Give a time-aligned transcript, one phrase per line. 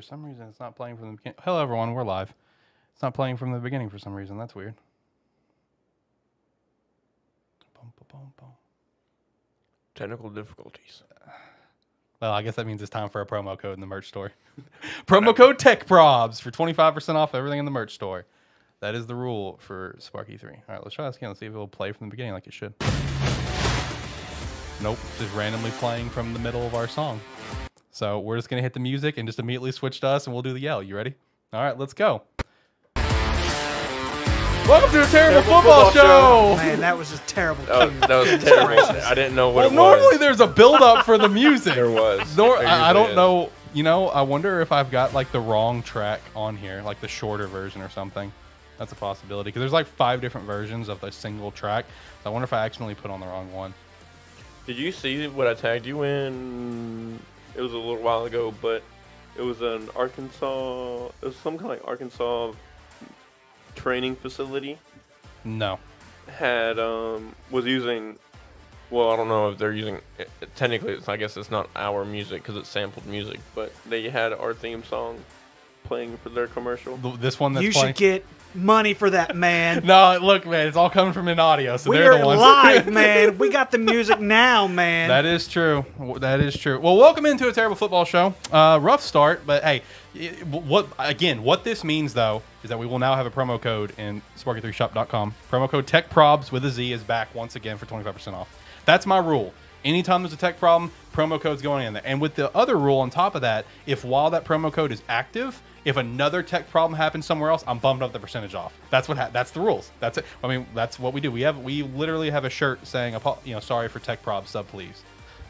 [0.00, 1.36] For some reason, it's not playing from the beginning.
[1.44, 1.92] Hello, everyone.
[1.92, 2.32] We're live.
[2.94, 4.38] It's not playing from the beginning for some reason.
[4.38, 4.72] That's weird.
[9.94, 11.02] Technical difficulties.
[12.18, 14.32] Well, I guess that means it's time for a promo code in the merch store.
[15.06, 18.24] promo code TechProbs for 25% off everything in the merch store.
[18.80, 20.44] That is the rule for SparkE3.
[20.44, 21.28] All right, let's try this again.
[21.28, 22.72] Let's see if it will play from the beginning like it should.
[24.80, 27.20] Nope, just randomly playing from the middle of our song.
[27.90, 30.32] So we're just going to hit the music and just immediately switch to us and
[30.34, 30.82] we'll do the yell.
[30.82, 31.14] You ready?
[31.52, 32.22] All right, let's go.
[34.66, 36.56] Welcome to the Terrible, Football, Football Show.
[36.56, 37.64] Man, that was just terrible.
[37.64, 38.82] That was, that was terrible.
[39.04, 40.18] I didn't know what Well, it normally was.
[40.20, 41.74] there's a build up for the music.
[41.74, 42.36] There was.
[42.36, 43.16] Nor, There I, I don't is.
[43.16, 43.50] know.
[43.74, 47.08] You know, I wonder if I've got like the wrong track on here, like the
[47.08, 48.32] shorter version or something.
[48.78, 51.84] That's a possibility because there's like five different versions of the single track.
[52.22, 53.74] So I wonder if I accidentally put on the wrong one.
[54.66, 57.18] Did you see what I tagged you in?
[57.56, 58.82] It was a little while ago, but
[59.36, 61.06] it was an Arkansas.
[61.22, 62.52] It was some kind of like Arkansas
[63.74, 64.78] training facility.
[65.44, 65.78] No.
[66.28, 68.18] Had um was using.
[68.90, 69.96] Well, I don't know if they're using.
[70.18, 73.72] It, it- technically, it's, I guess it's not our music because it's sampled music, but
[73.88, 75.18] they had our theme song
[75.84, 76.96] playing for their commercial.
[76.96, 77.88] This one that's you playing.
[77.88, 79.82] should get money for that, man.
[79.84, 82.40] no, look, man, it's all coming from an audio, so they're We're the ones.
[82.40, 83.38] live, man.
[83.38, 85.08] We got the music now, man.
[85.08, 85.84] That is true.
[86.18, 86.78] That is true.
[86.78, 88.34] Well, welcome into a terrible football show.
[88.52, 89.82] Uh, rough start, but hey,
[90.50, 91.42] what again?
[91.42, 95.34] What this means though is that we will now have a promo code in sparke3shop.com.
[95.50, 98.54] Promo code TechProbs with a Z is back once again for 25% off.
[98.84, 99.54] That's my rule.
[99.84, 102.02] Anytime there's a tech problem, promo code's going in there.
[102.04, 105.02] And with the other rule on top of that, if while that promo code is
[105.08, 108.72] active, if another tech problem happens somewhere else, I'm bumping up the percentage off.
[108.90, 109.90] That's what ha- that's the rules.
[110.00, 110.24] That's it.
[110.44, 111.30] I mean, that's what we do.
[111.30, 114.66] We have we literally have a shirt saying, you know, sorry for tech prob sub
[114.68, 115.02] please.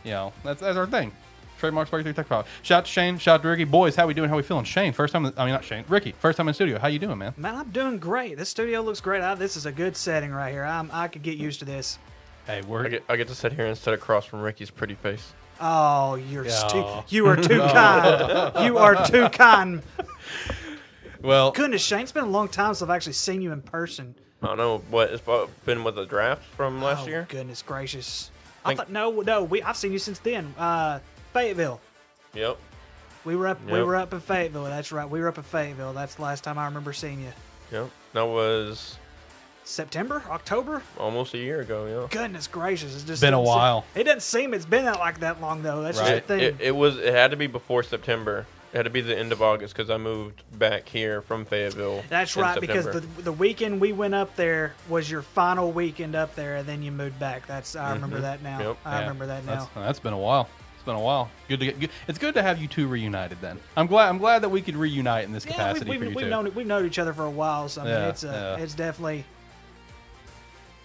[0.05, 1.13] You know, that's that's our thing.
[1.59, 2.47] Trademarks SparkE3 Tech Prob.
[2.63, 3.65] Shout out to Shane, shout out to Ricky.
[3.65, 4.31] Boys, how we doing?
[4.31, 4.65] How we feeling?
[4.65, 6.79] Shane, first time, I mean, not Shane, Ricky, first time in studio.
[6.79, 7.35] How you doing, man?
[7.37, 8.39] man, I'm doing great.
[8.39, 9.21] This studio looks great.
[9.21, 10.65] I, this is a good setting right here.
[10.65, 11.99] I'm, I could get used to this.
[12.47, 14.95] Hey, we're I get, I get to sit here instead of across from Ricky's pretty
[14.95, 15.35] face.
[15.61, 16.69] Oh, you're Yeah.
[16.69, 17.15] too.
[17.15, 18.65] You are too kind.
[18.65, 19.83] You are too kind.
[21.23, 21.51] well.
[21.53, 24.15] Goodness, Shane, it's been a long time since I've actually seen you in person.
[24.43, 25.23] I don't know what it's
[25.65, 27.27] been with the draft from last oh, year.
[27.29, 28.31] Goodness gracious.
[28.65, 29.45] I Think- thought no, no.
[29.45, 30.55] We I've seen you since then.
[30.59, 31.01] Uh,
[31.33, 31.81] Fayetteville.
[32.35, 32.59] Yep.
[33.25, 33.65] We were up.
[33.65, 34.65] We were up in Fayetteville.
[34.65, 35.09] That's right.
[35.09, 35.93] We were up in Fayetteville.
[35.93, 37.33] That's the last time I remember seeing you.
[37.71, 37.91] Yep.
[38.15, 38.97] That was
[39.65, 40.83] September, October.
[40.99, 41.87] almost a year ago.
[41.87, 42.09] Yeah.
[42.11, 43.85] Goodness gracious, it's just Been a doesn't se- while.
[43.95, 45.83] It doesn't seem it's been that like that long though.
[45.83, 46.17] That's Right.
[46.17, 46.45] just the thing.
[46.45, 46.97] It, it was.
[46.97, 48.47] It had to be before September.
[48.73, 52.05] It had to be the end of August because I moved back here from Fayetteville.
[52.09, 56.15] That's in right because the the weekend we went up there was your final weekend
[56.15, 57.47] up there, and then you moved back.
[57.49, 58.61] That's I remember that now.
[58.61, 58.77] Yep.
[58.85, 59.55] I Yeah, remember that now.
[59.55, 60.49] That's, that's been a while.
[60.77, 61.31] It's been a while.
[61.49, 61.81] Good to get.
[61.81, 61.91] Good.
[62.07, 63.41] It's good to have you two reunited.
[63.41, 64.09] Then I'm glad.
[64.09, 66.25] I'm glad that we could reunite in this Yeah, capacity we've, for we've, you we've
[66.27, 66.31] two.
[66.31, 68.63] known we've known each other for a while, so I mean, Yeah, it's uh, yeah.
[68.65, 69.25] it's definitely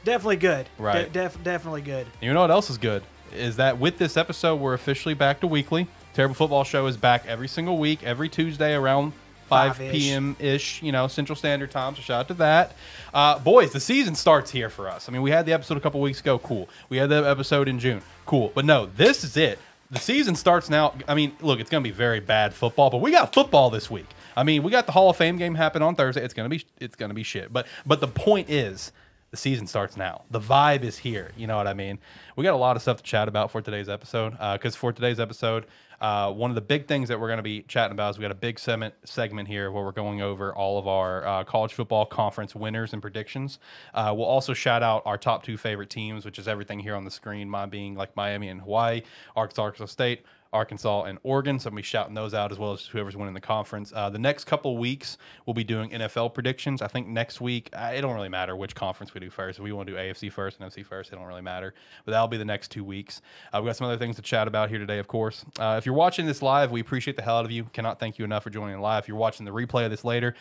[0.03, 0.66] definitely good.
[0.78, 1.13] De- Right.
[1.13, 2.07] def- definitely good.
[2.22, 3.03] You know what else is good?
[3.34, 5.88] Is that with this episode, we're officially back to weekly.
[6.16, 9.12] Terrible Football Show is back every single week, every Tuesday around
[9.48, 9.92] 5 Five-ish.
[9.92, 10.38] p.m.
[10.40, 11.94] ish, you know, Central Standard Time.
[11.94, 12.72] So shout out to that.
[13.14, 15.09] Uh, boys, the season starts here for us.
[15.09, 16.40] I mean, we had the episode a couple weeks ago.
[16.40, 16.70] Cool.
[16.88, 18.02] We had the episode in June.
[18.26, 18.52] Cool.
[18.56, 19.59] But no, this is it.
[19.92, 20.94] The season starts now.
[21.06, 23.92] I mean, look, it's going to be very bad football, but we got football this
[23.92, 24.08] week.
[24.38, 26.24] I mean, we got the Hall of Fame game happen on Thursday.
[26.24, 27.52] It's going to be it's going to be shit.
[27.52, 28.92] But but the point is
[29.31, 30.24] the season starts now.
[30.31, 31.31] The vibe is here.
[31.36, 32.00] You know what I mean?
[32.36, 34.31] We got a lot of stuff to chat about for today's episode.
[34.31, 35.66] Because for today's episode,
[36.00, 38.22] uh, one of the big things that we're going to be chatting about is we
[38.22, 41.74] got a big segment segment here where we're going over all of our uh, college
[41.74, 43.59] football conference winners and predictions.
[43.94, 47.06] Uh, we'll also shout out our top two favorite teams, which is everything here on
[47.06, 47.50] the screen.
[47.50, 49.02] Mine being like Miami and Hawaii,
[49.35, 50.24] Arkansas, Arkansas State.
[50.55, 51.59] Arkansas and Oregon.
[51.59, 53.91] So I'm gonna be shouting those out as well as whoever's winning the conference.
[53.93, 56.81] Uh, the next couple weeks we'll be doing NFL predictions.
[56.81, 59.59] I think next week uh, it don't really matter which conference we do first.
[59.59, 61.73] If we want to do AFC first and NFC first, it don't really matter.
[62.05, 63.21] But that'll be the next two weeks.
[63.53, 65.46] Uh, we got some other things to chat about here today, of course.
[65.59, 67.66] Uh, if you're watching this live, we appreciate the hell out of you.
[67.73, 69.03] Cannot thank you enough for joining live.
[69.03, 70.35] If you're watching the replay of this later,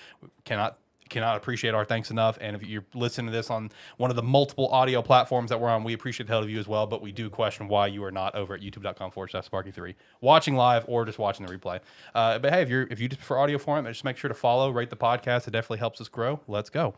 [0.45, 0.79] cannot
[1.15, 2.37] cannot appreciate our thanks enough.
[2.41, 5.71] And if you're listening to this on one of the multiple audio platforms that we're
[5.71, 6.87] on, we appreciate the hell of you as well.
[6.87, 10.57] But we do question why you are not over at youtube.com forward slash sparke3 watching
[10.57, 11.81] live or just watching the replay.
[12.15, 14.35] Uh, but hey, if you're if you just prefer audio format, just make sure to
[14.35, 15.49] follow, rate the podcast.
[15.49, 16.41] It definitely helps us grow.
[16.49, 16.95] Let's go.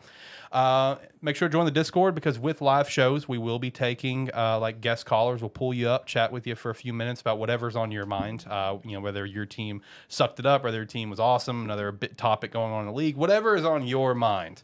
[0.51, 4.29] Uh, make sure to join the Discord because with live shows, we will be taking
[4.33, 5.41] uh, like guest callers.
[5.41, 8.05] We'll pull you up, chat with you for a few minutes about whatever's on your
[8.05, 8.45] mind.
[8.49, 11.91] Uh, you know, whether your team sucked it up, whether your team was awesome, another
[11.91, 14.63] bit topic going on in the league, whatever is on your mind,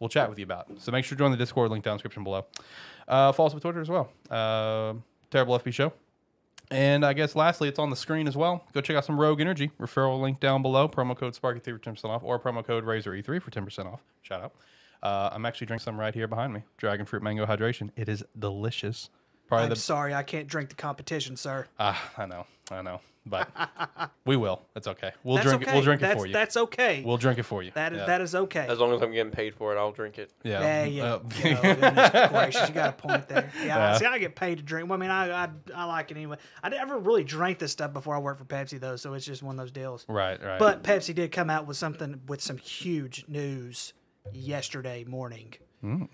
[0.00, 0.68] we'll chat with you about.
[0.78, 2.46] So make sure to join the Discord link down description below.
[3.08, 4.10] Uh, follow us on Twitter as well.
[4.30, 4.94] Uh,
[5.30, 5.92] Terrible FB Show.
[6.70, 8.64] And I guess lastly, it's on the screen as well.
[8.72, 9.70] Go check out some Rogue Energy.
[9.78, 10.88] Referral link down below.
[10.88, 14.00] Promo code SparkE3 for 10% off or promo code Razor E3 for 10% off.
[14.22, 14.52] Shout out.
[15.02, 16.62] Uh, I'm actually drinking some right here behind me.
[16.76, 17.90] Dragon Fruit Mango Hydration.
[17.96, 19.10] It is delicious.
[19.48, 21.66] Probably I'm the sorry, I can't drink the competition, sir.
[21.78, 23.50] Ah, I know, I know, but
[24.24, 24.62] we will.
[24.74, 25.10] It's okay.
[25.24, 25.70] We'll That's drink okay.
[25.72, 25.74] it.
[25.74, 26.32] We'll drink it for you.
[26.32, 27.02] That's okay.
[27.04, 27.70] We'll drink it for you.
[27.74, 28.06] that is yeah.
[28.06, 28.66] that is okay.
[28.66, 30.32] As long as I'm getting paid for it, I'll drink it.
[30.42, 30.60] yeah.
[30.60, 31.04] Yeah, yeah.
[31.12, 33.50] Uh, goodness gracious, you got a point there.
[33.58, 33.98] Yeah, Yeah.
[33.98, 34.88] see, I get paid to drink.
[34.88, 36.38] Well, I mean, I, I I like it anyway.
[36.62, 39.42] I never really drank this stuff before I worked for Pepsi though, so it's just
[39.42, 40.06] one of those deals.
[40.08, 40.58] right, right.
[40.58, 43.92] But Pepsi did come out with something with some huge news
[44.46, 45.54] yesterday morning.
[45.82, 46.08] Mm.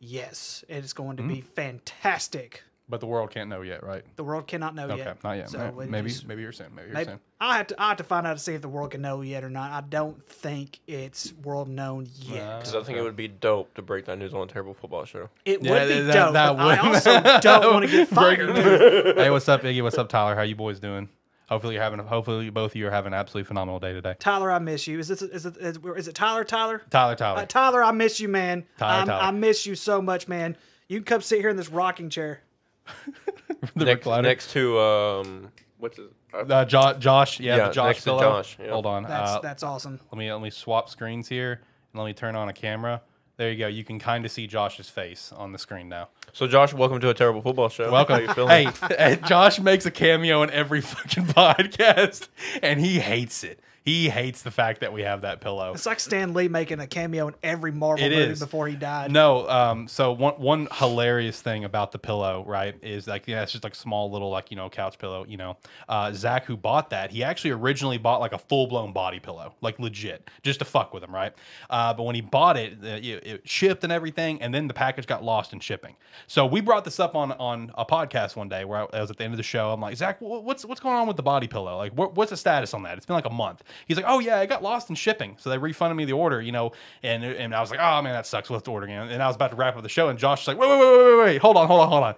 [0.00, 2.62] Yes, it is going to be fantastic.
[2.86, 4.04] but the world can't know yet, right?
[4.16, 5.24] The world cannot know Okay, yet.
[5.24, 5.48] not yet.
[5.48, 7.20] So Ma- maybe, is- maybe you're saying Maybe you're Maybe, soon.
[7.40, 9.22] I have to I have to find out to see if the world can know
[9.22, 9.70] yet or not.
[9.72, 12.42] I don't think it's world known yet.
[12.42, 14.74] Uh, Because I think it would be dope to break that news on a terrible
[14.74, 15.30] football show.
[15.46, 16.32] it Yeah, would be that- dope.
[16.34, 19.16] that but I would- also don't want to get fired.
[19.16, 19.82] hey, what's up, Iggy?
[19.82, 20.34] What's up, Tyler?
[20.34, 21.08] How you boys doing?
[21.48, 21.98] Hopefully you're having.
[22.00, 24.14] Hopefully both of you are having an absolutely phenomenal day today.
[24.18, 24.98] Tyler, I miss you.
[24.98, 26.42] Is this is it is, is it Tyler?
[26.44, 26.82] Tyler?
[26.90, 27.40] Tyler, Tyler.
[27.40, 28.64] Uh, Tyler, I miss you, man.
[28.78, 29.22] Tyler, I'm- Tyler.
[29.22, 30.56] I miss you so much, man.
[30.88, 32.40] You can come sit here in this rocking chair.
[33.76, 34.22] the Next, recliner.
[34.22, 35.48] next to um,
[35.78, 36.06] what's his?
[36.32, 38.20] Uh, Uh, jo- Josh, yeah, Yeah, the Josh next to pillow.
[38.20, 38.70] Josh, yeah.
[38.70, 39.02] Hold on.
[39.04, 40.00] That's uh, that's awesome.
[40.12, 41.52] let me let me swap screens here
[41.92, 43.02] and let me turn on a camera.
[43.36, 43.66] There you go.
[43.66, 46.08] You can kind of see Josh's face on the screen now.
[46.32, 47.86] so Josh, welcome to a terrible football show.
[47.86, 48.20] How Welcome.
[48.22, 48.68] you feeling?
[48.68, 52.28] Hey, hey, Josh makes a cameo in every fucking podcast,
[52.62, 53.58] and he hates it.
[53.84, 55.74] He hates the fact that we have that pillow.
[55.74, 58.40] It's like Stan Lee making a cameo in every Marvel It movie is.
[58.40, 59.12] before he died.
[59.12, 63.52] No, um, so one one hilarious thing about the pillow, right, is like yeah, it's
[63.52, 65.26] just like a small little like you know couch pillow.
[65.28, 68.92] You know, uh, Zach who bought that, he actually originally bought like a full blown
[68.92, 71.34] body pillow, like legit, just to fuck with him, right?
[71.68, 75.06] Uh, but when he bought it, it, it shipped and everything, and then the package
[75.06, 75.94] got lost in shipping.
[76.26, 79.10] So we brought this up on on a podcast one day where I, I was
[79.10, 79.72] at the end of the show.
[79.72, 81.76] I'm like, Zach, what's what's going on with the body pillow?
[81.76, 82.96] Like, what, what's the status on that?
[82.96, 83.62] It's been like a month.
[83.86, 86.40] He's like, oh yeah, I got lost in shipping, so they refunded me the order,
[86.40, 86.72] you know,
[87.02, 88.50] and and I was like, oh man, that sucks.
[88.50, 89.08] Let's order again.
[89.08, 90.78] And I was about to wrap up the show, and Josh was like, wait, wait,
[90.78, 92.14] wait, wait, wait, hold on, hold on, hold on.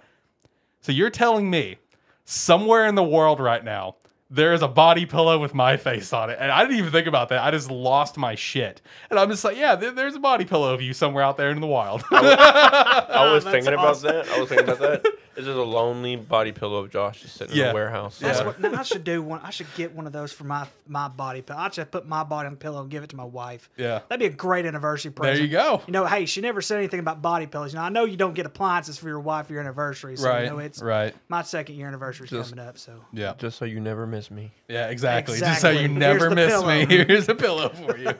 [0.81, 1.77] So you're telling me
[2.25, 3.95] somewhere in the world right now
[4.29, 7.07] there is a body pillow with my face on it, and I didn't even think
[7.07, 7.43] about that.
[7.43, 10.73] I just lost my shit, and I'm just like, yeah, there- there's a body pillow
[10.73, 12.03] of you somewhere out there in the wild.
[12.11, 14.27] I was That's thinking about that.
[14.29, 15.05] I was thinking about that.
[15.37, 17.69] It's just a lonely body pillow of Josh just sitting in Yeah.
[17.69, 18.17] a warehouse.
[18.17, 18.45] That's Yeah.
[18.47, 19.21] what now I should do.
[19.21, 21.59] One, I should get one of those for my my body pillow.
[21.59, 23.69] I should put my body on the pillow and give it to my wife.
[23.77, 23.99] Yeah.
[24.09, 25.35] that'd be a great anniversary present.
[25.37, 25.83] there you go.
[25.85, 27.71] You know, hey, she never said anything about body pillows.
[27.71, 30.27] You know, I know you don't get appliances for your wife for your anniversary, so
[30.27, 31.13] Right, you know it's right.
[31.29, 32.79] my second year anniversary is coming up.
[32.79, 33.35] So Yeah.
[33.37, 34.51] Just so you never miss me.
[34.67, 35.39] Yeah, exactly.
[35.39, 36.67] Just so you never the miss pillow.
[36.67, 36.85] me.
[37.05, 38.11] Here's a pillow for you.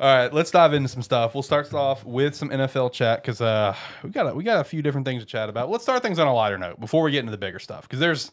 [0.00, 1.34] All right, let's dive into some stuff.
[1.34, 4.64] We'll start off with some NFL chat because uh, we got a, we got a
[4.64, 5.70] few different things to chat about.
[5.70, 8.00] Let's start things on a lighter note before we get into the bigger stuff because
[8.00, 8.32] there's,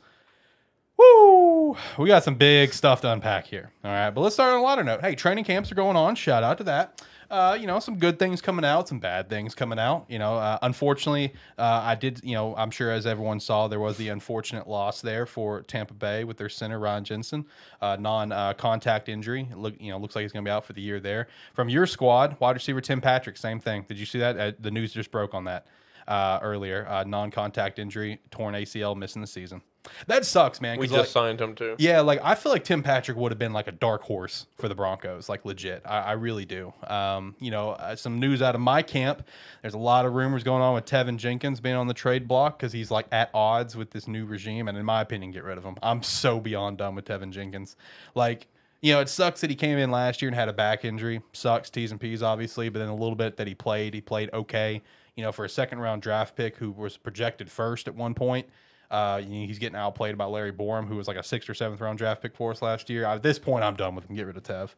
[0.97, 3.71] woo, we got some big stuff to unpack here.
[3.83, 5.01] All right, but let's start on a lighter note.
[5.01, 6.15] Hey, training camps are going on.
[6.15, 7.03] Shout out to that.
[7.31, 10.05] Uh, you know, some good things coming out, some bad things coming out.
[10.09, 12.19] You know, uh, unfortunately, uh, I did.
[12.23, 15.93] You know, I'm sure as everyone saw, there was the unfortunate loss there for Tampa
[15.93, 17.45] Bay with their center Ryan Jensen,
[17.81, 19.47] uh, non-contact injury.
[19.55, 21.29] Look, you know, looks like he's going to be out for the year there.
[21.53, 23.85] From your squad, wide receiver Tim Patrick, same thing.
[23.87, 24.37] Did you see that?
[24.37, 25.65] Uh, the news just broke on that
[26.11, 26.85] uh, earlier.
[26.89, 29.61] Uh, non-contact injury, torn ACL, missing the season.
[30.05, 30.77] That sucks, man.
[30.77, 31.75] We just like- signed him too.
[31.79, 34.67] yeah, like I feel like Tim Patrick would have been like a dark horse for
[34.67, 35.81] the Broncos, like legit.
[35.85, 36.71] I, I really do.
[36.85, 39.25] Um, you know, uh, some news out of my camp.
[39.63, 42.59] There's a lot of rumors going on with Teven Jenkins being on the trade block
[42.59, 45.57] because he's like at odds with this new regime, and in my opinion, get rid
[45.57, 45.77] of him.
[45.81, 47.75] I'm so beyond done with Teven Jenkins.
[48.13, 48.47] Like,
[48.81, 51.21] you know, it sucks that he came in last year and had a back injury.
[51.33, 54.29] Sucks T's and P's obviously, but then a little bit that he played, he played
[54.31, 54.83] okay.
[55.21, 58.47] You know, for a second round draft pick who was projected first at one point.
[58.89, 61.99] Uh, he's getting outplayed by Larry Borom, who was like a sixth or seventh round
[61.99, 63.05] draft pick for us last year.
[63.05, 64.15] At this point, I'm done with him.
[64.15, 64.71] Get rid of Tev.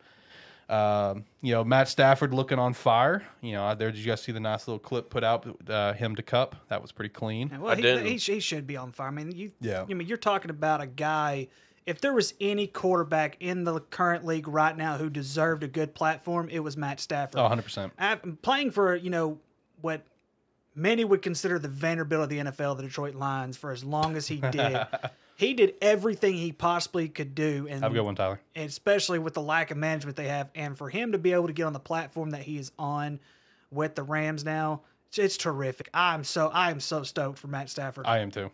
[0.67, 3.23] Um, you know, Matt Stafford looking on fire.
[3.39, 6.13] You know, there did you guys see the nice little clip put out uh, him
[6.17, 6.57] to Kupp?
[6.67, 7.49] That was pretty clean.
[7.57, 8.05] Well, I he, didn't.
[8.05, 9.07] he, he should be on fire.
[9.07, 9.53] I mean, you.
[9.61, 9.85] Yeah.
[9.89, 11.47] I mean, you're talking about a guy.
[11.85, 15.95] If there was any quarterback in the current league right now who deserved a good
[15.95, 17.39] platform, it was Matt Stafford.
[17.39, 17.93] Oh, 100 percent.
[17.97, 19.39] Af- playing for you know
[19.79, 20.05] what
[20.75, 24.27] many would consider the Vanderbilt of the NFL, the Detroit Lions, for as long as
[24.27, 24.85] he did.
[25.35, 28.39] he did everything he possibly could do, and Have a good one, Tyler.
[28.55, 31.47] and especially with the lack of management they have, and for him to be able
[31.47, 33.19] to get on the platform that he is on
[33.71, 35.89] with the Rams now, it's, it's terrific.
[35.93, 38.05] I'm so I am so stoked for Matt Stafford.
[38.07, 38.51] I am too.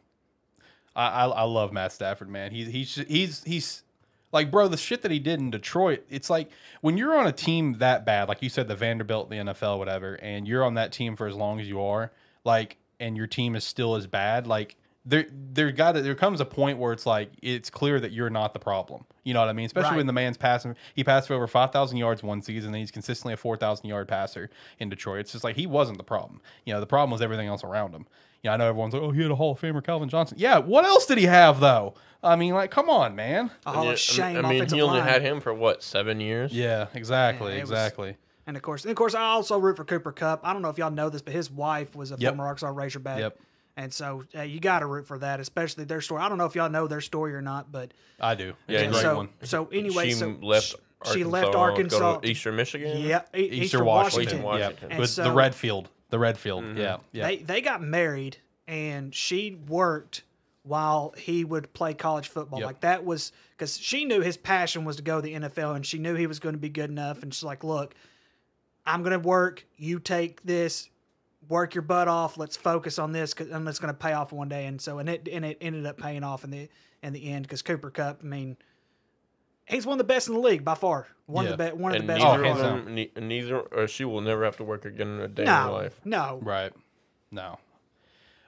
[0.96, 2.52] I, I I love Matt Stafford, man.
[2.52, 3.84] He's he's he's he's
[4.32, 6.06] like, bro, the shit that he did in Detroit.
[6.10, 6.50] It's like
[6.82, 10.16] when you're on a team that bad, like you said, the Vanderbilt, the NFL, whatever,
[10.16, 12.12] and you're on that team for as long as you are,
[12.44, 14.76] like, and your team is still as bad, like.
[15.06, 18.30] there there got to, there comes a point where it's like it's clear that you're
[18.30, 19.06] not the problem.
[19.24, 19.66] You know what I mean?
[19.66, 19.98] Especially Right.
[19.98, 20.76] when the man's passing.
[20.94, 23.88] He passed for over five thousand yards one season, and he's consistently a four thousand
[23.88, 25.22] yard passer in Detroit.
[25.22, 26.42] It's just like he wasn't the problem.
[26.66, 28.06] You know, the problem was everything else around him.
[28.44, 30.38] You know, I know everyone's like, "Oh, he had a Hall of Famer, Calvin Johnson."
[30.40, 31.94] Yeah, what else did he have though?
[32.24, 33.52] I mean, like, come on, man.
[33.66, 35.08] A Hall Yeah, of Shame I mean, offensive he only line.
[35.08, 36.52] had him for what seven years.
[36.54, 38.18] Yeah, exactly, Yeah, it was- exactly.
[38.48, 40.42] And of course, and of course, I also root for Cooper Kupp.
[40.44, 42.32] I don't know if y'all know this, but his wife was a Yep.
[42.32, 43.20] former Arkansas Razorback.
[43.20, 43.38] Yep.
[43.78, 46.22] And so uh, you got to root for that, especially their story.
[46.22, 48.54] I don't know if y'all know their story or not, but I do.
[48.68, 49.30] Yeah, It's great so one.
[49.44, 50.66] so anyway, she so left.
[50.68, 52.18] sh- Arkansas, she left to go Arkansas.
[52.20, 52.98] to Eastern Michigan.
[53.00, 54.44] yeah, E- Eastern, Eastern Washington.
[54.44, 54.44] Washington.
[54.44, 54.90] Washington.
[54.92, 55.90] Yeah, with so- the Redfield.
[56.10, 56.64] The Redfield.
[56.64, 56.78] Mm-hmm.
[56.78, 57.24] Yeah, yeah.
[57.28, 58.38] They they got married,
[58.68, 60.24] and she worked
[60.64, 62.60] while he would play college football.
[62.60, 62.66] Yep.
[62.68, 65.86] Like that was because she knew his passion was to go to the NFL, and
[65.86, 67.24] she knew he was going to be good enough.
[67.24, 67.96] And she's like, "Look,
[68.86, 69.66] I'm going to work.
[69.78, 70.90] You take this,
[71.48, 72.38] work your butt off.
[72.38, 75.00] Let's focus on this, 'cause- and it's going to pay off one day." And so,
[75.00, 76.70] and it and it ended up paying off in the
[77.02, 78.20] in the end because Cooper Kupp.
[78.22, 78.58] I mean,
[79.70, 81.08] he's one of the best in the league by far.
[81.26, 81.52] One Yeah.
[81.52, 81.78] of the best.
[81.78, 82.24] One of the best.
[82.24, 83.12] Neither in of the hands league.
[83.14, 85.48] them, ne- neither, or she will never have to work again in a day in
[85.50, 86.02] her No, life.
[86.04, 86.40] no.
[86.42, 86.74] Right.
[87.32, 87.60] No.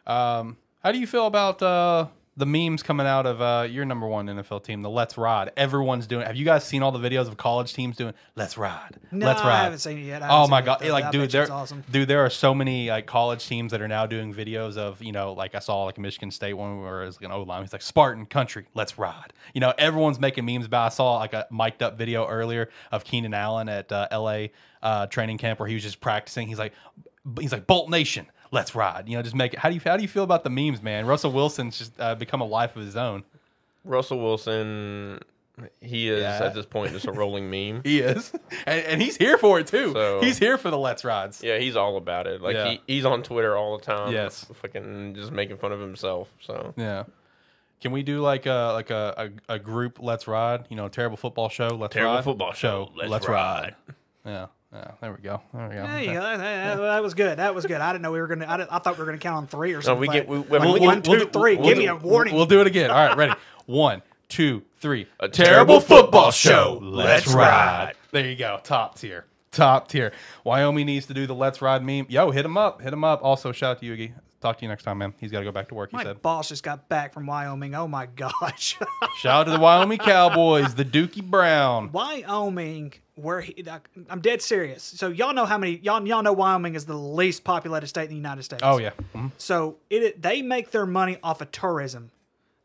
[0.07, 2.07] Um, how do you feel about uh,
[2.37, 5.51] the memes coming out of uh, your number one NFL team, the Let's Ride?
[5.57, 6.25] Everyone's doing.
[6.25, 8.97] Have you guys seen all the videos of college teams doing Let's Ride?
[9.11, 9.51] No, Let's Ride.
[9.51, 10.21] I haven't seen it yet.
[10.23, 10.83] Oh my god!
[10.85, 11.83] Like, dude, there, awesome.
[11.91, 15.11] dude, there are so many like college teams that are now doing videos of you
[15.11, 17.63] know, like I saw like a Michigan State one where it's like an O line.
[17.63, 19.33] He's like Spartan country, let's ride.
[19.53, 20.85] You know, everyone's making memes about.
[20.85, 24.51] I saw like a mic'd up video earlier of Keenan Allen at uh, L.A.
[24.81, 26.47] Uh, training camp where he was just practicing.
[26.47, 26.73] He's like,
[27.39, 29.07] he's like Bolt Nation, let's ride.
[29.09, 29.59] You know, just make it.
[29.59, 31.05] How do you how do you feel about the memes, man?
[31.05, 33.23] Russell Wilson's just uh, become a life of his own.
[33.83, 35.19] Russell Wilson,
[35.81, 36.39] he is Yeah.
[36.45, 37.81] at this point just a rolling meme.
[37.85, 38.31] He is,
[38.67, 39.91] and, and he's here for it too.
[39.93, 41.41] So- he's here for the let's rides.
[41.43, 42.41] Yeah, he's all about it.
[42.41, 42.69] Like Yeah.
[42.71, 44.11] he, he's on Twitter all the time.
[44.13, 44.45] Yes.
[44.61, 46.29] fucking just making fun of himself.
[46.41, 47.05] So Yeah.
[47.81, 50.65] Can we do like a like a, a, a group let's ride?
[50.69, 51.69] You know, terrible football show.
[51.69, 52.23] Let's Terrible ride.
[52.23, 53.73] football show, Let's ride.
[54.23, 54.47] Yeah.
[54.73, 54.91] Yeah.
[55.01, 55.41] There we go.
[55.53, 55.85] There we go.
[55.87, 56.21] There you go.
[56.21, 57.39] That, that- that was good.
[57.39, 57.81] That was good.
[57.81, 58.45] I didn't know we were gonna.
[58.45, 59.99] I, I thought we were gonna count on three or no, something.
[60.01, 61.57] we get like- we, I mean, We'll- we we'll- get One, two, three.
[61.57, 62.35] Give me a warning.
[62.35, 62.89] We'll do it again.
[62.89, 63.33] All right, ready.
[63.65, 65.07] One, two, three.
[65.19, 66.79] A terrible football show.
[66.81, 67.45] Let's Let's ride.
[67.85, 67.93] ride.
[68.11, 68.59] There you go.
[68.63, 69.25] Top tier.
[69.51, 70.13] Top tier.
[70.45, 72.05] Wyoming needs to do the let's ride meme.
[72.07, 72.81] Yo, hit him up.
[72.81, 73.21] Hit him up.
[73.23, 74.13] Also, shout out to Yugi.
[74.39, 75.13] Talk to you next time, man.
[75.19, 75.91] He's got to go back to work.
[75.91, 76.21] He My said.
[76.21, 77.75] boss just got back from Wyoming.
[77.75, 78.77] Oh my gosh,
[79.19, 81.91] Shout out to the Wyoming Cowboys, the Dookie Brown.
[81.91, 82.93] Wyoming.
[83.21, 83.63] Where he,
[84.09, 84.83] I'm dead serious.
[84.83, 88.09] So y'all know how many y'all y'all know Wyoming is the least populated state in
[88.09, 88.61] the United States.
[88.65, 88.91] Oh yeah.
[89.15, 89.31] Mhm.
[89.37, 92.11] So it they make their money off of tourism.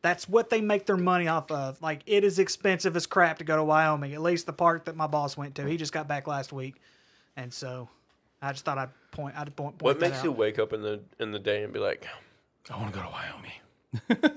[0.03, 1.81] That's what they make their money off of.
[1.83, 4.15] Like it is expensive as crap to go to Wyoming.
[4.15, 5.67] At least the park that my boss went to.
[5.67, 6.77] He just got back last week,
[7.37, 7.89] and so
[8.41, 9.35] I just thought I'd point.
[9.37, 9.79] I'd point.
[9.79, 10.25] point what that makes out.
[10.25, 12.07] you wake up in the in the day and be like,
[12.71, 14.35] I want to go to Wyoming.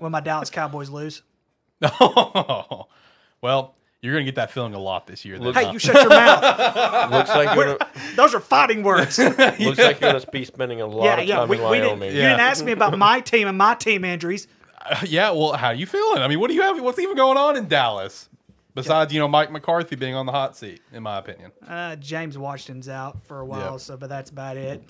[0.00, 1.22] when my Dallas Cowboys lose?
[2.00, 2.86] Oh,
[3.42, 5.38] well, you're gonna get that feeling a lot this year.
[5.38, 5.72] Then, Hey, huh?
[5.72, 6.42] you shut your mouth.
[7.12, 9.18] looks like you're gonna, Those are fighting words.
[9.18, 11.36] looks like you're gonna be spending a lot yeah, of yeah.
[11.36, 12.08] time We, in we didn't, Wyoming.
[12.10, 14.46] You didn't ask me about my team and my team injuries.
[15.04, 15.30] yeah.
[15.30, 16.22] Well, how you feeling?
[16.22, 16.80] I mean, what do you have?
[16.80, 18.28] What's even going on in Dallas?
[18.74, 21.50] Besides, you know, Mike McCarthy being on the hot seat, in my opinion.
[21.66, 23.76] Uh, James Washington's out for a while, Yeah.
[23.78, 24.82] so but that's about it.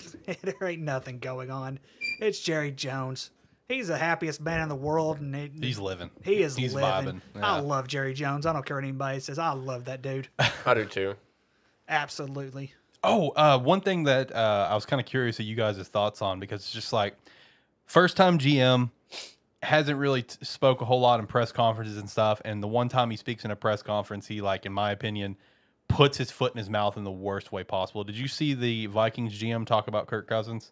[0.43, 1.79] there ain't nothing going on.
[2.19, 3.31] It's Jerry Jones.
[3.67, 6.09] He's the happiest man in the world, and it, He's living.
[6.23, 7.21] he is He's living.
[7.35, 7.43] vibing.
[7.43, 8.45] I love Jerry Jones.
[8.45, 9.37] I don't care what anybody says.
[9.37, 10.29] I love that dude.
[10.65, 11.15] I do too.
[11.89, 12.73] Absolutely.
[13.03, 16.21] Oh, uh, one thing that uh, I was kind of curious of you guys' thoughts
[16.21, 17.15] on because it's just like
[17.85, 18.89] first time GM
[19.63, 22.89] hasn't really t- spoke a whole lot in press conferences and stuff, and the one
[22.89, 25.37] time he speaks in a press conference, he like, in my opinion,
[25.87, 28.03] puts his foot in his mouth in the worst way possible.
[28.03, 30.71] Did you see the Vikings GM talk about Kirk Cousins?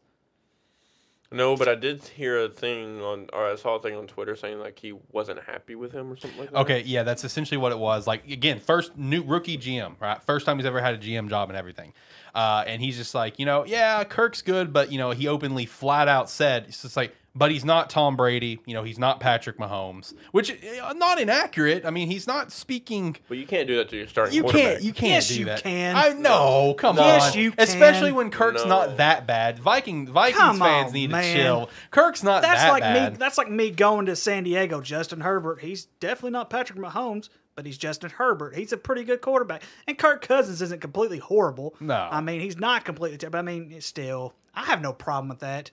[1.31, 4.35] No, but I did hear a thing on, or I saw a thing on Twitter
[4.35, 6.59] saying like he wasn't happy with him or something like that.
[6.59, 8.05] Okay, yeah, that's essentially what it was.
[8.07, 10.21] Like again, first new rookie GM, right?
[10.23, 11.93] First time he's ever had a GM job and everything.
[12.35, 15.65] Uh, and he's just like, you know, yeah, Kirk's good, but you know, he openly
[15.65, 18.59] flat out said it's just like, but he's not Tom Brady.
[18.65, 21.85] You know, he's not Patrick Mahomes, which uh, not inaccurate.
[21.85, 23.15] I mean, he's not speaking.
[23.29, 24.65] But you can't do that to your starting You quarterback.
[24.73, 24.83] can't.
[24.83, 25.63] You can't Yes, do you that.
[25.63, 25.95] can.
[25.97, 26.75] I know.
[26.77, 27.39] Come Yes, on.
[27.39, 28.69] you Especially when Kirk's No.
[28.69, 29.59] not that bad.
[29.59, 31.35] Viking Vikings Come fans on, need man.
[31.37, 31.69] to chill.
[31.91, 33.11] Kirk's not That's that like bad.
[33.13, 33.17] me.
[33.17, 34.79] That's like me going to San Diego.
[34.81, 35.59] Justin Herbert.
[35.61, 38.55] He's definitely not Patrick Mahomes, but he's Justin Herbert.
[38.55, 39.63] He's a pretty good quarterback.
[39.87, 41.75] And Kirk Cousins isn't completely horrible.
[41.79, 42.07] No.
[42.11, 43.39] I mean he's not completely terrible.
[43.39, 45.71] I mean still, I have no problem with that.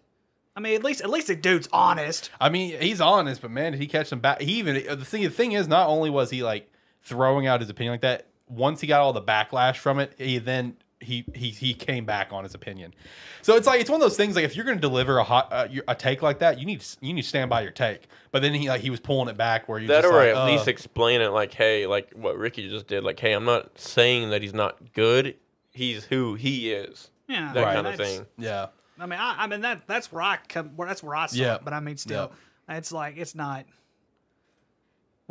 [0.56, 2.30] I mean at least at least the dude's honest.
[2.40, 4.40] I mean, he's honest, but man, did he catch some back?
[4.40, 5.22] He even uh, the thing.
[5.22, 6.70] The thing is, not only was he like
[7.02, 10.38] throwing out his opinion like that, once he got all the backlash from it, he
[10.38, 12.94] then he he he came back on his opinion.
[13.42, 15.24] So it's like it's one of those things like if you're going to deliver a
[15.24, 17.70] hot uh, a take like that, you need to, you need to stand by your
[17.72, 18.08] take.
[18.30, 20.28] But then he like he was pulling it back where you That just or like,
[20.28, 23.04] at uh, least explain it like, hey, like what Ricky just did.
[23.04, 25.36] Like, hey, I'm not saying that he's not good.
[25.72, 27.10] He's who he is.
[27.28, 27.74] Yeah, That Right.
[27.74, 28.26] kind of thing.
[28.38, 28.66] yeah.
[28.98, 30.70] I mean, I, I mean that that's where I come.
[30.76, 31.54] Where that's where I saw Yeah.
[31.56, 31.64] it.
[31.64, 32.32] But I mean, still,
[32.68, 33.64] it's like it's not.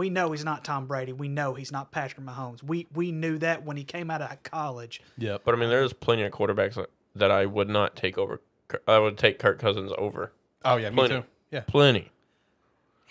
[0.02, 1.14] We know he's not Tom Brady.
[1.14, 2.64] We know he's not Patrick Mahomes.
[2.64, 5.00] We we knew that when he came out of college.
[5.16, 8.42] Yeah, But I mean, there's plenty of quarterbacks that- that I would not take over.
[8.88, 10.32] I would take Kirk Cousins over.
[10.66, 11.24] Oh yeah, me too.
[11.52, 11.60] Yeah.
[11.68, 12.10] Plenty.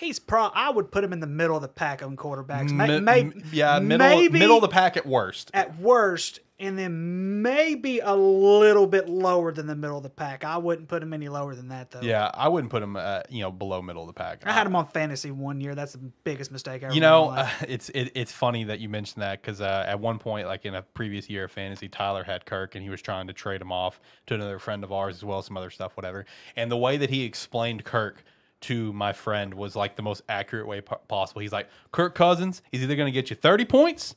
[0.01, 0.47] He's pro.
[0.47, 2.71] I would put him in the middle of the pack on quarterbacks.
[2.71, 5.51] May, Mi- may- m- yeah, middle maybe middle of the pack at worst.
[5.53, 10.43] at worst, and then maybe a little bit lower than the middle of the pack.
[10.43, 12.01] I wouldn't put him any lower than that though.
[12.01, 14.43] Yeah, I wouldn't put him, uh, you know, below middle of the pack.
[14.47, 15.75] I had him on fantasy one year.
[15.75, 18.33] That's the biggest mistake I ever You made in my know, uh, it's it, it's
[18.33, 21.45] funny that you mentioned that because uh, at one point, like in a previous year
[21.45, 24.59] of fantasy, Tyler had Kirk and he was trying to trade him off to another
[24.59, 26.25] friend of ours as well as some other stuff, whatever.
[26.57, 28.25] And the way that he explained Kirk
[28.63, 31.41] to my friend was like the most accurate way po- possible.
[31.41, 34.15] He's like, Kirk Cousins is either going to get you thirty points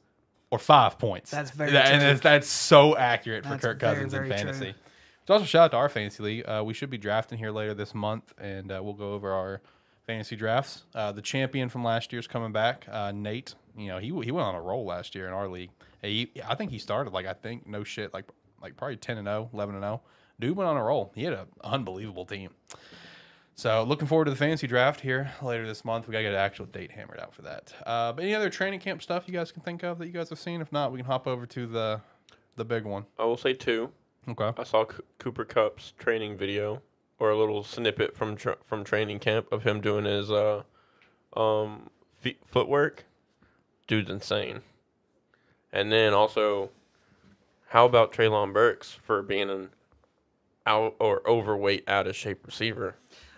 [0.51, 1.31] or five points.
[1.31, 4.29] That's very That- and that's, that's so accurate for That's Kirk very, Cousins in very
[4.29, 4.37] true.
[4.37, 4.75] fantasy.
[5.27, 6.43] So also shout out to our fantasy league.
[6.47, 9.61] Uh, we should be drafting here later this month, and uh, we'll go over our
[10.05, 10.83] fantasy drafts.
[10.93, 13.55] Uh, the champion from last year's coming back, uh, Nate.
[13.77, 15.71] You know he he went on a roll last year in our league.
[16.01, 18.25] He, I think he started like I think no shit like
[18.61, 20.01] like probably ten and 0, 11 and zero.
[20.39, 21.11] Dude went on a roll.
[21.15, 22.49] He had an unbelievable team.
[23.55, 26.07] So looking forward to the fantasy draft here later this month.
[26.07, 27.73] We gotta get an actual date hammered out for that.
[27.85, 30.29] Uh, but any other training camp stuff you guys can think of that you guys
[30.29, 30.59] have seen?
[30.59, 32.01] If not, we can hop over to the
[32.55, 33.05] the big one.
[33.19, 33.91] I will say two.
[34.27, 34.51] Okay.
[34.57, 36.81] I saw C- Cooper Kupp's training video
[37.19, 40.63] or a little snippet from tra- from training camp of him doing his uh
[41.35, 43.05] um feet, footwork.
[43.87, 44.61] Dude's insane.
[45.71, 46.69] And then also,
[47.69, 49.69] how about Treylon Burks for being an
[50.65, 52.95] out or overweight, out of shape receiver?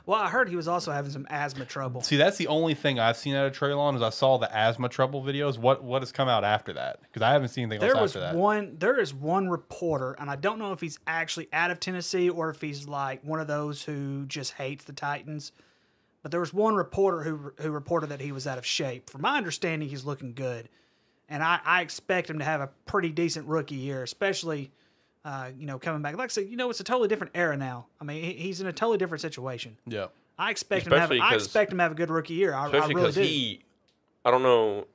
[0.07, 2.01] Well, I heard he was also having some asthma trouble.
[2.01, 4.87] See, that's the only thing I've seen out of Treylon is I saw the asthma
[4.87, 5.57] trouble videos.
[5.57, 7.01] What what has come out after that?
[7.01, 8.35] Because I haven't seen anything There else was after that.
[8.35, 8.75] one.
[8.77, 12.49] There is one reporter, and I don't know if he's actually out of Tennessee or
[12.49, 15.51] if he's like one of those who just hates the Titans.
[16.21, 19.09] But there was one reporter who who reported that he was out of shape.
[19.09, 20.69] From my understanding, he's looking good,
[21.27, 24.71] and I, I expect him to have a pretty decent rookie year, especially.
[25.25, 26.15] Uh, you know, coming back.
[26.15, 27.87] Like I said, you know, it's a totally different era now.
[27.99, 29.75] I mean, he- he's in a totally different situation.
[29.87, 30.07] Yeah.
[30.37, 31.09] I expect him to have.
[31.09, 32.53] Especially I expect him to have a good rookie year.
[32.53, 33.61] I, Especially really because he,
[34.23, 34.85] I don't know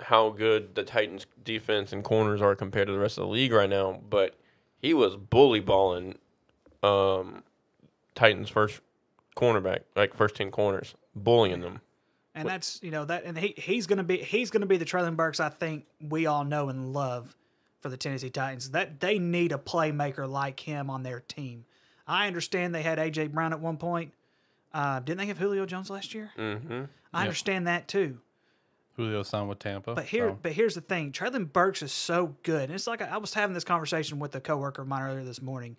[0.00, 3.52] how good the Titans defense and corners are compared to the rest of the league
[3.52, 4.34] right now, but
[4.80, 6.16] he was bully balling
[6.82, 7.42] um,
[8.14, 8.80] Titans first
[9.36, 11.80] cornerback, like first ten corners, bullying them.
[12.34, 15.16] and that's you know that and he he's gonna be he's gonna be the Treylon
[15.16, 17.34] Burks I think we all know and love
[17.86, 18.70] for the Tennessee Titans.
[18.70, 21.64] That they need a playmaker like him on their team.
[22.06, 24.12] I understand they had AJ Brown at one point.
[24.74, 26.30] Uh, didn't they have Julio Jones last year?
[26.36, 26.84] Mm-hmm.
[27.14, 28.18] I understand that too.
[28.96, 29.94] Julio signed with Tampa.
[29.94, 32.64] But here, so- but here's the thing: Treylon Burks is so good.
[32.64, 35.40] And it's like I was having this conversation with a coworker of mine earlier this
[35.40, 35.76] morning.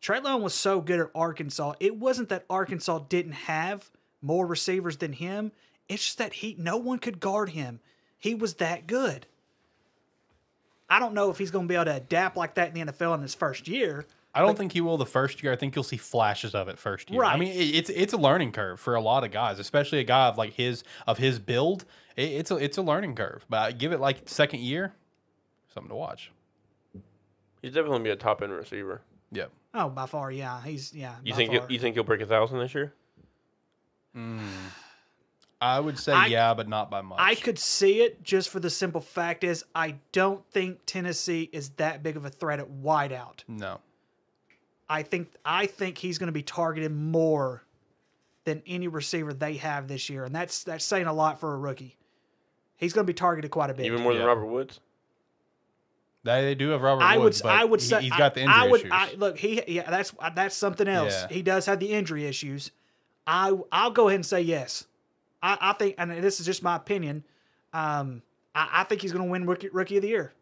[0.00, 1.74] Treylon was so good at Arkansas.
[1.80, 5.52] It wasn't that Arkansas didn't have more receivers than him.
[5.88, 7.80] It's just that he no one could guard him.
[8.18, 9.26] He was that good.
[10.92, 12.92] I don't know if he's going to be able to adapt like that in the
[12.92, 14.04] NFL in his first year.
[14.34, 15.52] I don't think he will the first year.
[15.52, 17.22] I think you'll see flashes of it first year.
[17.24, 20.04] I mean, it- it's it's a learning curve for a lot of guys, especially a
[20.04, 21.84] guy of like his of his build.
[22.16, 23.44] It, it's a it's a learning curve.
[23.48, 24.94] But I give it like second year,
[25.74, 26.30] something to watch.
[27.62, 29.02] He's definitely gonna be a top end receiver.
[29.30, 29.46] Yeah.
[29.74, 31.14] Oh, by far, yeah, he's yeah.
[31.24, 31.66] You by think far.
[31.68, 32.92] he, you think he'll break a thousand this year?
[34.16, 34.40] Mm.
[35.62, 37.18] I would say I- yeah, but not by much.
[37.20, 41.70] I could see it just for the simple fact is I don't think Tennessee is
[41.76, 43.44] that big of a threat at wideout.
[43.48, 43.80] no.
[44.88, 47.62] I think I think he's going to be targeted more
[48.44, 51.56] than any receiver they have this year, and that's that's saying a lot for a
[51.56, 51.96] rookie.
[52.76, 53.86] He's going to be targeted quite a bit.
[53.86, 54.28] Even more than Yeah.
[54.28, 54.80] Robert Woods.
[56.24, 58.12] They, they do have Robert I would Woods, s- I but would he- say he's
[58.12, 58.92] got the I- injury I would issues.
[58.92, 61.12] I, look he yeah that's that's something else.
[61.12, 61.28] Yeah.
[61.34, 62.70] He does have the injury issues.
[63.26, 64.86] I I'll go ahead and say yes.
[65.42, 67.24] I, I think and this is just my opinion.
[67.72, 68.22] Um,
[68.54, 70.32] I, I think he's going to win rookie, rookie of the year.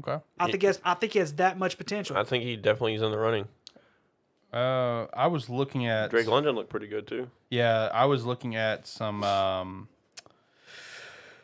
[0.00, 0.22] okay.
[0.38, 2.16] I think he has, I think he has that much potential.
[2.16, 3.46] I think he definitely is in the running.
[4.52, 7.30] Uh, I was looking at Drake London looked pretty good too.
[7.50, 9.88] Yeah, I was looking at some um,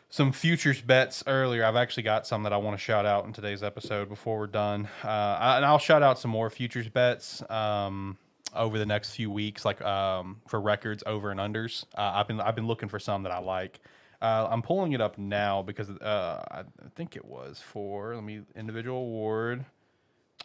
[0.09, 1.63] some futures bets earlier.
[1.65, 4.47] I've actually got some that I want to shout out in today's episode before we're
[4.47, 8.17] done, uh, I- and I'll shout out some more futures bets um,
[8.53, 11.85] over the next few weeks, like um, for records over and unders.
[11.95, 13.79] Uh, I've been I've been looking for some that I like.
[14.21, 16.63] Uh, I'm pulling it up now because uh, I
[16.95, 19.65] think it was for let me individual award.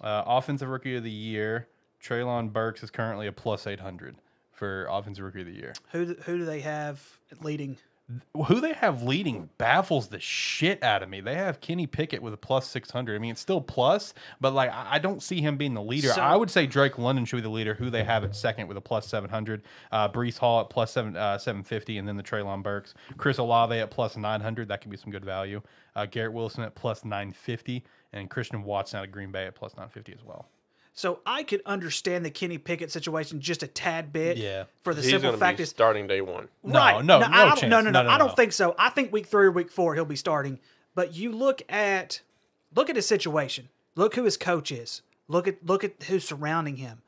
[0.00, 1.68] Uh, offensive rookie of the year,
[2.02, 4.16] Treylon Burks is currently a plus 800
[4.50, 5.72] for offensive rookie of the year.
[5.92, 7.02] Who who do they have
[7.40, 7.78] leading?
[8.46, 11.20] Who they have leading baffles the shit out of me.
[11.20, 13.14] They have Kenny Pickett with a plus 600.
[13.14, 16.08] I mean, it's still plus, but like I don't see him being the leader.
[16.08, 18.68] So- I would say Drake London should be the leader, who they have at second
[18.68, 19.62] with a plus 700.
[19.90, 22.94] Uh, Breece Hall at plus seven, uh, 750, and then the Treylon Burks.
[23.16, 24.68] Chris Olave at plus 900.
[24.68, 25.62] That could be some good value.
[25.94, 29.72] Uh, Garrett Wilson at plus 950, and Christian Watson out of Green Bay at plus
[29.76, 30.48] 950 as well.
[30.94, 34.36] So I could understand the Kenny Pickett situation just a tad bit.
[34.36, 34.64] Yeah.
[34.82, 36.48] For the He's simple fact be is starting day one.
[36.62, 37.04] No, right.
[37.04, 37.70] no, no I don't, chance.
[37.70, 38.74] no, no, no, No, no, I don't think so.
[38.78, 40.58] I think week three or week four he'll be starting.
[40.94, 42.20] But you look at
[42.74, 43.70] look at his situation.
[43.94, 45.02] Look who his coach is.
[45.28, 47.00] Look at look at who's surrounding him.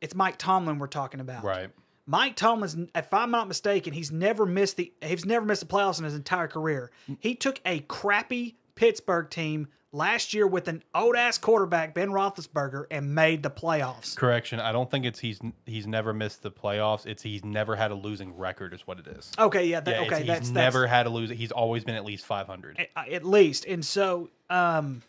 [0.00, 1.42] It's Mike Tomlin we're talking about.
[1.44, 1.70] Right.
[2.06, 5.98] Mike Tomlin's, if I'm not mistaken, he's never missed the he's never missed the playoffs
[5.98, 6.90] in his entire career.
[7.18, 12.86] He took a crappy Pittsburgh team last year with an old ass quarterback Ben Roethlisberger
[12.90, 14.16] and made the playoffs.
[14.16, 14.58] Correction.
[14.58, 17.04] I don't think it's he's he's never missed the playoffs.
[17.04, 19.32] It's he's never had a losing record, is what it is.
[19.38, 21.28] Okay, yeah, that, Yeah, okay, he's that's that's- never had a lose.
[21.28, 22.88] He's always been at least 500.
[22.96, 23.66] at- at least.
[23.66, 25.02] And so, um,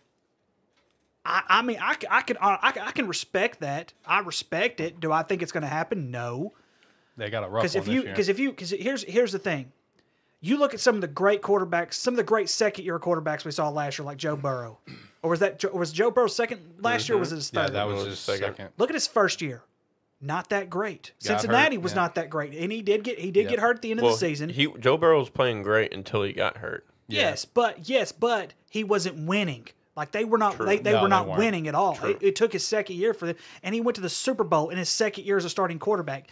[1.24, 3.94] I, I mean, I, I can I, I can respect that.
[4.06, 5.00] I respect it.
[5.00, 6.12] Do I think it's going to happen?
[6.12, 6.52] No.
[7.16, 8.14] They got a rough Because one if you this year.
[8.14, 9.72] because if you because here's here's the thing,
[10.42, 13.46] you look at some of the great quarterbacks, some of the great second year quarterbacks
[13.46, 14.80] we saw last year, like Joe Burrow,
[15.22, 17.18] or was that or was Joe Burrow second last year?
[17.18, 17.74] Or was it his yeah, third?
[17.74, 18.42] that was was his second.
[18.56, 18.70] second.
[18.78, 19.62] Look at his first year.
[20.24, 21.14] Not that great.
[21.24, 21.96] Got hurt, Cincinnati was yeah.
[22.02, 23.50] not that great, and he did get he did Yep.
[23.50, 24.50] get hurt at the end of the season.
[24.50, 26.86] he Joe Burrow was playing great until he got hurt.
[27.08, 29.68] Yes, but yes, but he wasn't winning.
[29.96, 30.66] Like they were not True.
[30.66, 31.40] they, they No, were not weren't.
[31.40, 31.98] winning at all.
[32.04, 34.70] It, it took his second year for them, and he went to the Super Bowl
[34.70, 36.30] in his second year as a starting quarterback.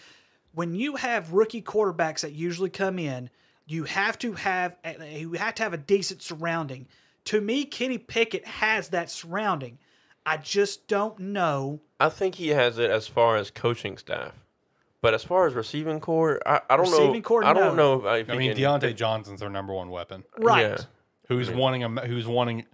[0.53, 3.29] When you have rookie quarterbacks that usually come in,
[3.69, 6.87] you have to have a, you have to have a decent surrounding.
[7.25, 9.77] To me, Kenny Pickett has that surrounding.
[10.25, 11.81] I just don't know.
[11.99, 14.33] I think he has it as far as coaching staff.
[15.01, 16.99] But as far as receiving core, I, I don't know.
[16.99, 17.93] Receiving core, I don't no.
[17.93, 20.23] know if, uh, if I mean, can- Diontae Johnson's their number one weapon.
[20.37, 20.61] Right.
[20.71, 20.77] Yeah.
[21.29, 22.65] Who's wanting a who's wanting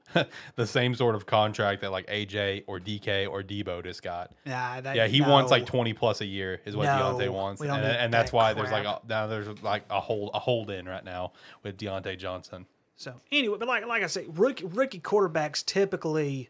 [0.56, 4.32] the same sort of contract that like AJ or DK or Deebo just got.
[4.46, 7.62] Nah, that, Yeah, he wants like twenty plus a year is what No, Diontae wants,
[7.62, 10.32] we and, don't and that's that why there's like a, now there's like a hold
[10.34, 12.66] a hold in right now with Diontae Johnson.
[12.96, 16.50] So anyway, but like like I say, rookie rookie quarterbacks typically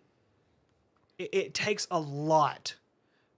[1.17, 2.75] it, it takes a lot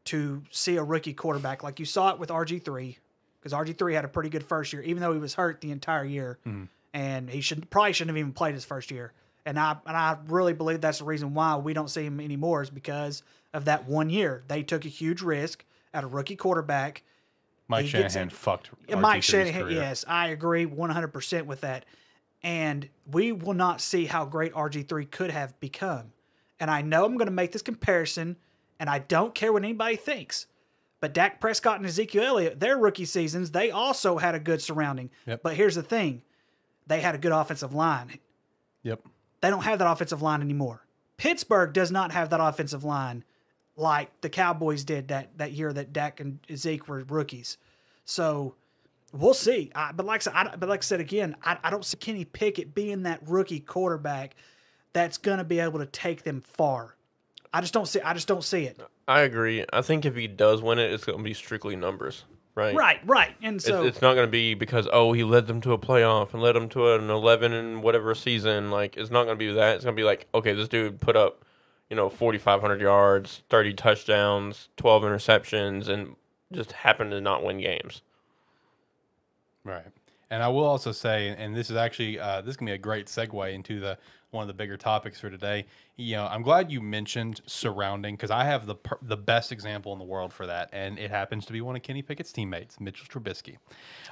[0.05, 1.63] to see a rookie quarterback.
[1.63, 2.97] Like you saw it with RG three,
[3.39, 5.71] because RG three had a pretty good first year, even though he was hurt the
[5.71, 6.65] entire year, mm-hmm.
[6.97, 9.13] And he should probably shouldn't have even played his first year.
[9.45, 12.63] And I and I really believe that's the reason why we don't see him anymore
[12.63, 13.21] is because
[13.53, 14.43] of that one year.
[14.47, 17.03] They took a huge risk at a rookie quarterback.
[17.67, 18.71] Mike He Shanahan fucked.
[18.89, 21.85] Mike RG3's Shanahan, yes, I agree 100% with that.
[22.41, 26.13] And we will not see how great RG3 could have become.
[26.59, 28.37] And I know I'm going to make this comparison,
[28.79, 30.47] and I don't care what anybody thinks.
[30.99, 35.11] But Dak Prescott and Ezekiel Elliott, their rookie seasons, they also had a good surrounding.
[35.25, 35.43] Yep.
[35.43, 36.23] But here's the thing
[36.87, 38.19] they had a good offensive line.
[38.83, 39.01] Yep.
[39.41, 40.83] They don't have that offensive line anymore.
[41.17, 43.23] Pittsburgh does not have that offensive line
[43.75, 47.57] like the Cowboys did that, that year that Dak and Zeke were rookies.
[48.05, 48.55] So
[49.11, 49.71] we'll see.
[49.75, 51.97] I, but like I said, I, but like I said again, I, I don't see
[51.97, 54.35] Kenny Pickett being that rookie quarterback
[54.93, 56.95] that's going to be able to take them far.
[57.53, 58.01] I just don't see.
[58.01, 58.79] I just don't see it.
[59.07, 59.63] I agree.
[59.71, 62.25] I think if he does win it, it's going to be strictly numbers,
[62.57, 62.75] right?
[62.75, 63.35] Right, right.
[63.41, 65.77] And It's, so it's not going to be because oh he led them to a
[65.77, 68.71] playoff and led them to an eleven and whatever season.
[68.71, 69.75] Like it's not going to be that.
[69.75, 71.45] It's going to be like okay, this dude put up,
[71.89, 76.15] you know, forty five hundred yards, thirty touchdowns, twelve interceptions, and
[76.51, 78.01] just happened to not win games.
[79.63, 79.85] Right.
[80.29, 83.05] And I will also say, and this is actually uh, this can be a great
[83.05, 83.97] segue into the
[84.31, 85.65] one of the bigger topics for today.
[85.95, 89.93] You know, I'm glad you mentioned surrounding because I have the per- the best example
[89.93, 92.79] in the world for that, and it happens to be one of Kenny Pickett's teammates,
[92.79, 93.57] Mitchell Trubisky.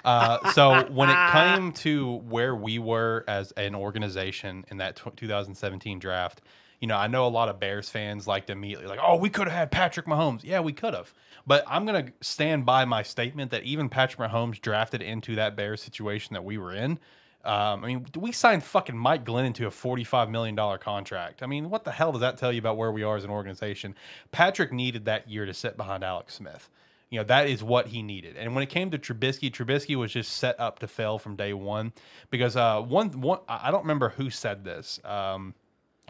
[0.03, 5.15] Uh, so when it came to where we were as an organization in that tw
[5.15, 6.41] 2017 draft,
[6.79, 9.29] you know, I know a lot of Bears fans like to immediately like, oh, we
[9.29, 10.43] could have had Patrick Mahomes.
[10.43, 11.13] Yeah, we could have.
[11.47, 15.55] But I'm going to stand by my statement that even Patrick Mahomes drafted into that
[15.55, 16.99] Bears situation that we were in.
[17.45, 21.43] Um, I mean, we signed fucking Mike Glennon to a $45 million contract.
[21.43, 23.29] I mean, what the hell does that tell you about where we are as an
[23.29, 23.95] organization?
[24.31, 26.69] Patrick needed that year to sit behind Alex Smith.
[27.11, 28.35] You know, that is what he needed.
[28.35, 31.53] And when it came to Trubisky, Trubisky was just set up to fail from day
[31.53, 31.93] one
[32.31, 34.99] because uh, one, one, I I don't remember who said this.
[35.05, 35.53] Um,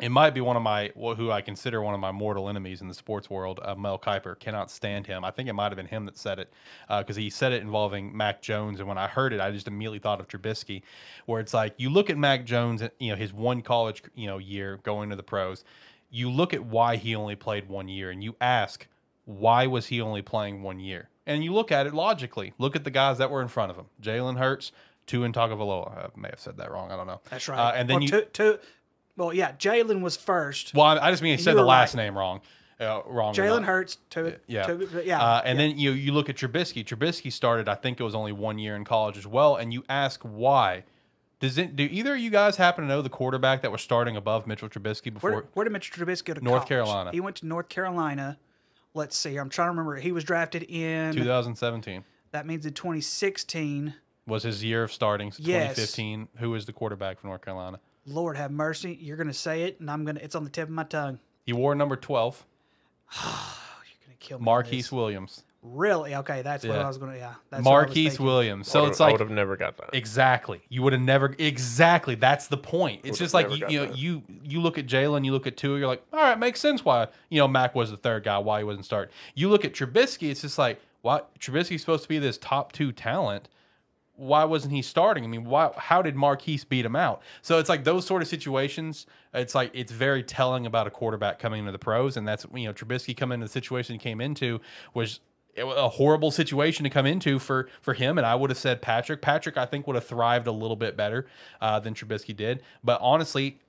[0.01, 2.87] it might be one of my who I consider one of my mortal enemies in
[2.87, 3.59] the sports world.
[3.63, 5.23] Uh, Mel Kiper cannot stand him.
[5.23, 6.51] I think it might have been him that said it
[6.89, 9.99] because he said it involving Mac Jones, and when I heard it, I just immediately
[9.99, 10.81] thought of Trubisky,
[11.25, 14.37] where it's like you look at Mac Jones, you know, his one college you know
[14.37, 15.63] year going to the pros.
[16.09, 18.87] you look at why he only played one year and you ask,
[19.25, 21.09] why was he only playing one year?
[21.25, 22.53] And you look at it logically.
[22.57, 24.71] Look at the guys that were in front of him Jalen Hurts,
[25.07, 26.05] Tua Tagovailoa.
[26.15, 26.91] I may have said that wrong.
[26.91, 27.21] I don't know.
[27.29, 27.59] That's right.
[27.59, 28.09] Uh, and then well, you.
[28.09, 28.59] two, two,
[29.17, 30.73] well, yeah, Jalen was first.
[30.73, 32.03] well, I I just mean he said the last right.
[32.03, 32.41] name wrong.
[32.79, 33.33] Uh, wrong.
[33.33, 33.63] Jalen.
[33.63, 34.63] Hurts, two, Yeah.
[34.63, 35.67] two, yeah, Uh, and yeah.
[35.67, 36.83] then you you look at Trubisky.
[36.85, 39.55] Trubisky started, I think it was only one year in college as well.
[39.55, 40.83] And you ask why.
[41.39, 41.75] Does it?
[41.75, 44.67] Do either of you guys happen to know the quarterback that was starting above Mitchell
[44.69, 45.31] Trubisky before?
[45.31, 46.67] Where, where did Mitchell Trubisky go to North college?
[46.69, 47.11] Carolina.
[47.11, 48.37] He went to North Carolina.
[48.93, 49.35] Let's see.
[49.37, 49.95] I'm trying to remember.
[49.97, 51.13] He was drafted in.
[51.13, 53.93] 2017 That means in 2016.
[54.27, 55.31] was his year of starting.
[55.31, 55.75] So Yes.
[55.75, 56.27] 2015.
[56.39, 57.79] Who was the quarterback for North Carolina?
[58.05, 58.97] Lord have mercy.
[59.01, 60.19] You're gonna say it, and I'm gonna.
[60.21, 61.19] It's on the tip of my tongue.
[61.45, 62.45] He wore number 12,
[63.13, 64.41] You're gonna kill me.
[64.41, 64.91] with Marquise.
[64.91, 65.43] Williams.
[65.67, 66.13] Really?
[66.13, 66.83] Okay, that's what Yeah.
[66.83, 67.15] I was gonna.
[67.15, 67.33] Yeah.
[67.49, 68.25] That's what I was Marquise thinking.
[68.25, 68.67] Williams.
[68.69, 69.89] So I it's would- I like would have never got that.
[69.93, 70.61] Exactly.
[70.69, 71.35] You would have never.
[71.39, 72.13] Exactly.
[72.13, 72.99] That's the point.
[73.03, 73.97] It's Would've just like never you, got you know that.
[73.97, 76.85] you you look at Jalen, you look at Tua, you're like, all right, makes sense
[76.85, 79.11] why you know Mac was the third guy, why he wasn't starting.
[79.33, 82.91] You look at Trubisky, it's just like, why Trubisky's supposed to be this top two
[82.91, 83.49] talent.
[84.17, 85.23] Why wasn't he starting?
[85.23, 85.71] I mean, why?
[85.77, 87.21] How did Marquise beat him out?
[87.41, 89.05] So it's like those sort of situations.
[89.33, 92.65] It's like it's very telling about a quarterback coming into the pros, and that's you
[92.65, 94.61] know Trubisky coming into the situation he came into
[94.93, 95.19] was
[95.57, 98.17] a horrible situation to come into for for him.
[98.17, 99.21] And I would have said Patrick.
[99.21, 101.27] Patrick, I think, would have thrived a little bit better
[101.61, 102.61] uh, than Trubisky did.
[102.83, 103.59] But honestly,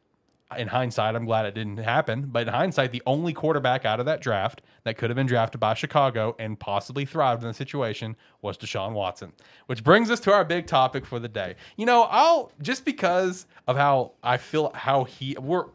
[0.57, 2.27] in hindsight, I'm glad it didn't happen.
[2.27, 5.61] But in hindsight, the only quarterback out of that draft that could have been drafted
[5.61, 9.33] by Chicago and possibly thrived in the situation was Deshaun Watson.
[9.67, 11.57] Which brings us to our big topic for the day.
[11.77, 15.67] You know, I'll just because of how I feel how he we're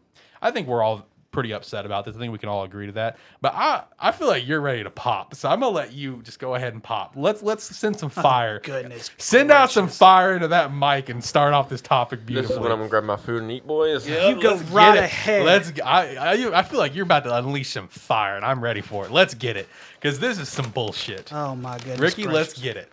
[0.41, 2.15] I think we're all pretty upset about this.
[2.15, 3.17] I think we can all agree to that.
[3.41, 5.35] But I I feel like you're ready to pop.
[5.35, 7.13] So I'm gonna let you just go ahead and pop.
[7.15, 8.59] Let's let's send some oh, fire.
[8.59, 12.49] goodness Send out some fire into that mic and start off this topic beautiful.
[12.49, 14.07] This is when I'm gonna grab my food and eat, boys.
[14.07, 15.45] You go right ahead.
[15.45, 15.71] Let's.
[15.71, 18.81] g- I, I I feel like you're about to unleash some fire, and I'm ready
[18.81, 19.11] for it.
[19.11, 19.67] Let's get it,
[19.99, 21.31] because this is some bullshit.
[21.33, 21.99] Oh my goodness.
[21.99, 22.33] Ricky, gracious.
[22.33, 22.91] let's get it.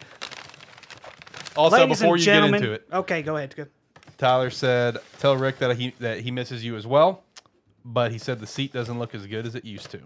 [1.56, 3.56] Also, Ladies before you gentlemen, get into it, Okay, go ahead.
[3.56, 3.66] Go.
[4.16, 7.24] Tyler said, "Tell Rick that he that he misses you as well."
[7.90, 10.00] But he said the seat doesn't look as good as it used to.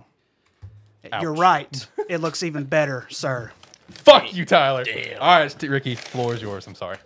[1.20, 1.84] You're right.
[2.08, 3.50] It looks even better, sir.
[3.90, 4.84] Fuck you, Tyler.
[5.20, 6.66] All right, St- Ricky, floor is yours.
[6.68, 6.98] I'm sorry.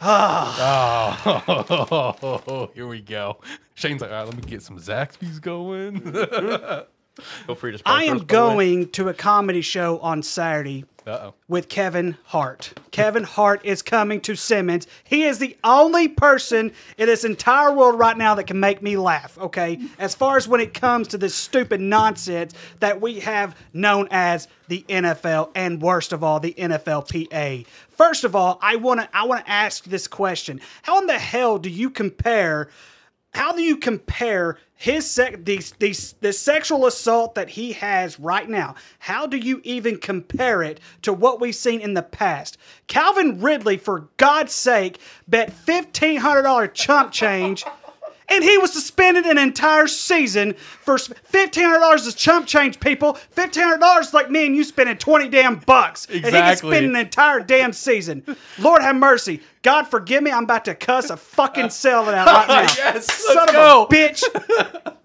[0.00, 1.42] Ah.
[2.48, 3.38] Oh, here we go.
[3.74, 6.00] Shane's like, all right, let me get some Zaxby's going.
[6.00, 7.22] Mm-hmm.
[7.46, 7.82] Feel free to.
[7.86, 8.66] I am us, by the way.
[8.66, 11.34] going to a comedy show on Saturday uh oh.
[11.46, 12.72] with Kevin Hart.
[12.90, 14.86] Kevin Hart is coming to Simmons.
[15.04, 18.96] He is the only person in this entire world right now that can make me
[18.96, 19.78] laugh, okay?
[19.98, 24.48] As far as when it comes to this stupid nonsense that we have known as
[24.68, 27.66] the NFL and worst of all the NFLPA.
[27.88, 30.60] First of all, I want to I want to ask this question.
[30.82, 32.68] How in the hell do you compare
[33.36, 38.48] how do you compare his sec- the, the, the sexual assault that he has right
[38.48, 38.74] now?
[39.00, 42.56] How do you even compare it to what we've seen in the past?
[42.86, 47.62] Calvin Ridley, for God's sake, bet $1,500 chump change.
[48.28, 52.80] And he was suspended an entire season for fifteen hundred dollars is chump change.
[52.80, 56.26] People, fifteen hundred dollars like me and you spending twenty damn bucks, exactly.
[56.26, 58.24] and he can spend an entire damn season.
[58.58, 59.42] Lord have mercy.
[59.62, 60.32] God forgive me.
[60.32, 62.62] I'm about to cuss a fucking cell out right now.
[62.76, 64.22] Yes, son of a bitch.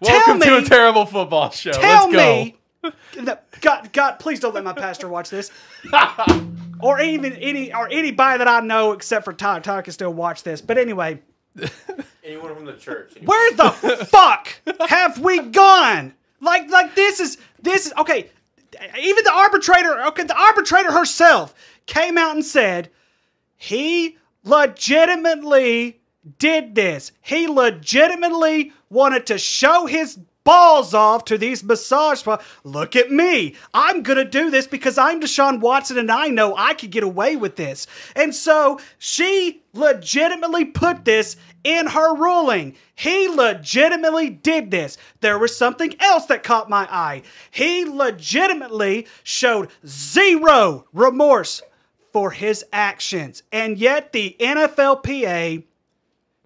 [0.00, 1.72] Welcome to a terrible football show.
[1.72, 2.44] Tell Let's go.
[2.44, 2.56] me,
[3.60, 5.50] God, God, please don't let my pastor watch this,
[6.80, 9.60] or even any or anybody that I know except for Tyler.
[9.60, 10.60] Tyler can still watch this.
[10.60, 11.20] But anyway,
[12.24, 13.14] Anyone from the church.
[13.24, 13.70] where the
[14.10, 14.48] fuck
[14.88, 16.14] have we gone?
[16.40, 18.30] Like, like this is this is okay.
[18.98, 21.54] Even the arbitrator, okay, the arbitrator herself
[21.86, 22.90] came out and said
[23.56, 26.00] he legitimately
[26.38, 27.12] did this.
[27.20, 32.38] He legitimately wanted to show his balls off to these massage spa.
[32.62, 33.56] Look at me.
[33.72, 37.02] I'm going to do this because I'm Deshaun Watson and I know I could get
[37.02, 37.86] away with this.
[38.14, 42.76] And so she legitimately put this in her ruling.
[42.94, 44.96] He legitimately did this.
[45.20, 47.22] There was something else that caught my eye.
[47.50, 51.62] He legitimately showed zero remorse
[52.12, 53.42] for his actions.
[53.50, 55.64] And yet the NFLPA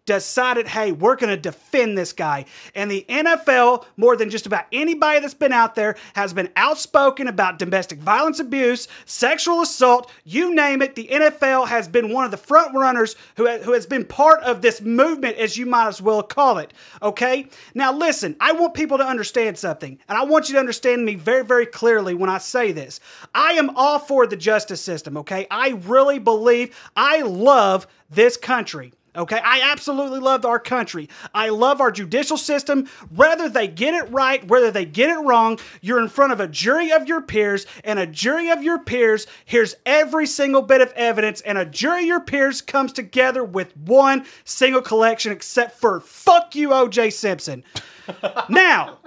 [0.08, 2.46] decided, hey, we're going to defend this guy.
[2.74, 7.28] And the NFL, more than just about anybody that's been out there, has been outspoken
[7.28, 10.94] about domestic violence abuse, sexual assault, you name it.
[10.94, 14.62] The NFL has been one of the front runners who, who has been part of
[14.62, 16.72] this movement, as you might as well call it.
[17.02, 17.46] Okay?
[17.74, 21.16] Now, listen, I want people to understand something, and I want you to understand me
[21.16, 22.98] very, very clearly when I say this.
[23.34, 25.46] I am all for the justice system, okay?
[25.50, 31.08] I really believe, I love this country Okay, I absolutely love our country.
[31.34, 32.86] I love our judicial system.
[33.12, 36.46] Whether they get it right, whether they get it wrong, you're in front of a
[36.46, 40.92] jury of your peers, and a jury of your peers hears every single bit of
[40.92, 45.98] evidence, and a jury of your peers comes together with one single collection, except for
[45.98, 47.64] fuck you, OJ Simpson.
[48.48, 48.98] now,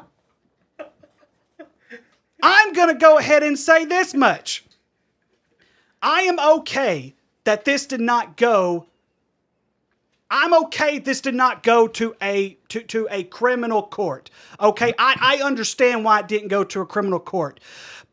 [2.43, 4.65] I'm going to go ahead and say this much.
[6.01, 8.87] I am okay that this did not go
[10.31, 14.29] I'm okay this did not go to a to, to a criminal court.
[14.59, 17.59] Okay, I, I understand why it didn't go to a criminal court.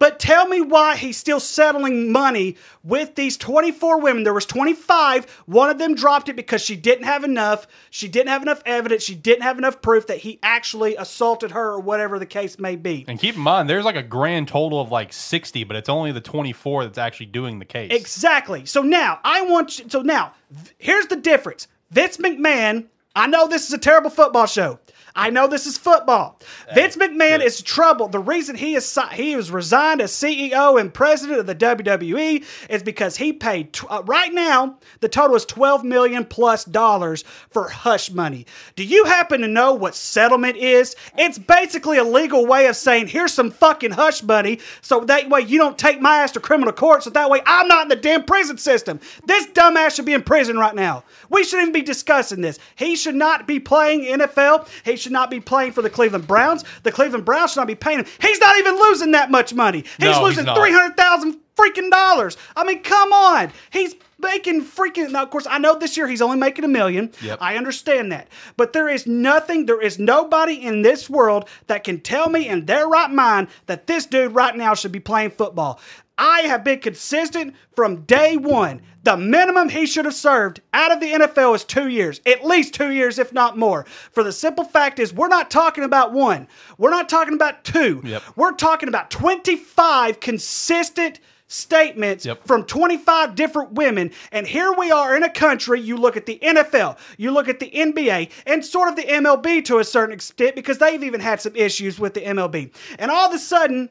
[0.00, 4.22] But tell me why he's still settling money with these 24 women.
[4.22, 5.42] There was 25.
[5.46, 7.66] One of them dropped it because she didn't have enough.
[7.90, 9.02] She didn't have enough evidence.
[9.02, 12.76] She didn't have enough proof that he actually assaulted her or whatever the case may
[12.76, 13.04] be.
[13.09, 16.12] And keep in mind, there's like a grand total of like 60, but it's only
[16.12, 17.90] the 24 that's actually doing the case.
[17.92, 18.66] Exactly.
[18.66, 20.33] So now I want you, so now
[20.78, 21.66] here's the difference.
[21.90, 24.79] Vince McMahon, I know this is a terrible football show.
[25.18, 26.38] I know this is football.
[26.74, 28.07] Vince McMahon is trouble.
[28.07, 32.44] The reason he is si- he was resigned as CEO and president of the WWE
[32.70, 37.24] is because he paid tw- uh, right now the total is 12 million plus dollars
[37.50, 38.46] for hush money.
[38.76, 40.94] Do you happen to know what settlement is?
[41.16, 45.40] It's basically a legal way of saying here's some fucking hush money so that way
[45.40, 47.96] you don't take my ass to criminal court so that way I'm not in the
[47.96, 49.00] damn prison system.
[49.26, 51.02] This dumbass should be in prison right now.
[51.28, 52.61] We shouldn't even be discussing this.
[52.76, 54.68] He should not be playing NFL.
[54.85, 56.64] He should not be playing for the Cleveland Browns.
[56.82, 58.06] The Cleveland Browns should not be paying him.
[58.20, 59.84] He's not even losing that much money.
[59.98, 62.36] He's No, losing three hundred thousand freaking dollars.
[62.56, 63.50] I mean, come on.
[63.70, 65.10] He's making freaking.
[65.10, 67.10] Now, of course, I know this year he's only making a million.
[67.22, 67.38] Yep.
[67.40, 69.66] I understand that, but there is nothing.
[69.66, 73.86] There is nobody in this world that can tell me in their right mind that
[73.86, 75.80] this dude right now should be playing football.
[76.16, 78.82] I have been consistent from day one.
[79.04, 82.74] The minimum he should have served out of the NFL is two years, at least
[82.74, 83.84] two years, if not more.
[84.11, 88.02] For the simple fact is, we're not talking about one, we're not talking about two,
[88.04, 88.22] Yep.
[88.37, 92.46] we're talking about 25 consistent statements Yep.
[92.46, 94.11] from 25 different women.
[94.30, 97.58] And here we are in a country, you look at the NFL, you look at
[97.61, 101.40] the NBA, and sort of the MLB to a certain extent, because they've even had
[101.40, 102.70] some issues with the MLB.
[102.98, 103.88] And all of a sudden,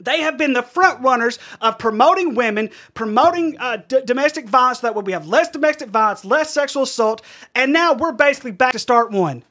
[0.00, 4.80] they have been the front runners of promoting women, promoting uh, d- domestic violence.
[4.80, 7.22] So that way, we have less domestic violence, less sexual assault,
[7.54, 9.42] and now we're basically back to start one.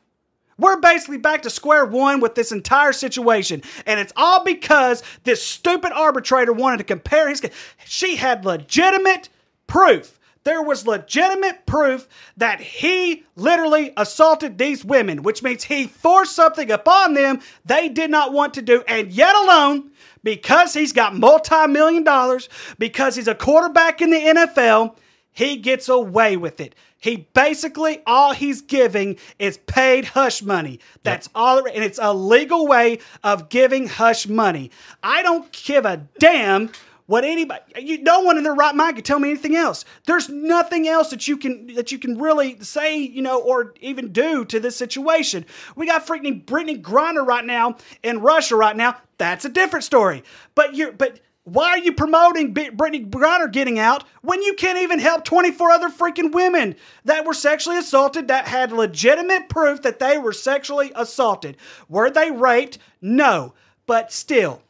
[0.58, 3.62] We're basically back to square one with this entire situation.
[3.86, 7.45] And it's all because this stupid arbitrator wanted to compare his.
[7.84, 9.29] She had legitimate
[9.67, 10.17] proof.
[10.45, 16.69] There was legitimate proof that he literally assaulted these women, which means he forced something
[16.69, 18.84] upon them they did not want to do.
[18.88, 19.91] And yet alone,
[20.25, 24.97] because he's got multi million dollars, because he's a quarterback in the NFL,
[25.31, 26.75] he gets away with it.
[26.97, 30.79] He basically all he's giving is paid hush money.
[31.03, 34.71] That's all, and it's a legal way of giving hush money.
[35.03, 36.71] I don't give a damn
[37.05, 37.61] what anybody.
[37.79, 39.85] You, no one in their right mind could tell me anything else.
[40.07, 44.11] There's nothing else that you can that you can really say, you know, or even
[44.11, 45.45] do to this situation.
[45.75, 48.97] We got freaking Brittney Griner right now in Russia right now.
[49.17, 50.23] That's a different story.
[50.54, 51.19] But you're but.
[51.47, 55.89] Why are you promoting Brittney Griner getting out when you can't even help 24 other
[55.89, 61.56] freaking women that were sexually assaulted that had legitimate proof that they were sexually assaulted?
[61.88, 62.80] Were they raped?
[62.99, 63.54] No.
[63.86, 64.63] But still,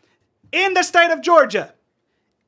[0.52, 1.74] in the state of Georgia,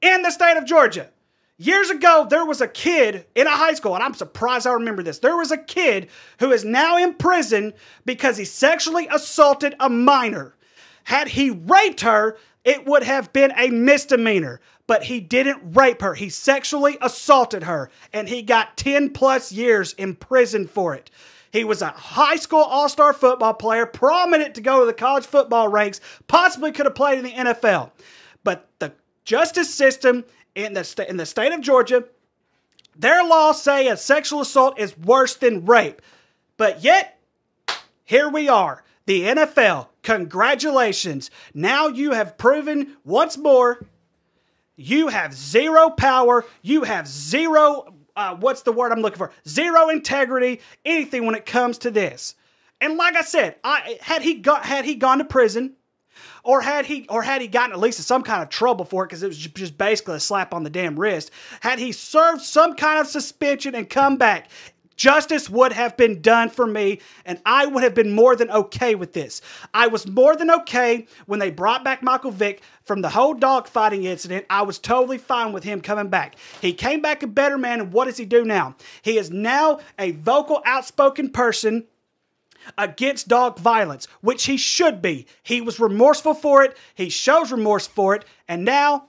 [0.02, 1.10] in the state of Georgia,
[1.58, 5.04] years ago, there was a kid in a high school, and I'm surprised I remember
[5.04, 5.20] this.
[5.20, 6.10] There was a kid
[6.42, 7.74] who is now in prison
[8.06, 10.54] because he sexually assaulted a minor.
[11.08, 14.60] Had he raped her, it would have been a misdemeanor.
[14.88, 16.15] But he didn't rape her.
[16.15, 21.10] He sexually assaulted her, and he got 10 plus years in prison for it.
[21.50, 25.26] He was a high school all star football player, prominent to go to the college
[25.26, 27.91] football ranks, possibly could have played in the NFL.
[28.43, 28.91] But the
[29.24, 32.04] justice system in the, sta- in the state of Georgia,
[32.98, 36.02] their laws say a sexual assault is worse than rape.
[36.58, 37.17] But yet,
[38.04, 38.84] here we are.
[39.08, 41.32] The NFL, congratulations.
[41.54, 43.88] Now you have proven once more
[44.77, 46.46] you have zero power.
[46.62, 49.32] You have zero, uh, what's the word I'm looking for?
[49.48, 52.36] Zero integrity, anything when it comes to this.
[52.79, 55.73] And like I said, I had he got had he gone to prison,
[56.44, 59.08] or had he or had he gotten at least some kind of trouble for it
[59.08, 61.32] because it was just basically a slap on the damn wrist.
[61.62, 64.48] Had he served some kind of suspension and come back,
[64.98, 68.95] Justice would have been done for me, and I would have been more than okay
[68.95, 69.41] with this.
[69.73, 74.04] I was more than okay when they brought back Michael Vick from the whole dogfighting
[74.04, 74.48] incident.
[74.50, 76.35] I was totally fine with him coming back.
[76.62, 78.75] He came back a better man, and what does he do now?
[79.04, 81.85] He is now a vocal, outspoken person
[82.75, 85.27] against dog violence, which he should be.
[85.43, 89.06] He was remorseful for it, he shows remorse for it, and now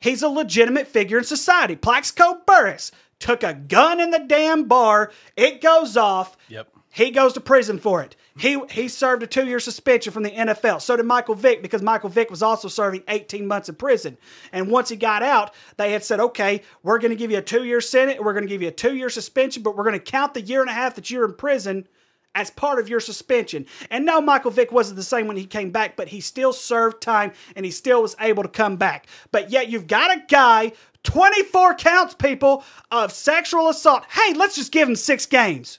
[0.00, 1.76] he's a legitimate figure in society.
[1.76, 2.90] Plaxico Burress
[3.22, 6.36] took a gun in the damn bar, it goes off.
[6.48, 6.68] Yep.
[6.90, 8.16] He goes to prison for it.
[8.36, 10.82] He he served a two year suspension from the NFL.
[10.82, 14.18] So did Michael Vick because Michael Vick was also serving 18 months in prison.
[14.52, 17.42] And once he got out, they had said, okay, we're going to give you a
[17.42, 19.98] two year sentence, we're going to give you a two year suspension, but we're going
[19.98, 21.86] to count the year and a half that you're in prison
[22.34, 23.66] as part of your suspension.
[23.90, 27.02] And no, Michael Vick wasn't the same when he came back, but he still served
[27.02, 29.06] time and he still was able to come back.
[29.30, 30.72] But yet you've got a guy,
[31.04, 34.04] 24 counts, people, of sexual assault.
[34.10, 35.78] Hey, let's just give him six games.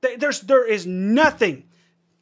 [0.00, 1.64] There's there is nothing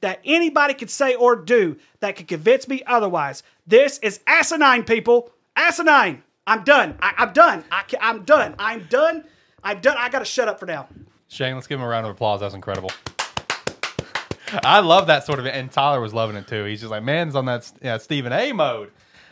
[0.01, 3.43] that anybody could say or do that could convince me otherwise.
[3.67, 5.33] This is asinine, people.
[5.57, 6.23] Asinine.
[6.47, 6.97] I'm done.
[7.01, 7.65] I, I'm done.
[7.71, 8.55] I, I'm done.
[8.59, 9.25] I'm done.
[9.63, 9.97] I'm done.
[9.99, 10.89] I gotta shut up for now.
[11.29, 12.41] Shane, let's give him a round of applause.
[12.41, 12.91] That was incredible.
[14.65, 16.65] I love that sort of, and Tyler was loving it too.
[16.65, 18.91] He's just like, man's on that yeah, Stephen A mode,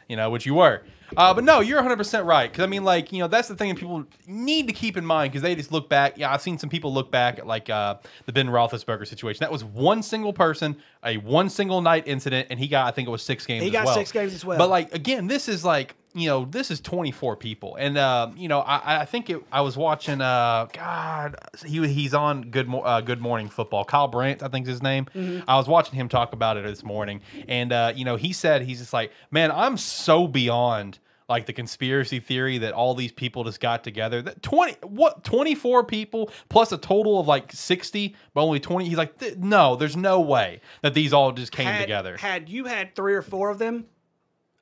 [0.08, 0.82] you know, which you were.
[1.16, 2.50] Uh, but no, you're 100% right.
[2.50, 5.04] Because, I mean, like, you know, that's the thing that people need to keep in
[5.04, 6.18] mind because they just look back.
[6.18, 9.40] Yeah, I've seen some people look back at, like, uh, the Ben Roethlisberger situation.
[9.40, 13.08] That was one single person, a one single night incident, and he got, I think
[13.08, 13.94] it was six games He got well.
[13.94, 14.58] six games as well.
[14.58, 17.76] But, like, again, this is like, you know, this is 24 people.
[17.76, 22.14] And, uh, you know, I, I think it, I was watching, uh, God, he, he's
[22.14, 23.84] on Good, Mo- uh, Good Morning Football.
[23.84, 25.06] Kyle Brandt, I think is his name.
[25.14, 25.48] Mm-hmm.
[25.48, 27.20] I was watching him talk about it this morning.
[27.48, 30.98] And, uh, you know, he said, he's just like, man, I'm so beyond
[31.28, 34.22] like the conspiracy theory that all these people just got together.
[34.22, 38.88] That 20 what 24 people plus a total of like 60, but only 20.
[38.88, 42.16] He's like, no, there's no way that these all just came had, together.
[42.16, 43.86] Had you had three or four of them,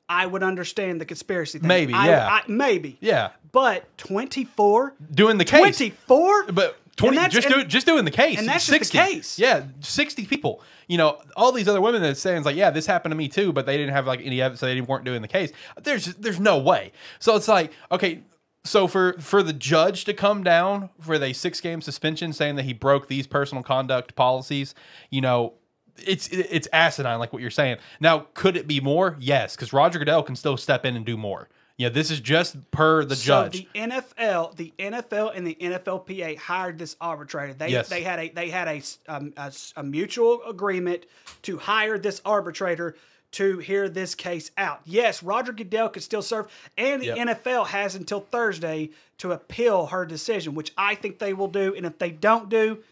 [0.09, 1.69] I would understand the conspiracy thing.
[1.69, 2.29] Maybe, I- yeah.
[2.29, 2.99] I, maybe.
[3.01, 4.95] yeah, But 24?
[5.13, 5.61] doing the case.
[5.61, 6.53] 24?
[6.53, 8.39] But 20 that's- just and- do just doing the case.
[8.39, 8.99] and that's just the 60.
[8.99, 9.39] case.
[9.39, 10.63] Yeah, 60 people.
[10.87, 13.53] You know, all these other women that saying like, yeah, this happened to me too,
[13.53, 15.51] but they didn't have like any evidence, so they weren't doing the case.
[15.83, 16.93] There's there's no way.
[17.19, 18.21] So it's like, okay,
[18.65, 22.65] so for for the judge to come down for a six game suspension saying that
[22.67, 24.75] he broke these personal conduct policies,
[25.11, 25.55] you know,
[25.99, 27.79] it's it's asinine like what you're saying.
[28.01, 29.17] Now, could it be more?
[29.21, 31.49] Yes, because Roger Goodell can still step in and do more.
[31.77, 33.53] Yeah, this is just per the So judge.
[33.53, 37.53] the NFL, the NFL and the NFLPA hired this arbitrator.
[37.55, 37.89] They Yes.
[37.89, 38.83] they had a they had a,
[39.13, 41.07] um, a a mutual agreement
[41.43, 42.95] to hire this arbitrator
[43.33, 44.81] to hear this case out.
[44.85, 46.47] Yes, Roger Goodell could still serve,
[46.79, 47.19] and the Yep.
[47.19, 51.75] NFL has until Thursday to appeal her decision, which I think they will do.
[51.75, 52.85] And if they don't do,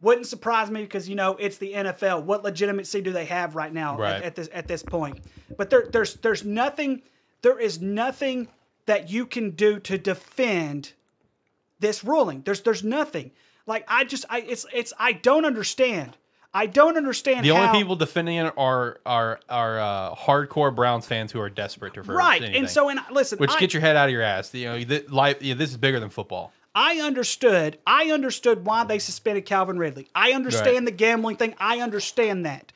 [0.00, 2.22] wouldn't surprise me because you know it's the NFL.
[2.24, 4.16] What legitimacy do they have right now Right.
[4.16, 5.20] at, at this at this point?
[5.56, 7.02] But there, there's there's nothing
[7.42, 8.48] there is nothing
[8.86, 10.92] that you can do to defend
[11.80, 12.42] this ruling.
[12.42, 13.32] There's there's nothing.
[13.66, 16.16] Like I just I it's it's I don't understand.
[16.54, 21.06] I don't understand The how, only people defending it are are are uh, hardcore Browns
[21.06, 22.40] fans who are desperate to right.
[22.40, 22.60] anything.
[22.60, 24.54] And so and listen, which I, get your head out of your ass.
[24.54, 25.42] You know, th- life.
[25.42, 26.52] Yeah, this is bigger than football.
[26.80, 27.78] I understood.
[27.84, 30.08] I understood why they suspended Calvin Ridley.
[30.14, 30.84] I understand Right.
[30.84, 31.54] the gambling thing.
[31.58, 32.72] I understand that.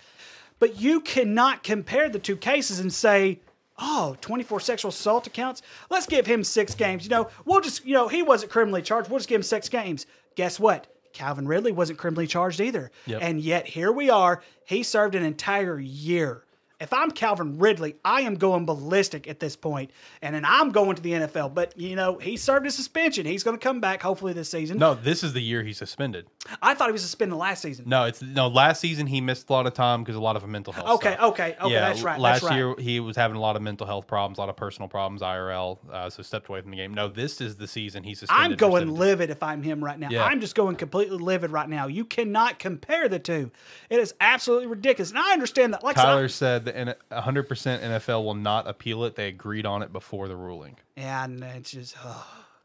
[0.58, 3.38] But you cannot compare the two cases and say,
[3.78, 5.62] oh, 24 sexual assault accounts.
[5.88, 7.04] Let's give him six games.
[7.04, 9.08] You know, we'll just, you know, he wasn't criminally charged.
[9.08, 10.04] We'll just give him six games.
[10.34, 10.88] Guess what?
[11.12, 12.90] Calvin Ridley wasn't criminally charged either.
[13.06, 13.22] Yep.
[13.22, 14.42] And yet here we are.
[14.64, 16.42] He served an entire year.
[16.82, 20.96] If I'm Calvin Ridley, I am going ballistic at this point, and then I'm going
[20.96, 21.54] to the NFL.
[21.54, 23.24] But you know, he served his suspension.
[23.24, 24.78] He's going to come back hopefully this season.
[24.78, 26.26] No, this is the year he's suspended.
[26.60, 27.84] I thought he was suspended last season.
[27.88, 28.48] No, it's no.
[28.48, 30.88] Last season he missed a lot of time because a lot of mental health.
[30.96, 31.30] Okay, stuff.
[31.30, 32.18] okay, okay, Yeah, that's right.
[32.18, 32.56] Last that's right.
[32.56, 35.22] year he was having a lot of mental health problems, a lot of personal problems,
[35.22, 36.92] IRL, uh, so stepped away from the game.
[36.92, 38.52] No, this is the season he's suspended.
[38.52, 40.08] I'm going livid if I'm him right now.
[40.10, 40.24] Yeah.
[40.24, 41.86] I'm just going completely livid right now.
[41.86, 43.52] You cannot compare the two.
[43.88, 45.10] It is absolutely ridiculous.
[45.10, 45.84] And I understand that.
[45.84, 46.76] Like I said, Tyler said that
[47.10, 47.44] in 100%
[47.82, 49.14] NFL will not appeal it.
[49.16, 50.76] They agreed on it before the ruling.
[50.96, 52.24] yeah, and it's just ugh.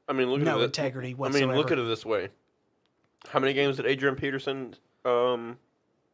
[0.09, 0.65] I mean, look No at it.
[0.65, 2.29] integrity I mean, look at it this way:
[3.29, 5.57] How many games did Adrian Peterson um,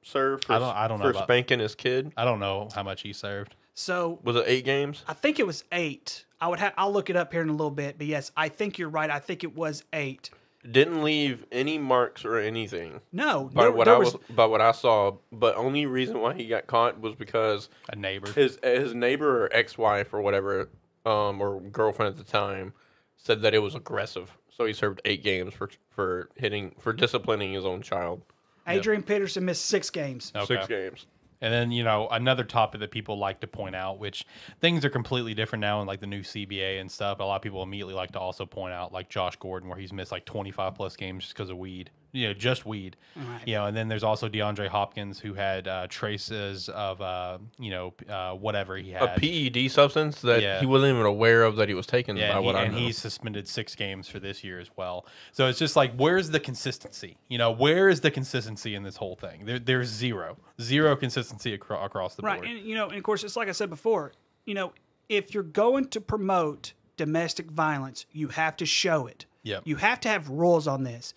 [0.01, 2.11] serve for, I don't- I don't know for about- spanking his kid?
[2.17, 3.55] I don't know how much he served.
[3.75, 4.19] so.
[4.23, 5.03] Was it eight games?
[5.07, 6.25] I think it was eight.
[6.41, 6.73] I would have.
[6.75, 7.97] I'll look it up here in a little bit.
[7.99, 9.09] But yes, I think you're right.
[9.09, 10.29] I think it was eight.
[10.70, 14.45] Didn't leave any marks or anything No, by there, what there I was, was by
[14.45, 15.18] what I saw.
[15.32, 18.32] But only reason why he got caught was because A neighbor.
[18.32, 20.70] his his neighbor or ex wife or whatever,
[21.05, 22.74] um, or girlfriend at the time,
[23.18, 24.38] said that it was aggressive.
[24.49, 28.22] So he served eight games for for hitting for disciplining his own child.
[28.66, 30.32] Adrian Peterson missed six games.
[30.36, 30.45] Okay.
[30.55, 31.05] Six games.
[31.43, 34.25] And then, you know, another topic that people like to point out, which
[34.61, 37.19] things are completely different now in like the new CBA and stuff.
[37.19, 39.91] A lot of people immediately like to also point out, like Josh Gordon, where he's
[39.91, 42.95] missed like 25 plus games just because of weed, you know, just weed.
[43.16, 43.41] Right.
[43.45, 47.72] You know, and then there's also DeAndre Hopkins, who had uh, traces of, uh, you
[47.72, 49.20] know, uh, whatever he had A.
[49.20, 50.59] PED substance that Yeah.
[50.59, 52.16] he wasn't even aware of that he was taking.
[52.16, 52.80] Yeah, by and, he- what I and know.
[52.80, 55.05] he's suspended six games for this year as well.
[55.32, 57.18] So it's just like, where's the consistency?
[57.28, 59.45] You know, where is the consistency in this whole thing?
[59.45, 62.45] There, there's zero, zero consistency acro- across the Right, board.
[62.47, 64.14] Right, and you know, and of course, it's like I said before.
[64.45, 64.74] You know,
[65.09, 69.26] if you're going to promote domestic violence, you have to show it.
[69.43, 69.64] Yep.
[69.66, 71.14] You have to have rules on this.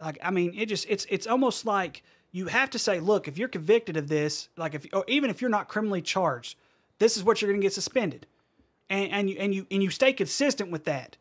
[0.00, 3.38] Like, I mean, it just it's it's almost like you have to say, look, if
[3.38, 6.56] you're convicted of this, like if or even if you're not criminally charged,
[6.98, 8.26] this is what you're going to get suspended,
[8.90, 11.16] and and you and you and you stay consistent with that.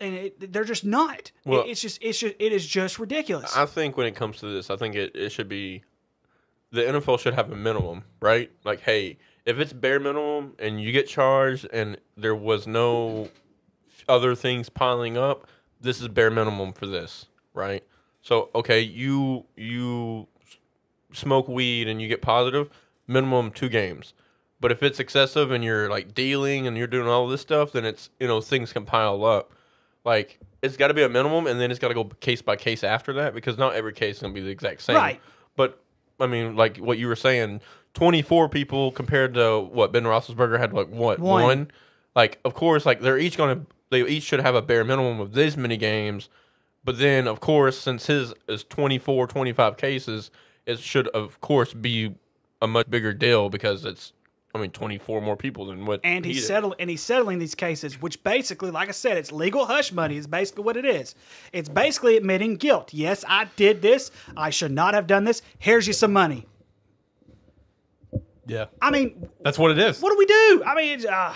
[0.00, 1.30] And it, they're just not.
[1.44, 3.56] Well- It- it's just it's just it is just ridiculous.
[3.56, 5.82] I think when it comes to this, I think it, it should be
[6.72, 8.50] the NFL should have a minimum, right?
[8.64, 13.28] Like, hey, if it's bare minimum and you get charged and there was no
[14.08, 15.46] other things piling up,
[15.80, 17.82] this is bare minimum for this, right?
[18.22, 20.26] So, okay, you you
[21.12, 22.68] smoke weed and you get positive,
[23.06, 24.14] minimum two games.
[24.60, 27.84] But if it's excessive and you're like dealing and you're doing all this stuff, then
[27.84, 29.52] it's you know things can pile up.
[30.04, 32.56] Like it's got to be a minimum, and then it's got to go case by
[32.56, 34.96] case after that because not every case is gonna be the exact same.
[34.96, 35.20] Right.
[35.56, 35.80] But
[36.18, 37.60] I mean, like what you were saying,
[37.92, 41.42] twenty four people compared to what Ben Roethlisberger had like what One.
[41.42, 41.70] one.
[42.16, 45.32] Like of course, like they're each gonna they each should have a bare minimum of
[45.32, 46.28] this many games.
[46.84, 50.30] But then of course, since his is 24, 25 cases,
[50.66, 52.14] it should of course be
[52.60, 54.12] a much bigger deal because it's
[54.54, 56.46] I mean twenty four more people than what and he he's did.
[56.46, 60.16] settled and he's settling these cases, which basically, like I said, it's legal hush money.
[60.16, 61.14] Is basically what it is.
[61.52, 62.94] It's basically admitting guilt.
[62.94, 64.10] Yes, I did this.
[64.36, 65.42] I should not have done this.
[65.58, 66.46] Here's you some money.
[68.46, 70.00] yeah, I mean, that's what it is.
[70.00, 70.62] what do we do?
[70.64, 71.34] I mean, it's, uh,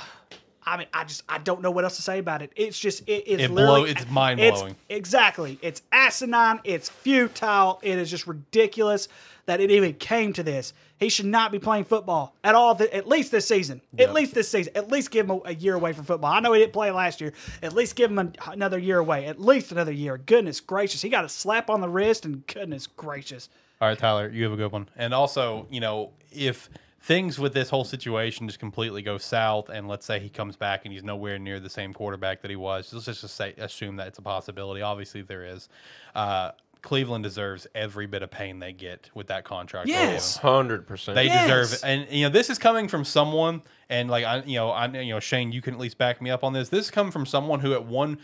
[0.73, 2.53] I mean, I just I don't know what else to say about it.
[2.57, 4.77] It's just it is It blow- it's mind-blowing.
[4.89, 5.59] exactly.
[5.63, 6.61] It's asinine.
[6.65, 7.81] It's futile.
[7.83, 9.09] It is just ridiculous
[9.47, 10.73] that it even came to this.
[11.01, 12.75] He should not be playing football at all.
[12.75, 13.81] th- at least this season.
[13.99, 14.73] At least this season.
[14.77, 16.33] At least give him a, a year away from football.
[16.33, 17.33] I know he didn't play last year.
[17.63, 19.27] At least give him an another year away.
[19.27, 20.19] At least another year.
[20.19, 23.49] Goodness gracious, he got a slap on the wrist, and goodness gracious.
[23.81, 24.89] All right, Tyler, you have a good one.
[24.97, 26.69] And also, you know, if
[27.01, 30.85] things with this whole situation just completely go south, and let's say he comes back
[30.85, 34.09] and he's nowhere near the same quarterback that he was, let's just say assume that
[34.09, 34.83] it's a possibility.
[34.83, 35.69] Obviously, there is.
[36.15, 36.53] Uh,
[36.89, 39.89] Cleveland deserves every bit of pain they get with that contract.
[39.89, 40.39] Yes.
[40.39, 41.17] hundred percent.
[41.17, 41.47] They Yes.
[41.47, 43.61] deserve it, and you know this is coming from someone,
[43.91, 46.31] and like I, you know, I, you know, Shane, you can at least back me
[46.31, 46.71] up on this.
[46.71, 48.17] This is coming from someone who, at one,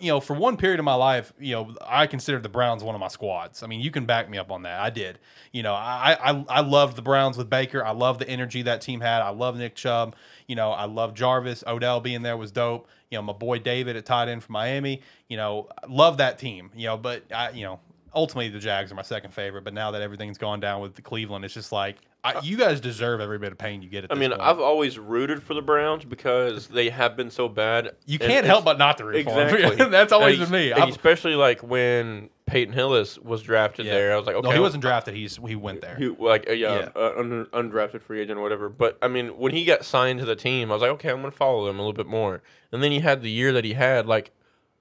[0.00, 2.96] you know, for one period of my life, you know, I considered the Browns one
[2.96, 3.62] of my squads.
[3.62, 4.80] I mean, you can back me up on that.
[4.80, 5.20] I did.
[5.52, 7.84] You know, I, I, I loved the Browns with Baker.
[7.84, 9.22] I love the energy that team had.
[9.22, 10.16] I love Nick Chubb.
[10.48, 11.62] You know, I love Jarvis.
[11.68, 12.88] Odell being there was dope.
[13.12, 15.02] You know, my boy David at tight end for Miami.
[15.28, 16.70] You know, love that team.
[16.74, 17.78] You know, but I, you know,
[18.14, 19.64] ultimately the Jags are my second favorite.
[19.64, 22.80] But now that everything's gone down with the Cleveland, it's just like I, you guys
[22.80, 24.04] deserve every bit of pain you get.
[24.04, 24.42] At I mean, point.
[24.42, 27.92] I've always rooted for the Browns because they have been so bad.
[28.06, 29.76] you can't help but not to root for Exactly.
[29.76, 29.90] them.
[29.90, 30.72] That's always been me.
[30.72, 33.92] especially like when Peyton Hillis was drafted yeah.
[33.94, 35.14] there, I was like, okay, no, he wasn't drafted.
[35.14, 35.96] He's he went there.
[35.96, 36.88] He, like uh, yeah, Yeah.
[36.96, 38.68] Uh, un, undrafted free agent or whatever.
[38.68, 41.20] But I mean, when he got signed to the team, I was like, okay, I'm
[41.20, 42.42] gonna follow him a little bit more.
[42.72, 44.06] And then he had the year that he had.
[44.06, 44.32] Like,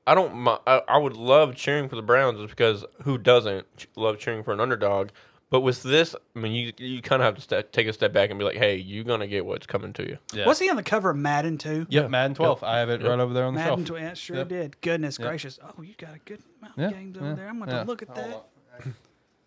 [0.08, 0.44] I don't.
[0.44, 4.18] mi- I, I would love cheering for the Browns just because who doesn't ch- love
[4.18, 5.10] cheering for an underdog?
[5.50, 8.12] But with this, I mean, you you kind of have to ste take a step
[8.14, 10.18] back and be like, hey, you're gonna get what's coming to you.
[10.34, 10.46] Yeah.
[10.48, 11.86] Was he on the cover of Madden too?
[11.90, 12.64] Yep, Madden 12.
[12.64, 13.98] I have it right over there on the Madden, shelf.
[14.00, 14.48] tw- yeah, sure Yep.
[14.48, 14.82] did.
[14.82, 15.60] Goodness gracious!
[15.62, 17.48] Oh, you got a good amount of Yeah, games over there.
[17.48, 17.82] I'm going yeah.
[17.84, 18.44] to look at Hold
[18.80, 18.88] that.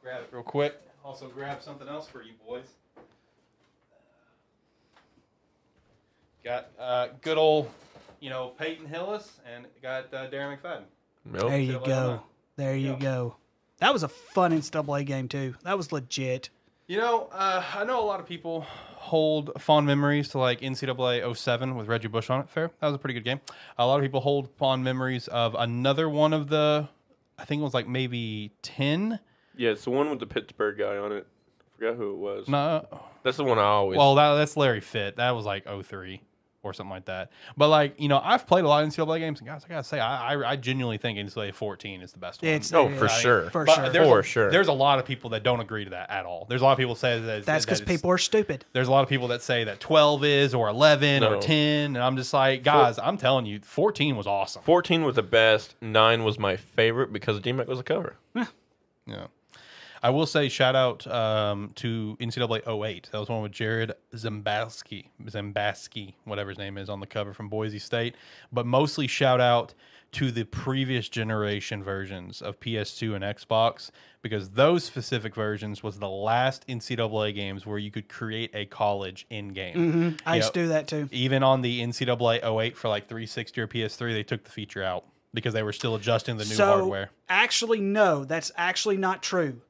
[0.02, 0.78] grab it real quick.
[1.04, 2.64] Also, grab something else for you boys.
[6.44, 7.68] Got uh, good old,
[8.20, 10.82] you know, Peyton Hillis and got uh, Darren McFadden.
[11.24, 11.48] Nope.
[11.50, 12.22] There you Shit go.
[12.56, 12.98] There you Yeah.
[12.98, 13.36] go.
[13.78, 15.54] That was a fun NCAA game too.
[15.64, 16.50] That was legit.
[16.86, 21.22] You know, uh, I know a lot of people hold fond memories to like NCAA
[21.36, 22.50] 07 with Reggie Bush on it.
[22.50, 22.70] Fair.
[22.80, 23.40] That was a pretty good game.
[23.78, 26.88] A lot of people hold fond memories of another one of the,
[27.38, 29.18] I think it was like maybe 10.
[29.56, 31.26] Yeah, it's the one with the Pittsburgh guy on it.
[31.60, 32.48] I forgot who it was.
[32.48, 32.86] No,
[33.22, 33.96] That's the one I always.
[33.96, 35.16] well, that, that's Larry Fitz.
[35.16, 36.20] That was like 03.
[36.62, 37.30] Or something like that.
[37.56, 39.84] But like you know, I've played a lot of NCAA games, and guys, I gotta
[39.84, 42.50] say, I I, I genuinely think NCAA 14 is the best one.
[42.52, 43.12] It's Oh, it for is.
[43.12, 43.50] sure.
[43.50, 43.88] for But sure.
[43.90, 44.50] there's For a, sure.
[44.50, 46.46] There's a lot of people that don't agree to that at all.
[46.48, 48.64] There's a lot of people say that That's because that people are stupid.
[48.72, 51.34] There's a lot of people that say that 12 is or 11 No.
[51.34, 54.62] or 10, and I'm just like, guys, I'm telling you, 14 was awesome.
[54.62, 55.74] 14 was the best.
[55.80, 58.16] Nine was my favorite because DMAC was a cover.
[59.06, 59.26] Yeah.
[60.02, 63.08] I will say shout out um, to NCAA 08.
[63.12, 67.48] That was one with Jared Zambaski, Zambaski, whatever his name is, on the cover from
[67.48, 68.14] Boise State.
[68.52, 69.74] But mostly shout out
[70.12, 73.90] to the previous generation versions of PS2 and Xbox
[74.22, 79.26] because those specific versions was the last NCAA games where you could create a college
[79.30, 80.16] in game.
[80.26, 81.08] I used to do that too.
[81.12, 85.04] Even on the NCAA 08 for like 360 or PS3, they took the feature out
[85.32, 87.10] because they were still adjusting the new so hardware.
[87.28, 89.60] actually, no, that's actually not true.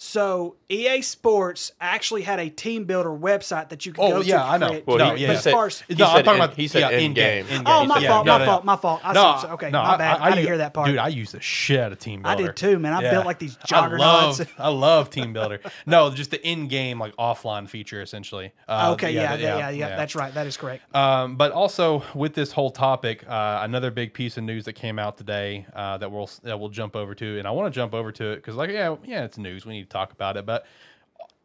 [0.00, 4.36] So EA Sports actually had a team builder website that you could Oh, go yeah,
[4.38, 4.44] to.
[4.44, 4.82] I know.
[4.86, 5.26] Well, No, he, yeah.
[5.28, 6.78] he But said, as far as- he No, said I'm talking in- about he said
[6.82, 7.46] yeah, in game.
[7.48, 7.62] in-game.
[7.66, 9.00] Oh, my Yeah, fault, no, my no, fault, my fault.
[9.02, 10.20] I No, see, okay, no, my bad.
[10.20, 10.86] I, didn't hear that part.
[10.86, 12.44] Dude, I used the shit out of Team builder.
[12.44, 12.92] I did too, man.
[12.92, 14.38] I built like these juggernauts.
[14.40, 15.58] I love, I love Team Builder.
[15.84, 18.52] No, just the in-game like offline feature essentially.
[18.68, 20.32] Uh, okay, yeah the- yeah, yeah, yeah, That's right.
[20.32, 20.94] That is correct.
[20.94, 25.00] Um, but also with this whole topic, uh, another big piece of news that came
[25.00, 27.94] out today uh, that we'll that we'll jump over to, and I want to jump
[27.94, 30.46] over to it because like yeah yeah it's news we need to talk about it,
[30.46, 30.66] but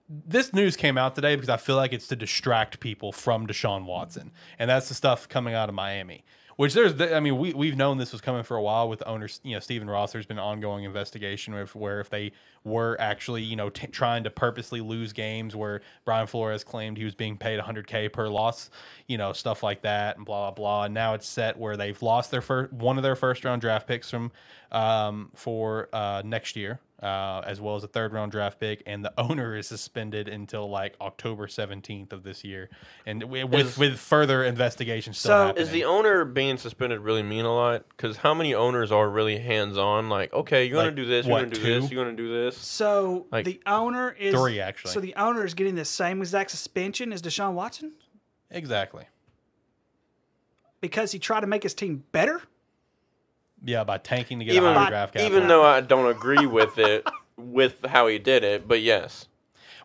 [0.09, 3.85] this news came out today because I feel like it's to distract people from Deshaun
[3.85, 6.23] Watson, and that's the stuff coming out of Miami.
[6.55, 9.39] Which there's, I mean, we we've known this was coming for a while with owners.
[9.43, 10.11] You know, Stephen Ross.
[10.11, 12.31] There's been an ongoing investigation with where if they
[12.63, 17.03] were actually, you know, t- trying to purposely lose games, where Brian Flores claimed he
[17.05, 18.69] was being paid 100k per loss,
[19.07, 20.83] you know, stuff like that, and blah blah blah.
[20.85, 23.87] And now it's set where they've lost their first one of their first round draft
[23.87, 24.31] picks from
[24.71, 29.03] um, for uh, next year uh, as well as a third round draft pick, and
[29.03, 32.69] the owner is suspended until like October seventeenth of this year,
[33.05, 35.61] and wi- with Is- with further investigation still So, happening.
[35.63, 37.83] Is the owner being suspended really mean a lot?
[37.89, 40.07] Because how many owners are really hands on?
[40.09, 41.81] Like, okay, you're Like, gonna do this, you're gonna do two?
[41.81, 42.52] this, you're gonna do this.
[42.61, 44.91] So Like, the owner is three, actually.
[44.91, 47.93] So the owner is getting the same exact suspension as Deshaun Watson
[48.49, 49.05] exactly?
[50.81, 52.41] because he tried to make his team better.
[53.63, 55.37] Yeah, by tanking to get Even a higher draft capital.
[55.37, 59.27] even though I don't agree with it, with how he did it, but yes,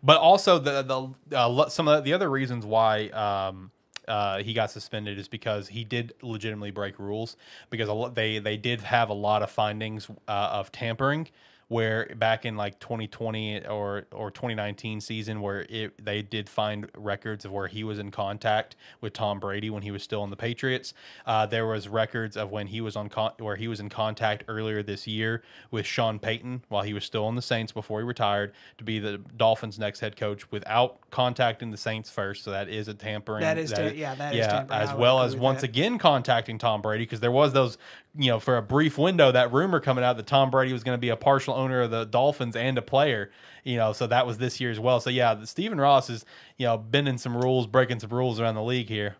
[0.03, 3.71] but also the the uh, lo- some of the other reasons why um,
[4.09, 7.37] uh, he got suspended is because he did legitimately break rules
[7.71, 11.29] because a lot, they they did have a lot of findings uh, of tampering
[11.69, 17.45] where back in like 2020 or or 2019 season where it, they did find records
[17.45, 20.37] of where he was in contact with Tom Brady when he was still in the
[20.37, 20.95] Patriots.
[21.27, 24.45] Uh, there was records of when he was on con- where he was in contact
[24.49, 28.07] earlier this year with Sean Payton while he was still on the Saints before he
[28.07, 32.45] retired to be the Dolphins' next head coach without contacting the Saints first.
[32.45, 33.43] So that is a tampering.
[33.43, 34.81] That is ta- yeah, that is yeah, tampering.
[34.81, 35.71] As well as once that.
[35.71, 37.77] again contacting Tom Brady because there was those,
[38.19, 40.97] you know, for a brief window that rumor coming out that Tom Brady was going
[40.97, 43.31] to be a partial owner of the Dolphins and a player,
[43.63, 44.99] you know, so that was this year as well.
[44.99, 46.25] So yeah, Stephen Ross is,
[46.57, 49.17] you know, bending some rules, breaking some rules around the league here,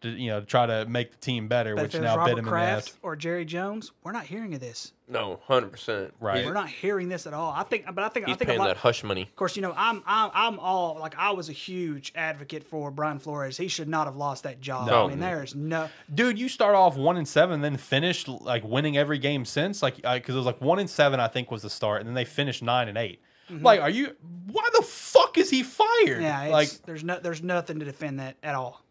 [0.00, 2.32] to you know, to try to make the team better, But which now bit Robert
[2.32, 2.98] him in the Kraft ass.
[3.02, 4.92] or Jerry Jones, we're not hearing of this.
[5.08, 6.14] No, hundred percent.
[6.20, 6.44] Right.
[6.44, 7.52] We're not hearing this at all.
[7.56, 9.22] I think, but I think He's I think a paying lot, that hush money.
[9.22, 12.90] Of course, you know I'm I'm I'm all like I was a huge advocate for
[12.90, 13.56] Brian Flores.
[13.56, 14.86] He should not have lost that job.
[14.86, 15.06] No.
[15.06, 15.88] I mean, there is no.
[16.14, 19.96] Dude, you start off one and seven, then finished like winning every game since, like
[19.96, 22.24] because it was like one and seven, I think was the start, and then they
[22.24, 24.14] finished nine and 8 Like, are you?
[24.50, 25.88] Why the fuck is he fired?
[26.06, 26.22] Mm-hmm.
[26.22, 28.82] Yeah, it's, like, there's no there's nothing to defend that at all.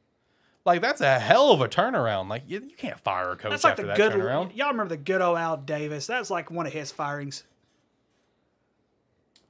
[0.67, 2.27] Like that's a hell of a turnaround.
[2.29, 4.11] Like, you, you can't fire a coach That's like after the that good.
[4.11, 4.55] turnaround.
[4.55, 6.05] Y'all remember the good old Al Davis?
[6.05, 7.43] That's like one of his firings.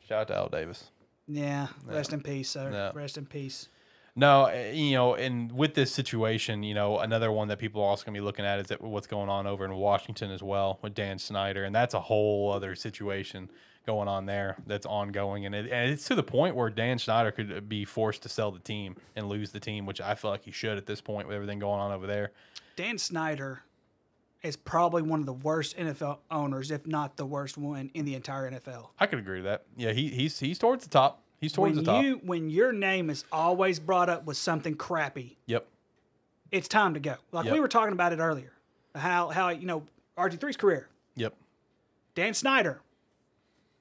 [0.08, 0.92] Shout out to Al Davis.
[1.28, 2.70] Yeah, rest in peace, sir.
[2.72, 2.92] Yeah.
[2.94, 3.68] Rest in peace.
[4.16, 7.90] No, eh, you know, and with this situation, you know, another one that people are
[7.90, 10.42] also going to be looking at is that what's going on over in Washington as
[10.42, 13.50] well with Dan Snyder, and that's a whole other situation
[13.88, 17.32] going on there that's ongoing, and, it, and it's to the point where Dan Snyder
[17.32, 20.44] could be forced to sell the team and lose the team, which I feel like
[20.44, 22.32] he should at this point with everything going on over there.
[22.76, 23.64] Dan Snyder
[24.44, 28.14] is probably one of the worst NFL owners, if not the worst one in the
[28.14, 28.90] entire NFL.
[29.00, 29.64] I could agree with that.
[29.76, 31.24] Yeah, he, he's he's towards the top.
[31.40, 32.04] He's towards When the top.
[32.04, 35.66] you when your name is always brought up with something crappy, yep.
[36.52, 37.16] it's time to go.
[37.32, 37.54] Like Yep.
[37.54, 38.52] we were talking about it earlier,
[38.96, 39.84] how how you know
[40.18, 41.36] RG3's career, Yep.
[42.16, 42.82] Dan Snyder.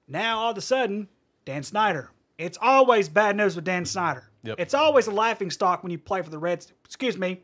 [0.08, 1.08] Now all of a sudden,
[1.44, 2.10] Dan Snyder.
[2.38, 4.30] It's always bad news with Dan Snyder.
[4.42, 4.56] Yep.
[4.60, 6.72] It's always a laughing stock when you play for the Reds.
[6.84, 7.40] Excuse me,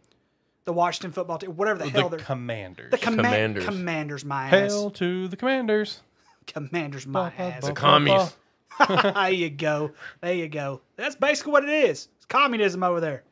[0.65, 2.25] the Washington football team, whatever the, hell The they're.
[2.27, 2.91] Commanders.
[2.91, 3.65] The comma- Commanders.
[3.65, 6.01] commanders, my Hail to the Commanders.
[6.47, 7.61] Commanders, my Ba, ba, ass.
[7.63, 8.13] ba, ba, commies.
[8.79, 9.13] ba.
[9.15, 9.93] there you go.
[10.21, 10.81] There you go.
[10.97, 12.09] That's basically what it is.
[12.17, 13.23] It's communism over there.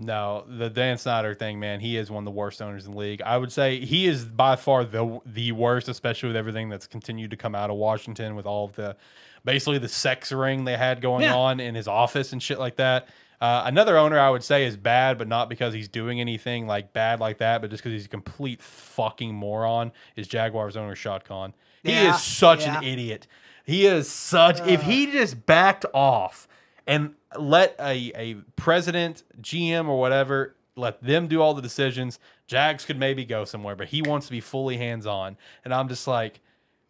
[0.00, 2.98] No, the Dan Snyder thing, man, he is one of the worst owners in the
[2.98, 3.22] league.
[3.22, 7.30] I would say he is by far the the worst, especially with everything that's continued
[7.30, 8.96] to come out of Washington with all of the
[9.44, 11.36] basically the sex ring they had going Yeah.
[11.36, 13.08] on in his office and shit like that.
[13.40, 16.92] Uh, another owner I would say is bad, but not because he's doing anything like
[16.94, 19.92] bad like that, but just because he's a complete fucking moron.
[20.16, 21.52] Is Jaguars owner Shad Khan?
[21.82, 22.78] He Yeah, is such yeah.
[22.78, 23.26] an idiot.
[23.66, 24.60] He is such.
[24.66, 26.48] if he just backed off
[26.86, 32.84] and let a a president, GM, or whatever let them do all the decisions, Jags
[32.84, 33.76] could maybe go somewhere.
[33.76, 36.40] But he wants to be fully hands on, and I'm just like,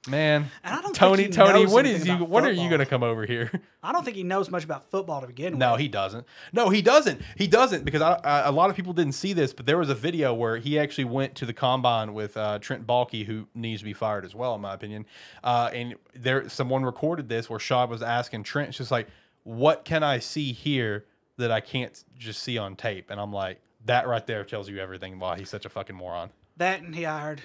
[0.09, 0.51] man,
[0.95, 2.17] Tony, Tony, when is you?
[2.25, 3.51] When are you going to come over here?
[3.83, 5.73] I don't think he knows much about football to begin No, with.
[5.73, 6.27] No, he doesn't.
[6.53, 7.21] No, he doesn't.
[7.37, 9.91] He doesn't because I, I, a lot of people didn't see this, but there was
[9.91, 13.81] a video where he actually went to the combine with uh, Trent Baalke, who needs
[13.81, 15.05] to be fired as well, in my opinion.
[15.43, 19.09] Uh, and there, someone recorded this where Shad was asking Trent, just like,
[19.45, 21.05] "What can I see here
[21.37, 24.79] that I can't just see on tape?" And I'm like, that right there tells you
[24.79, 26.31] everything why he's such a fucking moron.
[26.57, 27.41] That and he hired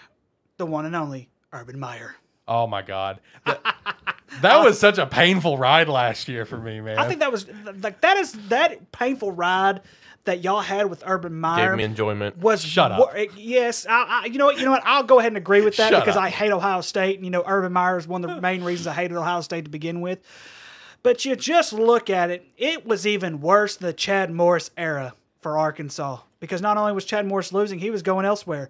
[0.58, 2.16] the one and only Urban Meyer.
[2.48, 3.76] Oh my god, that,
[4.42, 6.98] that was such a painful ride last year for me, man.
[6.98, 7.46] I think that was
[7.82, 9.82] like that is that painful ride
[10.26, 12.38] that y'all had with Urban Meyer Gave me enjoyment.
[12.38, 13.00] was Shut up.
[13.00, 14.60] wor- Yes, I, I, you know what?
[14.60, 14.84] You know what?
[14.86, 16.24] I'll go ahead and agree with that Shut because up.
[16.24, 17.16] I hate Ohio State.
[17.16, 19.66] And, you know, Urban Meyer is one of the main reasons I hated Ohio State
[19.66, 20.20] to begin with.
[21.02, 25.58] But you just look at it; it was even worse the Chad Morris era for
[25.58, 28.70] Arkansas because not only was Chad Morris losing, he was going elsewhere.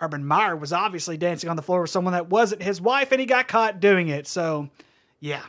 [0.00, 3.20] Urban Meyer was obviously dancing on the floor with someone that wasn't his wife, and
[3.20, 4.26] he got caught doing it.
[4.26, 4.68] So,
[5.20, 5.42] yeah.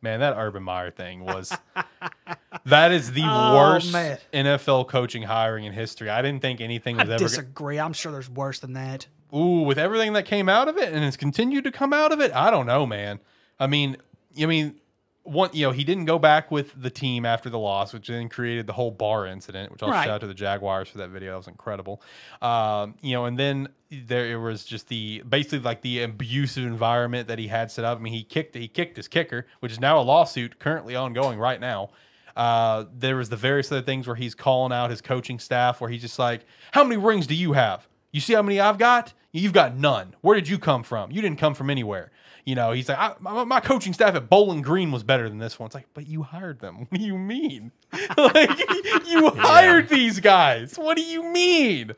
[0.00, 1.50] Man, that Urban Meyer thing was
[2.66, 4.18] that is the Oh, worst man.
[4.32, 6.10] NFL coaching hiring in history.
[6.10, 7.80] I didn't think anything was I ever disagree.
[7.80, 9.06] I'm sure there's worse than that.
[9.34, 12.20] ooh with everything that came out of it and has continued to come out of
[12.20, 12.32] it.
[12.32, 13.18] I don't know, man.
[13.58, 13.96] I mean,
[14.40, 14.74] I mean,
[15.24, 18.28] one, you know, he didn't go back with the team after the loss, which then
[18.28, 19.72] created the whole bar incident.
[19.72, 20.04] Which I'll Right.
[20.04, 21.32] shout out to the Jaguars for that video.
[21.32, 22.02] That was incredible.
[22.42, 27.28] Um, you know, and then there it was just the basically like the abusive environment
[27.28, 27.98] that he had set up.
[27.98, 31.38] I mean, he kicked he kicked his kicker, which is now a lawsuit currently ongoing
[31.38, 31.90] right now.
[32.36, 35.88] Uh, there was the various other things where he's calling out his coaching staff, where
[35.88, 37.86] he's just like, "How many rings do you have?
[38.12, 39.12] You see how many I've got?
[39.32, 40.14] You've got none.
[40.20, 41.10] Where did you come from?
[41.12, 42.10] You didn't come from anywhere."
[42.44, 45.38] You know, he's like, I, my, my coaching staff at Bowling Green was better than
[45.38, 45.66] this one.
[45.66, 46.80] It's like, but you hired them.
[46.80, 47.72] What do you mean?
[48.18, 48.58] like,
[49.06, 50.76] you hired these guys.
[50.76, 51.92] What do you mean?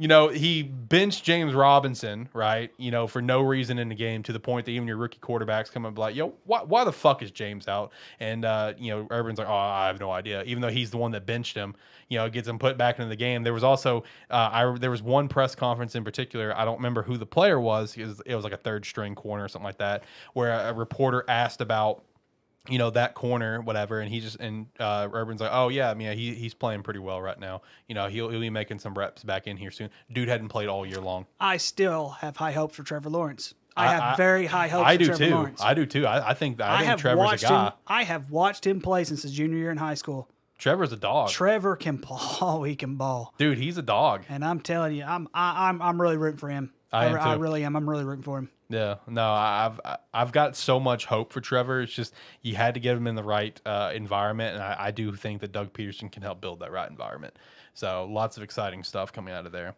[0.00, 2.72] You know, he benched James Robinson, right?
[2.76, 5.18] You know, for no reason in the game to the point that even your rookie
[5.18, 7.92] quarterbacks come up like, yo, why, why the fuck is James out?
[8.20, 10.44] And, uh, you know, Urban's like, oh, I have no idea.
[10.44, 11.74] Even though he's the one that benched him,
[12.08, 13.42] you know, gets him put back into the game.
[13.42, 16.56] There was also, uh, I there was one press conference in particular.
[16.56, 17.96] I don't remember who the player was.
[17.96, 20.72] It was, it was like a third string corner or something like that, where a
[20.72, 22.04] reporter asked about
[22.68, 25.94] you know that corner, whatever, and he just and uh, Urban's like, oh yeah, I
[25.94, 27.62] mean he he's playing pretty well right now.
[27.88, 29.90] You know he'll he'll be making some reps back in here soon.
[30.12, 31.26] Dude hadn't played all year long.
[31.40, 33.54] I still have high hopes for Trevor Lawrence.
[33.76, 35.34] I, I- have I- very high hopes I for do Trevor too.
[35.34, 35.60] Lawrence.
[35.62, 36.06] I do too.
[36.06, 37.66] I, I think I, I think have Trevor's a guy.
[37.66, 37.72] him.
[37.86, 40.28] I have watched him play since his junior year in high school.
[40.58, 42.62] Trevor's a dog, Trevor can ball.
[42.64, 43.58] He can ball, dude.
[43.58, 44.24] He's a dog.
[44.28, 46.72] and I'm telling you, I'm I, I'm I'm really rooting for him.
[46.92, 47.76] I am I really am.
[47.76, 48.50] I'm really rooting for him.
[48.70, 51.80] Yeah, no, I- I've I- I've got so much hope for Trevor.
[51.82, 52.12] It's just
[52.42, 55.40] you had to get him in the right uh, environment, and I, I do think
[55.40, 57.38] that Doug Pederson can help build that right environment.
[57.74, 59.74] So lots of exciting stuff coming out of there.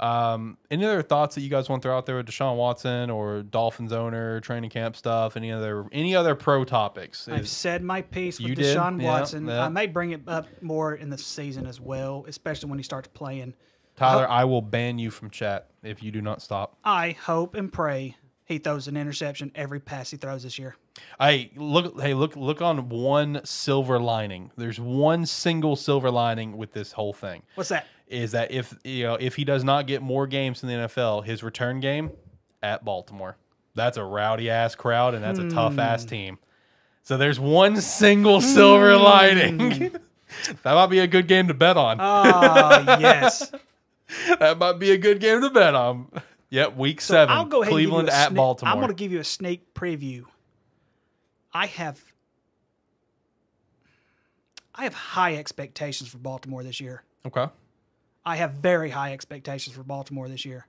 [0.00, 3.10] Um, any other thoughts that you guys want to throw out there with Deshaun Watson
[3.10, 5.36] or Dolphins owner, training camp stuff?
[5.36, 7.28] Any other any other pro topics?
[7.28, 8.76] I've Is- said my piece with You did?
[8.76, 9.46] Deshaun Yeah, Watson.
[9.46, 9.64] yeah.
[9.64, 13.08] I may bring it up more in the season as well, especially when he starts
[13.14, 13.54] playing.
[13.96, 16.76] Tyler, I will ban you from chat if you do not stop.
[16.84, 20.76] I hope and pray he throws an interception every pass he throws this year.
[21.18, 22.00] Hey, look!
[22.00, 22.36] Hey, look!
[22.36, 24.50] Look on one silver lining.
[24.56, 27.42] There's one single silver lining with this whole thing.
[27.54, 27.86] What's that?
[28.06, 31.24] is that if you know if he does not get more games in the NFL,
[31.24, 32.10] his return game
[32.62, 33.36] at Baltimore.
[33.74, 36.08] That's a rowdy ass crowd and that's a tough ass hmm.
[36.08, 36.38] team.
[37.02, 39.02] So there's one single silver hmm.
[39.02, 39.58] lining.
[40.62, 41.98] that might be a good game to bet on.
[42.00, 43.50] Oh yes.
[44.38, 46.08] that might be a good game to bet on.
[46.54, 47.34] Yep, week seven.
[47.36, 48.72] I'll go ahead Cleveland and give you a at sneak- Baltimore.
[48.72, 50.22] I'm going to give you a snake preview.
[51.52, 52.00] I have
[54.72, 57.02] I have high expectations for Baltimore this year.
[57.26, 57.46] okay.
[58.26, 60.66] I have very high expectations for Baltimore this year.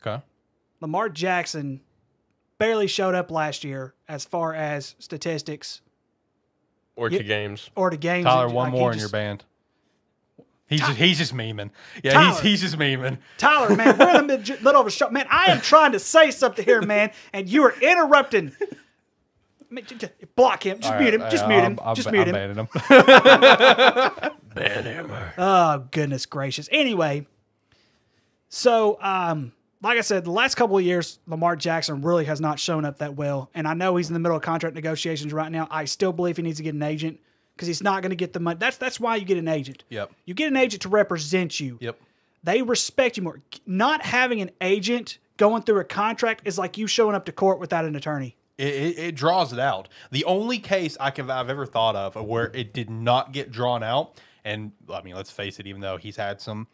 [0.00, 0.22] Okay.
[0.80, 1.80] Lamar Jackson
[2.58, 5.80] barely showed up last year as far as statistics
[6.96, 7.18] Or Yeah.
[7.18, 7.70] to games.
[7.74, 8.24] or the games.
[8.24, 9.44] Tyler, Like, one he more in your band.
[10.66, 11.70] He's just he's just memeing.
[12.02, 12.32] Yeah, Tyler.
[12.40, 13.18] he's he's just memeing.
[13.38, 15.10] Tyler, man, we're in the mid- middle of a show.
[15.10, 18.52] Man, I am trying to say something here, man, and you are interrupting.
[19.68, 20.78] Man, j- j- block him.
[20.80, 21.30] Just All mute right, him.
[21.30, 21.78] Just mute him.
[21.78, 22.68] I'm- I'm Just ba- mute I'm him.
[24.54, 25.10] banning him.
[25.38, 26.68] Oh goodness gracious.
[26.72, 27.26] Anyway,
[28.48, 29.52] so um,
[29.82, 32.98] like I said, the last couple of years, Lamar Jackson really has not shown up
[32.98, 35.68] that well, and I know he's in the middle of contract negotiations right now.
[35.70, 37.20] I still believe he needs to get an agent
[37.54, 38.58] because he's not going to get the money.
[38.58, 39.84] That's that's why you get an agent.
[39.88, 40.12] Yep.
[40.24, 41.78] You get an agent to represent you.
[41.80, 41.98] Yep.
[42.42, 43.40] They respect you more.
[43.66, 47.58] Not having an agent going through a contract is like you showing up to court
[47.58, 48.36] without an attorney.
[48.56, 49.88] It, it, it draws it out.
[50.12, 53.82] The only case I can, I've ever thought of where it did not get drawn
[53.82, 56.68] out, and I mean, let's face it, even though he's had some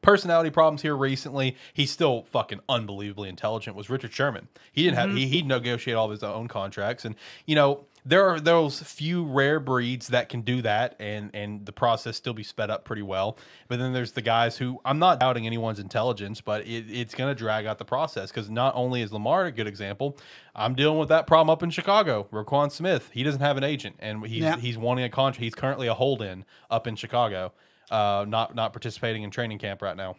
[0.00, 3.76] personality problems here recently, he's still fucking unbelievably intelligent.
[3.76, 4.48] Was Richard Sherman?
[4.72, 5.18] He didn't have mm-hmm.
[5.18, 9.24] he he negotiate all of his own contracts, and you know there are those few
[9.24, 13.02] rare breeds that can do that, and and the process still be sped up pretty
[13.02, 13.38] well.
[13.68, 17.30] But then there's the guys who I'm not doubting anyone's intelligence, but it, it's going
[17.30, 20.18] to drag out the process because not only is Lamar a good example,
[20.54, 22.26] I'm dealing with that problem up in Chicago.
[22.32, 24.56] Roquan Smith, he doesn't have an agent, and he's Yeah.
[24.56, 25.42] he's wanting a contract.
[25.44, 27.52] He's currently a hold in up in Chicago,
[27.90, 30.16] uh, not not participating in training camp right now.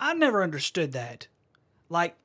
[0.00, 1.28] I never understood that.
[1.88, 2.16] Like,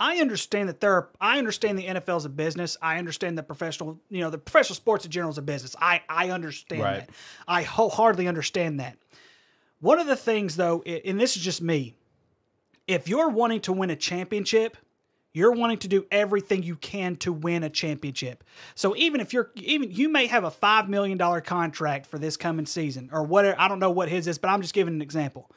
[0.00, 1.08] I understand that there are.
[1.20, 2.76] I understand the NFL is a business.
[2.80, 5.76] I understand the professional, you know, the professional sports in general is a business.
[5.78, 7.06] I I understand Right.
[7.06, 7.10] that.
[7.46, 8.96] I wholeheartedly understand that.
[9.80, 11.94] One of the things, though, and this is just me,
[12.86, 14.76] if you're wanting to win a championship,
[15.32, 18.42] you're wanting to do everything you can to win a championship.
[18.74, 22.36] So even if you're even you may have a five million dollar contract for this
[22.38, 23.54] coming season or whatever.
[23.60, 25.50] I don't know what his is, but I'm just giving an example.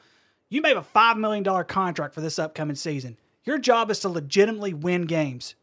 [0.50, 3.16] You may have a five million dollar contract for this upcoming season.
[3.44, 5.54] Your job is to legitimately win games.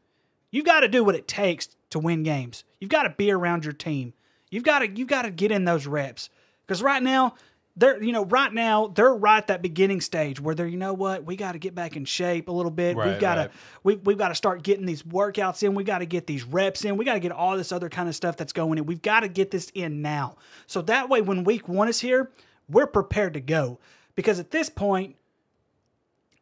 [0.52, 2.64] You've got to do what it takes to win games.
[2.80, 4.14] You've got to be around your team.
[4.50, 6.30] You've got to you've got to get in those reps.
[6.68, 7.36] Because right now,
[7.76, 10.94] they're you know, right now they're right at that beginning stage where they're, you know
[10.94, 12.98] what, we got to get back in shape a little bit.
[12.98, 13.52] we've Right, got right.
[13.52, 15.74] to we've, we've got to start getting these workouts in.
[15.74, 16.98] We got to get these reps in.
[16.98, 18.86] We got to get all this other kind of stuff that's going in.
[18.86, 20.36] We've got to get this in now.
[20.68, 22.30] So that way when week one is here,
[22.70, 23.80] we're prepared to go.
[24.16, 25.16] Because at this point,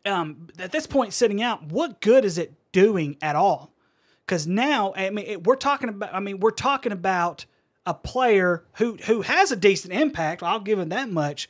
[0.09, 3.71] um, at this point sitting out, what good is it doing at all?
[4.25, 6.13] Because now, I mean, it, we're talking about.
[6.13, 7.45] I mean, we're talking about
[7.85, 10.43] a player who who has a decent impact.
[10.43, 11.49] I'll give him that much.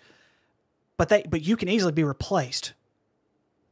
[0.96, 2.74] But they, but you can easily be replaced.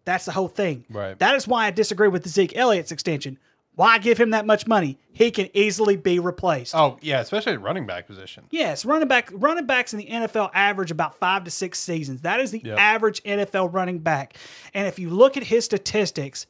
[0.05, 0.85] That's the whole thing.
[0.89, 1.19] Right.
[1.19, 3.37] That is why I disagree with the Zeke Elliott's extension.
[3.77, 4.97] Why give him that much money?
[5.13, 6.73] He can easily be replaced.
[6.73, 8.45] Oh yeah, especially at running back position.
[8.49, 12.23] Yes, running back running backs in the NFL average about five to six seasons.
[12.23, 12.79] That is the Yep.
[12.79, 14.35] average NFL running back.
[14.73, 16.47] And if you look at his statistics,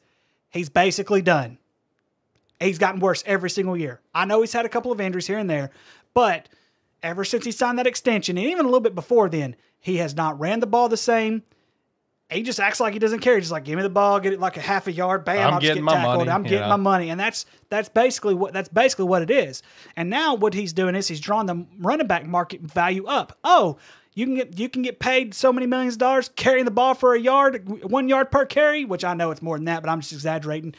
[0.48, 1.58] he's basically done.
[2.60, 4.00] He's gotten worse every single year.
[4.14, 5.70] I know he's had a couple of injuries here and there,
[6.14, 6.48] but
[7.02, 10.16] ever since he signed that extension, and even a little bit before then, he has
[10.16, 11.42] not ran the ball the same.
[12.30, 13.36] He just acts like he doesn't care.
[13.36, 15.38] He's just like, give me the ball, get it like a half a yard, bam,
[15.38, 16.18] I'm I'll just getting get my tackled.
[16.18, 16.68] money, I'm getting know.
[16.68, 19.62] my money, and that's that's basically what that's basically what it is.
[19.96, 23.38] And now what he's doing is he's drawing the running back market value up.
[23.44, 23.78] Oh,
[24.14, 26.94] you can get you can get paid so many millions of dollars carrying the ball
[26.94, 29.88] for a yard, one yard per carry, which I know it's more than that, but
[29.88, 30.74] I'm just exaggerating.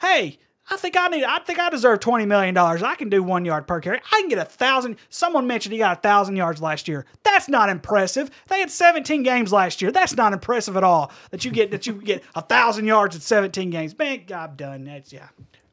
[0.00, 0.38] Hey.
[0.70, 1.24] I think I need.
[1.24, 2.82] I think I deserve twenty million dollars.
[2.82, 4.00] I can do one yard per carry.
[4.12, 4.96] I can get a thousand.
[5.08, 7.06] Someone mentioned he got a thousand yards last year.
[7.22, 8.30] That's not impressive.
[8.48, 9.90] They had seventeen games last year.
[9.90, 11.10] That's not impressive at all.
[11.30, 13.96] That you get that you get a thousand yards in seventeen games.
[13.96, 14.84] Man, I'm done.
[14.84, 15.28] That's yeah.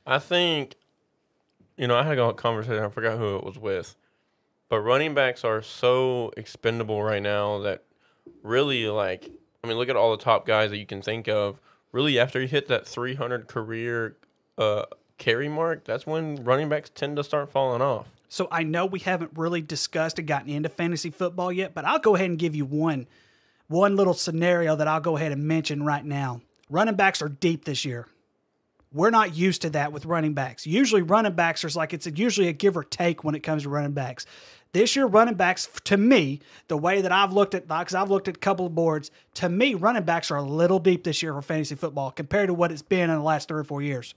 [0.07, 0.75] I think,
[1.77, 2.83] you know, I had a conversation.
[2.83, 3.95] I forgot who it was with,
[4.69, 7.83] but running backs are so expendable right now that
[8.43, 9.31] really, like,
[9.63, 11.59] I mean, look at all the top guys that you can think of.
[11.91, 14.17] Really, after you hit that 300 career
[14.57, 14.85] uh,
[15.17, 18.07] carry mark, that's when running backs tend to start falling off.
[18.27, 21.99] So I know we haven't really discussed and gotten into fantasy football yet, but I'll
[21.99, 23.07] go ahead and give you one
[23.67, 26.41] one little scenario that I'll go ahead and mention right now.
[26.69, 28.07] Running backs are deep this year.
[28.93, 30.65] We're not used to that with running backs.
[30.67, 33.69] Usually running backs are like it's usually a give or take when it comes to
[33.69, 34.25] running backs.
[34.71, 38.27] This year, running backs, to me, the way that I've looked at, because I've looked
[38.27, 41.33] at a couple of boards, to me, running backs are a little deep this year
[41.33, 44.15] for fantasy football compared to what it's been in the last three or four years.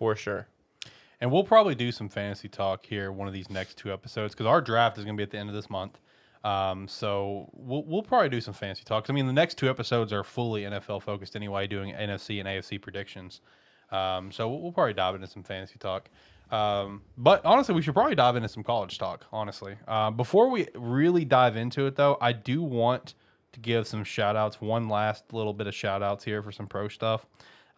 [0.00, 0.48] For sure.
[1.20, 4.46] And we'll probably do some fantasy talk here one of these next two episodes because
[4.46, 6.00] our draft is going to be at the end of this month.
[6.42, 9.10] Um, so we'll we'll probably do some fantasy talks.
[9.10, 12.80] I mean, the next two episodes are fully NFL focused anyway, doing NFC and AFC
[12.80, 13.42] predictions.
[13.92, 16.08] Um, so we'll, we'll probably dive into some fantasy talk.
[16.50, 19.26] Um, but honestly, we should probably dive into some college talk.
[19.34, 23.12] Honestly, uh, before we really dive into it, though, I do want
[23.52, 24.62] to give some shout outs.
[24.62, 27.26] One last little bit of shout outs here for some pro stuff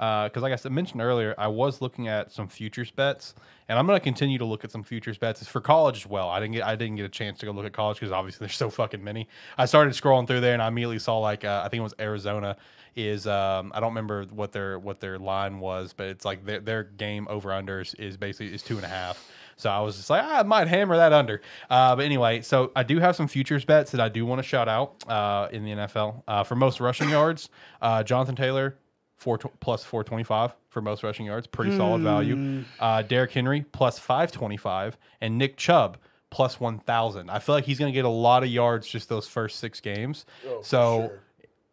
[0.03, 3.35] because like I said, mentioned earlier, I was looking at some futures bets,
[3.69, 5.41] and I'm going to continue to look at some futures bets.
[5.41, 6.29] It's for college as well.
[6.29, 8.47] I didn't get I didn't get a chance to go look at college because obviously
[8.47, 9.29] there's so fucking many.
[9.57, 11.95] I started scrolling through there, and I immediately saw like uh, I think it was
[12.01, 12.57] Arizona
[12.97, 16.61] is um, I don't remember what their what their line was, but it's like their,
[16.61, 19.25] their game over unders is basically is two and a half.
[19.57, 21.41] So I was just like, ah, I might hammer that under.
[21.71, 24.43] Uh, but anyway, so I do have some futures bets that I do want to
[24.43, 26.23] shout out uh, in the NFL.
[26.27, 27.49] Uh, for most rushing yards,
[27.81, 28.77] uh, Jonathan Taylor,
[29.23, 31.47] four tw- plus 425 for most rushing yards.
[31.47, 32.65] Pretty solid value.
[32.81, 34.99] Uh, Derrick Henry, plus 525.
[35.21, 35.97] And Nick Chubb,
[36.31, 37.31] plus 1,000.
[37.31, 39.81] I feel like he's going to get a lot of yards just those first six
[39.81, 40.27] games.
[40.63, 41.13] so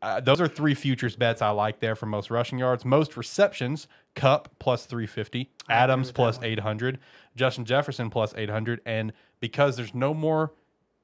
[0.02, 2.86] uh, those are three futures bets I like there for most rushing yards.
[2.86, 7.00] Most receptions, Kupp plus 350, Adams plus 800,
[7.36, 8.80] Justin Jefferson plus 800.
[8.86, 10.54] And because there's no more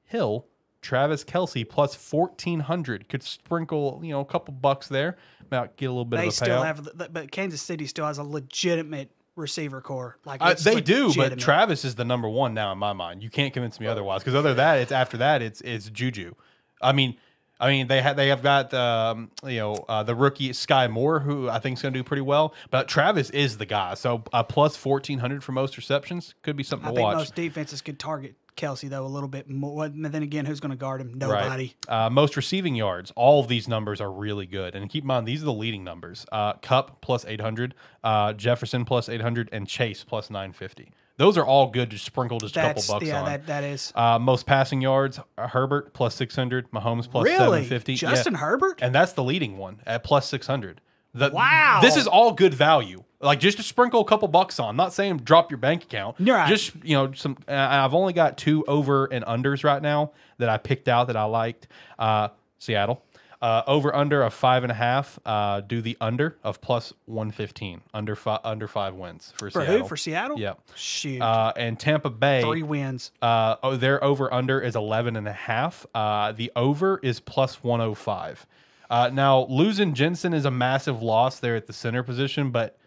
[0.04, 0.46] Hill,
[0.86, 5.90] Travis Kelce plus 1400 could sprinkle, you know, a couple bucks there, about get a
[5.90, 6.64] little bit They of a still payout.
[6.64, 10.16] have, but Kansas City still has a legitimate receiver core.
[10.24, 11.38] Like Uh, they do, but.
[11.40, 13.22] Travis is the number one now in my mind.
[13.22, 14.20] You can't convince me otherwise.
[14.20, 16.34] Because other than that, it's after that, it's it's Juju.
[16.80, 17.16] I mean,
[17.58, 21.20] I mean they have they have got um, you know uh, the rookie Skyy Moore,
[21.20, 22.54] who I think is going to do pretty well.
[22.70, 23.94] But Travis is the guy.
[23.94, 27.16] So uh, plus fourteen hundred for most receptions could be something I to think watch.
[27.16, 29.88] most defenses could target Kelce though a little bit more.
[29.88, 31.14] But then again, who's going to guard him?
[31.14, 31.76] Nobody.
[31.88, 32.06] Right.
[32.06, 33.12] Uh, most receiving yards.
[33.16, 34.74] All of these numbers are really good.
[34.74, 36.26] And keep in mind, these are the leading numbers.
[36.32, 40.90] Uh, Kupp plus 800, uh, Jefferson plus 800, and Chase plus 950.
[41.18, 43.26] Those are all good to sprinkle just a couple bucks yeah, on.
[43.26, 47.92] that that is Uh, most passing yards, Herbert plus 600, Mahomes plus really 750.
[47.92, 47.98] Yeah.
[47.98, 48.80] Justin Herbert.
[48.82, 50.80] And that's the leading one at plus 600.
[51.14, 51.78] The, Wow.
[51.80, 53.02] This is all good value.
[53.26, 54.76] Like just to sprinkle a couple bucks on.
[54.76, 56.16] not saying drop your bank account.
[56.20, 56.48] Right.
[56.48, 57.36] Just, you know, some.
[57.48, 61.16] Uh, I've only got two over and unders right now that I picked out that
[61.16, 61.68] I liked.
[61.98, 63.02] Uh, Seattle.
[63.42, 65.18] Uh, over under of five and a half.
[65.26, 67.82] Uh, do the under of plus 115.
[67.92, 69.78] Under, fi- under five wins for, For Seattle.
[69.82, 69.88] who?
[69.88, 70.38] For Seattle?
[70.40, 70.60] Yep.
[70.74, 71.20] Shoot.
[71.20, 72.40] Uh, and Tampa Bay.
[72.40, 73.12] Three wins.
[73.20, 75.84] Uh, oh, their over under is 11 and a half.
[75.94, 78.46] Uh, the over is plus 105.
[78.88, 82.78] Uh, now, losing Jensen is a massive loss there at the center position, but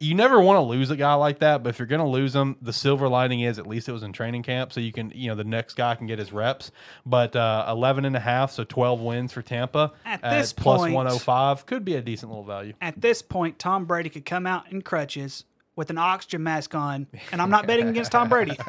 [0.00, 1.62] you never want to lose a guy like that.
[1.62, 4.02] But if you're going to lose him, the silver lining is at least it was
[4.02, 6.70] in training camp, so you can, you know, the next guy can get his reps.
[7.04, 10.94] But uh, 11 and a half, so 12 wins for Tampa At this plus point-
[10.94, 12.74] 105 could be a decent little value.
[12.80, 15.44] At this point, Tom Brady could come out in crutches
[15.74, 18.56] with an oxygen mask on, and I'm not betting against Tom Brady.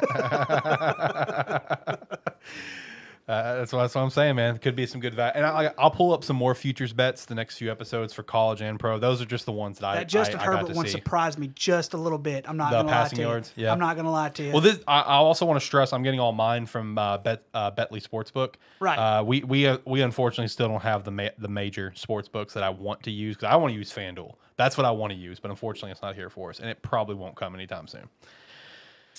[3.30, 4.58] Uh, that's, what, that's what I'm saying, man.
[4.58, 5.32] Could be some good value.
[5.36, 8.60] And I, I'll pull up some more futures bets the next few episodes for college
[8.60, 8.98] and pro.
[8.98, 10.86] Those are just the ones that I That Justin I, I got Herbert to one
[10.86, 10.90] see.
[10.92, 12.48] surprised me just a little bit.
[12.48, 13.64] I'm not The going to lie passing to yards, you.
[13.64, 13.72] yeah.
[13.72, 14.52] I'm not going to lie to you.
[14.52, 15.92] Well, this I, I also want to stress.
[15.92, 18.54] I'm getting all mine from uh, Bet uh, Betly Sportsbook.
[18.80, 18.98] Right.
[18.98, 22.54] Uh, we we uh, we unfortunately still don't have the ma- the major sports books
[22.54, 24.34] that I want to use because I want to use FanDuel.
[24.56, 26.82] That's what I want to use, but unfortunately, it's not here for us, and it
[26.82, 28.08] probably won't come anytime soon.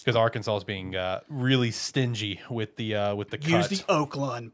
[0.03, 3.81] Because Arkansas is being uh, really stingy with the uh, with the Use cuts.
[3.81, 4.51] the Oaklawn.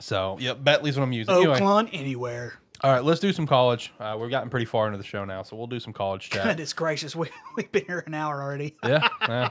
[0.00, 1.34] so yep, Betly's what I'm using.
[1.34, 2.54] Anyway, Oaklawn anywhere.
[2.82, 3.92] all right, let's do some college.
[3.98, 6.44] Uh, we've gotten pretty far into the show now, so we'll do some college chat.
[6.44, 8.76] Goodness gracious, we, we've been here an hour already.
[8.84, 9.50] yeah, yeah.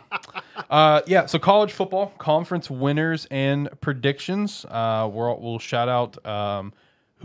[0.70, 1.26] Uh, yeah.
[1.26, 4.66] So college football conference winners and predictions.
[4.66, 6.74] Uh, we'll, we'll shout out um,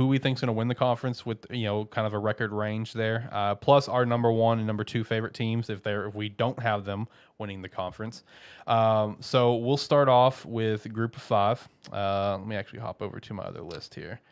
[0.01, 2.53] who we think's going to win the conference with you know kind of a record
[2.53, 3.29] range there.
[3.31, 6.59] Uh, plus our number one and number two favorite teams if they're if we don't
[6.59, 8.25] have them winning the conference.
[8.67, 11.69] Um, so we'll start off with group of five.
[11.93, 14.23] Uh, let me actually hop over to my other list here.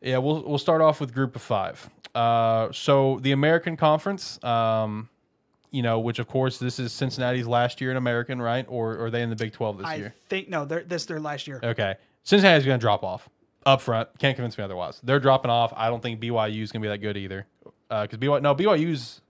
[0.00, 1.90] Yeah, we'll we'll start off with group of five.
[2.14, 4.42] Uh, so the American Conference.
[4.42, 5.10] Um,
[5.70, 8.64] you know, which of course this is Cincinnati's last year in American, right?
[8.66, 10.14] Or, or are they in the Big Twelve this I year?
[10.28, 11.60] think no, they're, this is their last year.
[11.62, 13.28] Okay, Cincinnati's going to drop off
[13.66, 14.08] up front.
[14.18, 15.00] Can't convince me otherwise.
[15.02, 15.74] They're dropping off.
[15.76, 17.46] I don't think BYU is going to be that good either.
[17.88, 19.20] Because BYU, no, BYU's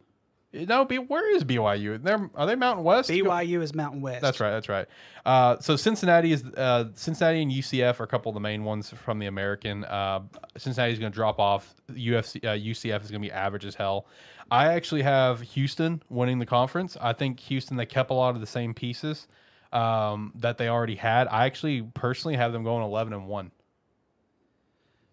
[0.53, 0.84] no.
[0.84, 2.03] B, where is BYU?
[2.03, 3.11] They're are they Mountain West?
[3.11, 4.22] BYU is Mountain West.
[4.22, 4.51] That's right.
[4.51, 4.87] That's right.
[5.24, 8.91] Uh, so Cincinnati is uh, Cincinnati and UCF are a couple of the main ones
[8.91, 9.84] from the American.
[9.84, 10.20] Uh,
[10.57, 11.74] Cincinnati is going to drop off.
[11.91, 14.07] UFC, uh, UCF is going to be average as hell.
[14.51, 16.97] I actually have Houston winning the conference.
[17.01, 19.26] I think Houston they kept a lot of the same pieces
[19.72, 21.26] um, that they already had.
[21.28, 23.51] I actually personally have them going eleven and one.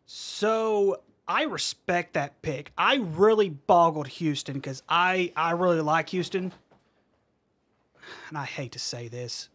[0.05, 2.71] So I respect that pick.
[2.77, 6.51] I really boggled Houston because I I really like Houston,
[8.29, 9.49] and I hate to say this.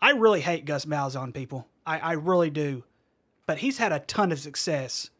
[0.00, 1.68] I really hate Gus Malzahn, people.
[1.86, 2.82] I, I really do,
[3.46, 5.10] but he's had a ton of success,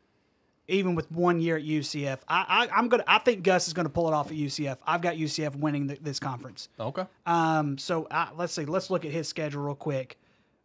[0.67, 2.19] even with one year at UCF.
[2.27, 4.79] I, I I'm gonna I think Gus is gonna pull it off at UCF.
[4.85, 6.69] I've got UCF winning the, this conference.
[6.81, 7.07] Okay.
[7.25, 8.65] Um, so uh, let's see.
[8.65, 10.19] Let's look at his schedule real quick.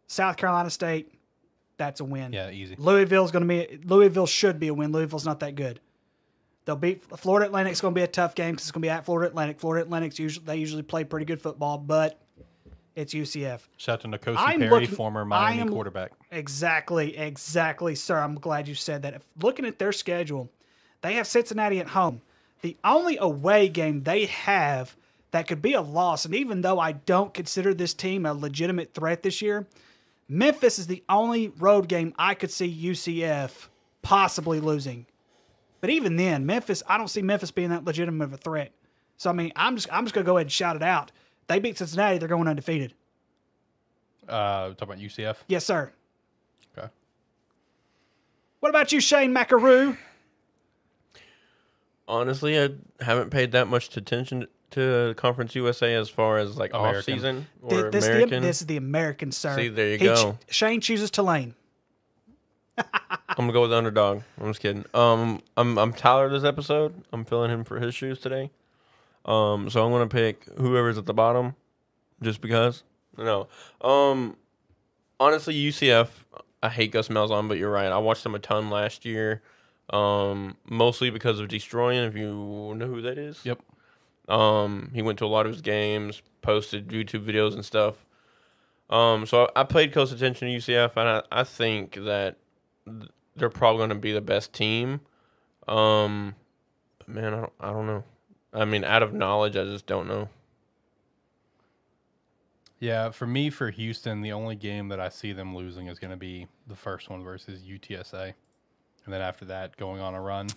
[0.08, 1.12] South Carolina State,
[1.78, 2.32] that's a win.
[2.34, 2.74] Yeah, easy.
[2.78, 4.92] Louisville's going to be Louisville should be a win.
[4.92, 5.80] Louisville's not that good.
[6.66, 8.90] They'll beat Florida Atlantic's going to be a tough game because it's going to be
[8.90, 9.58] at Florida Atlantic.
[9.58, 12.20] Florida Atlantic's usually they usually play pretty good football, but
[12.94, 13.60] it's UCF.
[13.78, 16.12] Shout out to N'Kosi I'm Perry, looking- former Miami am- quarterback.
[16.30, 18.18] Exactly, exactly, sir.
[18.18, 19.14] I'm glad you said that.
[19.14, 20.50] If looking at their schedule,
[21.00, 22.20] they have Cincinnati at home.
[22.60, 24.96] The only away game they have
[25.30, 26.24] that could be a loss.
[26.24, 29.66] And even though I don't consider this team a legitimate threat this year,
[30.28, 33.68] Memphis is the only road game I could see UCF
[34.02, 35.06] possibly losing.
[35.80, 38.72] But even then, Memphis, I don't see Memphis being that legitimate of a threat.
[39.16, 41.12] So I mean, I'm just I'm just gonna go ahead and shout it out.
[41.46, 42.94] They beat Cincinnati, they're going undefeated.
[44.28, 45.36] Uh, talking about UCF.
[45.46, 45.90] Yes, sir.
[46.76, 46.88] Okay.
[48.60, 49.96] What about you, Shane McAroo?
[52.06, 52.70] Honestly, I
[53.00, 57.90] haven't paid that much attention to Conference USA as far as like off season or
[57.90, 58.42] This, is the, American.
[58.42, 59.56] this is the American, sir.
[59.56, 60.38] See, there you He ch- go.
[60.50, 61.54] Shane chooses Tulane.
[62.78, 62.84] I'm
[63.36, 64.22] gonna go with the underdog.
[64.40, 64.84] I'm just kidding.
[64.94, 66.94] Um, I'm I'm Tyler this episode.
[67.12, 68.50] I'm filling him for his shoes today.
[69.24, 71.54] Um, so I'm gonna pick whoever's at the bottom,
[72.22, 72.84] just because.
[73.16, 73.48] No.
[73.80, 74.36] Um,
[75.18, 76.08] honestly, UCF.
[76.62, 77.86] I hate Gus Malzahn, but you're right.
[77.90, 79.42] I watched him a ton last year.
[79.90, 82.04] Um, mostly because of destroying.
[82.04, 83.40] If you know who that is.
[83.44, 83.60] Yep.
[84.28, 88.04] Um, he went to a lot of his games, posted YouTube videos and stuff.
[88.90, 92.36] Um, so I, paid close attention to UCF, and I, I think that
[93.36, 95.00] they're probably going to be the best team.
[95.66, 96.34] Um,
[96.98, 98.04] but man, I don't, I don't know.
[98.54, 100.30] I mean, out of knowledge, I just don't know.
[102.80, 106.12] Yeah, for me, for Houston, the only game that I see them losing is going
[106.12, 108.32] to be the first one versus UTSA,
[109.04, 110.48] and then after that, going on a run.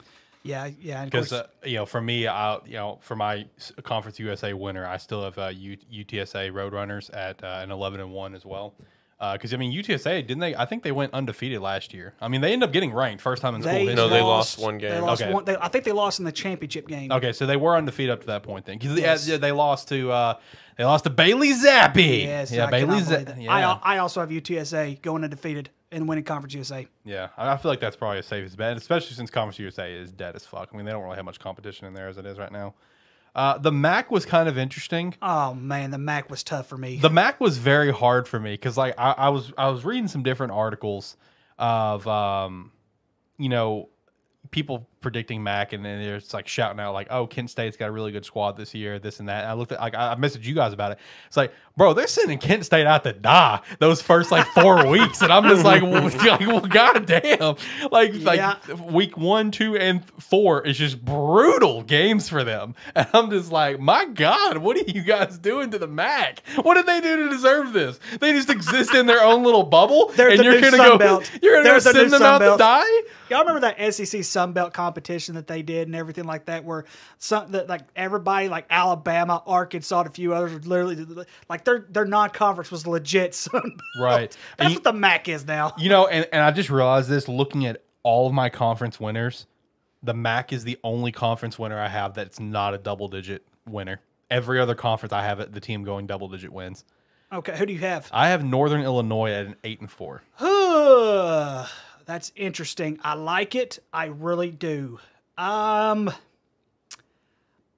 [0.43, 1.05] Yeah, yeah.
[1.05, 3.45] Because uh, you know, for me, I you know, for my
[3.83, 8.11] Conference USA winner, I still have uh, U- UTSA Roadrunners at uh, an eleven and
[8.11, 8.73] one as well.
[9.33, 10.55] Because I mean, UTSA didn't they?
[10.55, 12.15] I think they went undefeated last year.
[12.19, 13.95] I mean, they ended up getting ranked first time in school they history.
[13.95, 14.89] No, they lost one game.
[14.89, 15.05] They game.
[15.05, 15.31] lost Okay.
[15.31, 15.45] one.
[15.45, 17.11] They, I think they lost in the championship game.
[17.11, 18.79] Okay, so they were undefeated up to that point then.
[18.79, 19.27] Because Yes.
[19.27, 20.33] yeah, they lost to uh,
[20.75, 22.23] they lost to Bailey Zappe.
[22.23, 23.43] Yes, yeah, I Bailey cannot Zappe.
[23.43, 23.53] Yeah.
[23.83, 26.87] I, I also have UTSA going undefeated and winning Conference USA.
[27.03, 30.35] Yeah, I feel like that's probably a safest bet, especially since Conference USA is dead
[30.35, 30.69] as fuck.
[30.73, 32.73] I mean, they don't really have much competition in there as it is right now.
[33.33, 35.15] Uh, the MAC was kind of interesting.
[35.21, 36.97] Oh man, the MAC was tough for me.
[36.97, 40.09] The MAC was very hard for me because, like, I, I was I was reading
[40.09, 41.15] some different articles
[41.57, 42.71] of, um,
[43.37, 43.89] you know,
[44.51, 47.89] people predicting MAC, and then they're just like shouting out like, "Oh, Kent State's got
[47.89, 50.15] a really good squad this year, this and that." And I looked at like I
[50.15, 50.99] messaged you guys about it.
[51.27, 55.21] It's like, bro, they're sending Kent State out to die those first like four weeks,
[55.21, 57.55] and I'm just like, well, like, well goddamn,
[57.91, 58.55] like Yeah.
[58.69, 63.51] like week one, two, and four is just brutal games for them, and I'm just
[63.51, 66.41] like, my god, what are you guys doing to the MAC?
[66.61, 67.99] What did they do to deserve this?
[68.19, 71.31] They just exist in their own little bubble, They're and the you're gonna go, Belt.
[71.41, 72.57] you're gonna go send them out Belt.
[72.57, 73.01] to die.
[73.29, 76.83] Y'all remember that SEC Sun Belt competition that they did and everything like that, where
[77.17, 81.05] some that like everybody like Alabama, Arkansas, and a few others literally
[81.47, 84.35] like their their non conference was legit Sun Right.
[84.57, 85.73] That's you- what the MAC is now.
[85.77, 89.45] You know, and, and I just realized this looking at all of my conference winners,
[90.03, 94.01] the MAC is the only conference winner I have that's not a double digit winner.
[94.29, 96.83] Every other conference I have the team going double digit wins.
[97.33, 98.09] Okay, who do you have?
[98.11, 100.21] I have Northern Illinois at an eight and four.
[102.11, 102.99] That's interesting.
[103.05, 103.79] I like it.
[103.93, 104.99] I really do.
[105.37, 106.11] Um,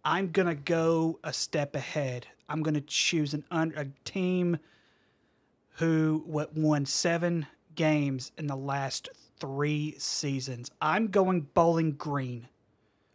[0.04, 2.26] I'm gonna go a step ahead.
[2.50, 4.58] I'm gonna choose an un- a team
[5.74, 9.08] who what won seven games in the last
[9.40, 10.72] three seasons.
[10.82, 12.48] I'm going Bowling Green.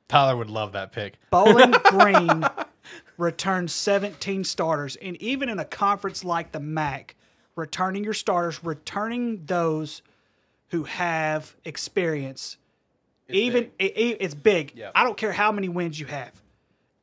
[0.06, 1.14] Tyler would love that pick.
[1.30, 2.44] Bowling Green
[3.16, 4.94] returns 17 starters.
[4.94, 7.16] And even in a conference like the MAC,
[7.56, 10.00] returning your starters, returning those
[10.70, 12.56] who have experience,
[13.28, 14.72] even it- it- it's big.
[14.74, 14.90] Yeah.
[14.94, 16.40] I don't care how many wins you have.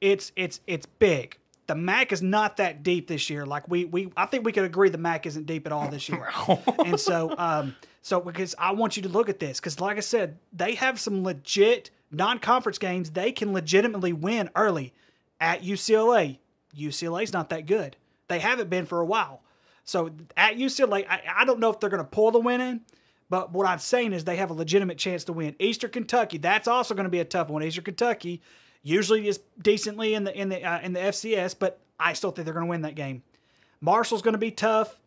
[0.01, 1.37] It's it's it's big.
[1.67, 3.45] The MAC is not that deep this year.
[3.45, 6.07] Like we we I think we could agree the MAC isn't deep at all this
[6.09, 6.29] year.
[6.85, 10.01] and so um so because I want you to look at this because like I
[10.01, 14.93] said, they have some legit non-conference games they can legitimately win early
[15.41, 16.37] at UCLA.
[16.77, 17.97] UCLA's not that good.
[18.27, 19.41] They haven't been for a while.
[19.85, 22.81] So at UCLA, I, I don't know if they're going to pull the win in,
[23.29, 25.55] but what I'm saying is they have a legitimate chance to win.
[25.59, 27.63] Eastern Kentucky, that's also going to be a tough one.
[27.63, 28.41] Eastern Kentucky
[28.83, 32.45] usually is decently in the in the uh, in the FCS, but I still think
[32.45, 33.23] they're going to win that game.
[33.81, 34.99] Marshall's going to be tough.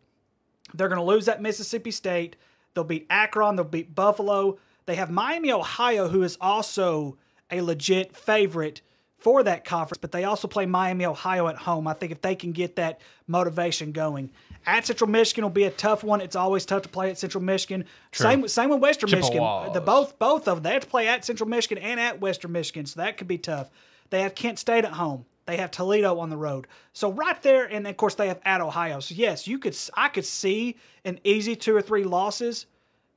[0.73, 2.35] They're going to lose that Mississippi State.
[2.73, 3.55] They'll beat Akron.
[3.55, 4.59] They'll beat Buffalo.
[4.85, 7.17] They have Miami, Ohio, who is also
[7.51, 8.81] a legit favorite
[9.19, 11.87] for that conference, but they also play Miami, Ohio at home.
[11.87, 14.31] I think if they can get that motivation going.
[14.65, 16.21] At Central Michigan will be a tough one.
[16.21, 17.85] It's always tough to play at Central Michigan.
[18.11, 19.41] Same same with Western Michigan.
[19.73, 20.63] The both both of them.
[20.63, 23.37] They have to play at Central Michigan and at Western Michigan, so that could be
[23.37, 23.69] tough.
[24.09, 25.25] They have Kent State at home.
[25.45, 26.67] They have Toledo on the road.
[26.93, 28.99] So right there, and of course they have at Ohio.
[28.99, 32.65] So yes, you could I could see an easy two or three losses,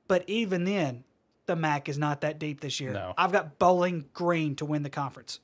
[0.08, 1.04] but even then,
[1.46, 2.92] the MAC is not that deep this year.
[2.92, 3.14] No.
[3.18, 5.40] I've got Bowling Green to win the conference.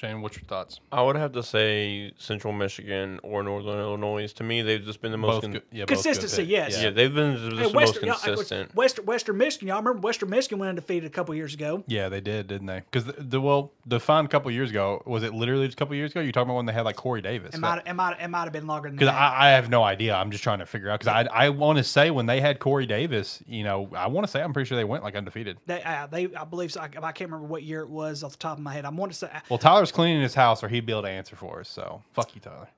[0.00, 0.80] Shane, what's your thoughts?
[0.90, 4.32] I would have to say Central Michigan or Northern Illinois.
[4.32, 6.48] To me, they've just been the most Both con- good, yeah, Consistency, picks.
[6.50, 6.82] yes.
[6.82, 6.88] yeah.
[6.88, 8.74] they've been just Hey, the most Western, y'all- consistent.
[8.74, 11.84] Western, Western Michigan, y'all remember Western Michigan went undefeated a couple years ago.
[11.86, 12.80] Yeah, they did, didn't they?
[12.90, 15.78] Because the, the well, the fun a couple years ago was it literally just a
[15.78, 16.20] couple years ago?
[16.22, 17.54] You talking about when they had like Corey Davis?
[17.54, 19.20] It might, it might, it might have been longer than Because that.
[19.20, 20.14] I, I have no idea.
[20.14, 21.00] I'm just trying to figure out.
[21.00, 24.26] Because I I want to say when they had Corey Davis, you know, I want
[24.26, 25.58] to say I'm pretty sure they went like undefeated.
[25.66, 26.80] They, uh, they, I believe, so.
[26.80, 28.86] I, I can't remember what year it was off the top of my head.
[28.86, 31.36] I want to say, Well, Tyler's cleaning his house, or he'd be able to answer
[31.36, 31.68] for us.
[31.68, 32.68] So fuck you, Tyler.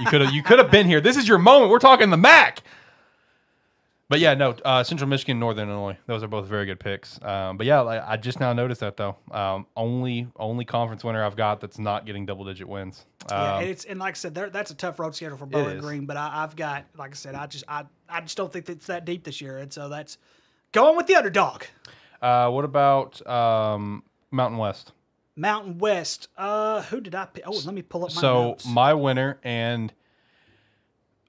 [0.00, 1.00] you could have you could have been here.
[1.00, 1.70] This is your moment.
[1.70, 2.62] We're talking the Mac.
[4.10, 5.96] But yeah, no, uh, Central Michigan, Northern Illinois.
[6.06, 7.18] Those are both very good picks.
[7.22, 9.16] Um, but yeah, like, I just now noticed that though.
[9.30, 13.06] Um, only only conference winner I've got that's not getting double digit wins.
[13.30, 15.78] yeah, Um, and it's and like I said, that's a tough road schedule for Bowling.
[15.78, 16.04] Green.
[16.04, 18.86] But I, I've got, like I said, I just, I, I just don't think it's
[18.88, 20.18] that deep this year, and so that's
[20.72, 21.62] going with the underdog.
[22.20, 24.92] uh, what about um, Mountain West?
[25.36, 26.28] Mountain West.
[26.36, 27.44] Uh, who did I pick?
[27.46, 28.66] Oh, let me pull up my so notes.
[28.66, 29.92] my winner and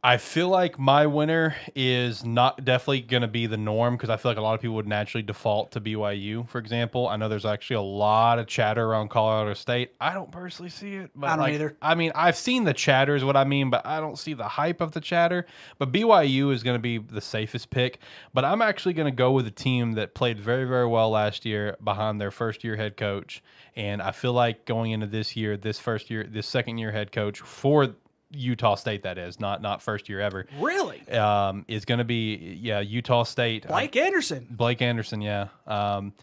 [0.05, 4.17] I feel like my winner is not definitely going to be the norm because I
[4.17, 7.07] feel like a lot of people would naturally default to BYU, for example.
[7.07, 9.95] I know there's actually a lot of chatter around Colorado State.
[9.99, 11.75] I don't personally see it, but I don't like, either.
[11.81, 14.47] I mean, I've seen the chatter is what I mean, but I don't see the
[14.47, 15.47] hype of the chatter.
[15.79, 17.97] But BYU is going to be the safest pick.
[18.31, 21.45] But I'm actually going to go with a team that played very, very well last
[21.45, 23.41] year behind their first year head coach.
[23.75, 27.11] And I feel like going into this year, this first year, this second year head
[27.11, 27.95] coach for
[28.31, 32.57] Utah State, that is not not first year ever, really, um, is going to be
[32.61, 33.67] yeah Utah State.
[33.67, 34.47] Blake Anderson.
[34.49, 35.47] Blake Anderson, yeah.
[35.67, 36.13] Um,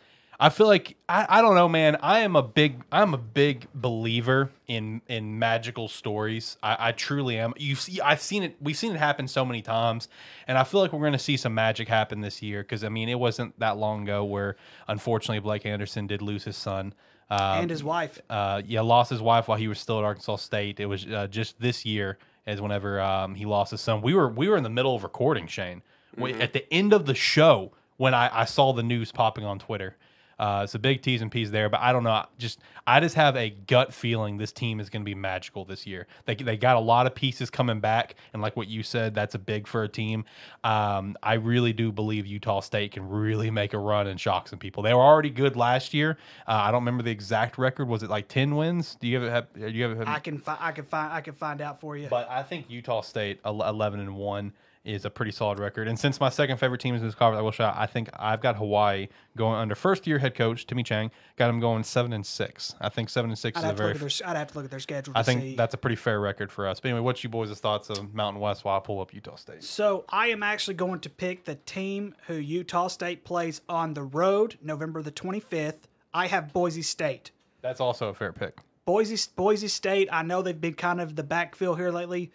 [0.43, 1.99] I feel like I, I don't know, man.
[2.03, 6.57] I am a big I'm a big believer in in magical stories.
[6.61, 7.55] I, I truly am.
[7.57, 8.57] You see, I've seen it.
[8.61, 10.09] We've seen it happen so many times,
[10.49, 12.63] and I feel like we're going to see some magic happen this year.
[12.63, 14.57] Because I mean, it wasn't that long ago where
[14.89, 16.93] unfortunately Blake Anderson did lose his son.
[17.33, 18.21] Uh, and his wife.
[18.31, 20.81] uh, yeah, lost his wife while he was still at Arkansas State.
[20.81, 24.03] It was uh, just this year as whenever um, he lost his son.
[24.03, 25.83] We were we were in the middle of recording, Shane.
[26.17, 29.59] We- At the end of the show, when I, I saw the news popping on
[29.59, 29.97] Twitter,
[30.43, 31.69] uh, it's a big T's and P's there.
[31.69, 32.25] But I don't know.
[32.37, 35.87] Just I just have a gut feeling this team is going to be magical this
[35.87, 36.09] year.
[36.25, 39.37] They they got a lot of pieces coming back, and like what you said, that's
[39.37, 40.25] a big for a team.
[40.65, 44.59] Um, I really do believe Utah State can really make a run and shock some
[44.59, 44.83] people.
[44.83, 46.19] They were already good last year.
[46.49, 47.87] Uh, I don't remember the exact record.
[47.87, 48.97] Was it like ten wins?
[48.97, 50.09] Do you have have do you have?
[50.09, 52.09] I can, I can find, I can find out for you.
[52.09, 55.87] But I think Utah State eleven and one is a pretty solid record.
[55.87, 57.75] And since my second favorite team is in this conference, I will shout.
[57.77, 61.11] I think I've got Hawaii going under first year head coach Timmy Chang.
[61.37, 62.75] Got him going seven and six.
[62.81, 64.07] I think seven and 6 I'd is a have, to look very.
[64.07, 65.15] at their, I'd have to look at their schedule.
[65.15, 65.57] To I think see.
[65.57, 66.81] that's a pretty fair record for us.
[66.81, 69.63] But anyway, what's you boys' thoughts of Mountain West while I pull up Utah State?
[69.63, 74.03] So I am actually going to pick the team who Utah State plays on the
[74.03, 75.83] road November the 25th.
[76.13, 77.31] I have Boise State.
[77.61, 78.59] That's also a fair pick.
[78.85, 80.09] Boise Boise State.
[80.11, 82.33] I know they've been kind of the backfill here lately.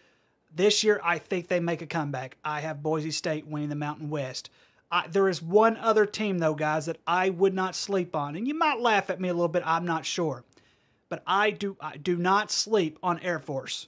[0.58, 2.36] This year, I think they make a comeback.
[2.44, 4.50] I have Boise State winning the Mountain West.
[4.92, 8.48] I, there is one other team though, guys, that I would not sleep on, and
[8.48, 9.62] you might laugh at me a little bit.
[9.68, 10.44] I'm not sure,
[11.10, 11.78] but I do.
[11.80, 13.88] I do not sleep on Air Force.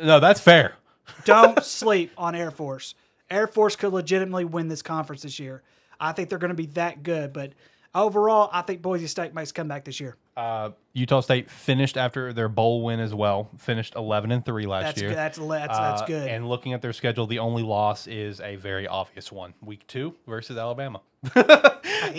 [0.00, 0.76] No, that's fair.
[1.26, 2.94] Don't sleep on Air Force.
[3.28, 5.62] Air Force could legitimately win this conference this year.
[6.00, 7.52] I think they're going to be that good, but
[7.94, 10.16] overall, I think Boise State makes a comeback this year.
[10.36, 13.50] Uh, Utah State finished after their bowl win as well.
[13.58, 15.10] Finished eleven and three last That's year.
[15.10, 15.18] good.
[15.18, 16.28] That's that's, that's Uh, good.
[16.28, 20.14] And looking at their schedule, the only loss is a very obvious one: Week two
[20.26, 21.00] versus Alabama.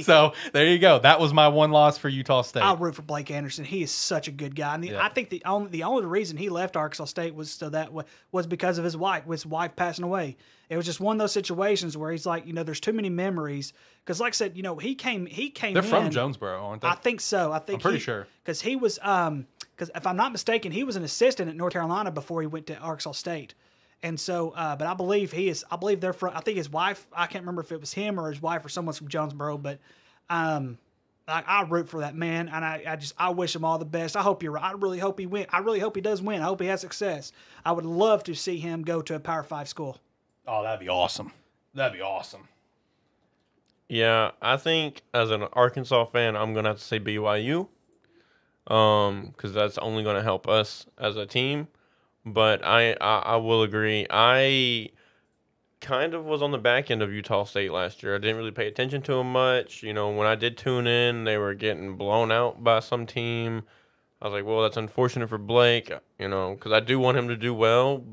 [0.03, 0.99] so there you go.
[0.99, 2.63] That was my one loss for Utah State.
[2.63, 3.65] I'll root for Blake Anderson.
[3.65, 4.75] He is such a good guy.
[4.75, 5.03] And the, Yeah.
[5.05, 7.91] I think the only the only reason he left Arkansas State was so that
[8.31, 10.37] was because of his wife, his wife passing away.
[10.69, 13.09] It was just one of those situations where he's like, you know, there's too many
[13.09, 13.73] memories.
[14.03, 15.73] Because, like I said, you know, he came he came.
[15.73, 16.87] They're from Jonesboro, aren't they?
[16.87, 17.51] I think so.
[17.51, 18.27] I think I'm pretty he- sure.
[18.43, 21.73] because he was um because if I'm not mistaken, he was an assistant at North
[21.73, 23.53] Carolina before he went to Arkansas State.
[24.01, 25.65] And so, uh, but I believe he is.
[25.71, 26.35] I believe they're from.
[26.35, 27.07] I think his wife.
[27.13, 29.57] I can't remember if it was him or his wife or someone's from Jonesboro.
[29.57, 29.79] But
[30.29, 30.77] um,
[31.27, 33.85] I, I root for that man, and I, I just I wish him all the
[33.85, 34.15] best.
[34.15, 34.57] I hope you're.
[34.57, 35.47] I really hope he win.
[35.49, 36.41] I really hope he does win.
[36.41, 37.31] I hope he has success.
[37.65, 39.97] I would love to see him go to a Power Five school.
[40.47, 41.31] Oh, that'd be awesome.
[41.73, 42.47] That'd be awesome.
[43.87, 47.67] Yeah, I think as an Arkansas fan, I'm gonna have to say BYU,
[48.67, 51.67] um, because that's only gonna help us as a team.
[52.25, 54.07] But I, I, I will agree.
[54.09, 54.89] I
[55.81, 58.15] kind of was on the back end of Utah State last year.
[58.15, 59.83] I didn't really pay attention to them much.
[59.83, 63.63] You know, when I did tune in, they were getting blown out by some team.
[64.19, 65.91] I was like, well, that's unfortunate for Blake.
[66.17, 68.03] You know, because I do want him to do well.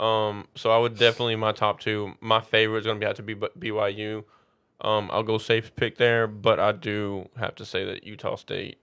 [0.00, 2.14] Um, so I would definitely my top two.
[2.20, 4.24] My favorite is gonna be have to be B- BYU.
[4.80, 8.78] Um, I'll go safe pick there, but I do have to say that Utah State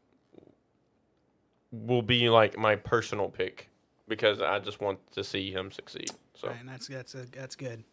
[1.71, 3.69] will be like my personal pick
[4.07, 6.11] because I just want to see him succeed.
[6.35, 7.83] So And that's that's a, that's good.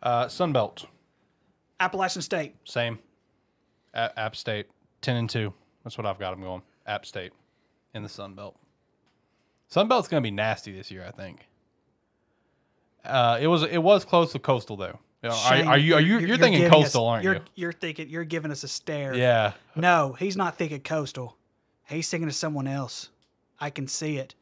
[0.00, 0.86] Uh, Sunbelt,
[1.80, 2.54] Appalachian State.
[2.64, 3.00] same.
[3.94, 4.66] A- App State,
[5.02, 5.52] ten and two.
[5.82, 6.62] That's what I've got them going.
[6.86, 7.32] App State
[7.92, 8.56] in the Sun Belt.
[9.66, 11.48] Sun Belt's going to be nasty this year, I think.
[13.08, 14.98] Uh, it was it was close to Coastal though.
[15.22, 17.34] You know, are, Shane, are you are you you're, thinking giving us- Coastal, aren't you're,
[17.34, 17.40] you?
[17.56, 19.14] You're thinking you're giving us a stare.
[19.14, 19.52] Yeah.
[19.74, 21.36] No, he's not thinking coastal.
[21.88, 23.08] He's thinking of someone else.
[23.58, 24.34] I can see it.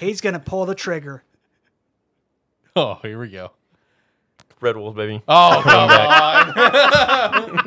[0.00, 1.22] He's gonna pull the trigger.
[2.76, 3.50] Oh, here we go.
[4.60, 7.58] Red Wolves, baby, Oh, come on.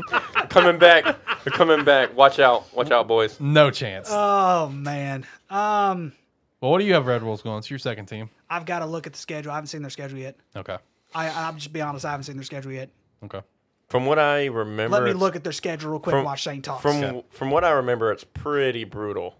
[0.49, 1.03] coming back.
[1.43, 2.15] They're coming back.
[2.15, 2.73] Watch out.
[2.73, 3.37] Watch out, boys.
[3.39, 4.07] no chance.
[4.09, 5.25] Oh man.
[5.49, 6.13] Um,
[6.61, 7.57] well, what do you have Red Wolves going?
[7.57, 8.29] It's your second team.
[8.49, 9.51] I've got to look at the schedule.
[9.51, 10.37] I haven't seen their schedule yet.
[10.55, 10.77] Okay.
[11.13, 12.05] I I'll just be honest.
[12.05, 12.89] I haven't seen their schedule yet.
[13.25, 13.41] Okay.
[13.89, 16.13] From what I remember, Let me look at their schedule real quick.
[16.13, 16.81] from- while Shane talks.
[16.81, 17.25] From Okay.
[17.29, 19.35] from what I remember, it's pretty brutal.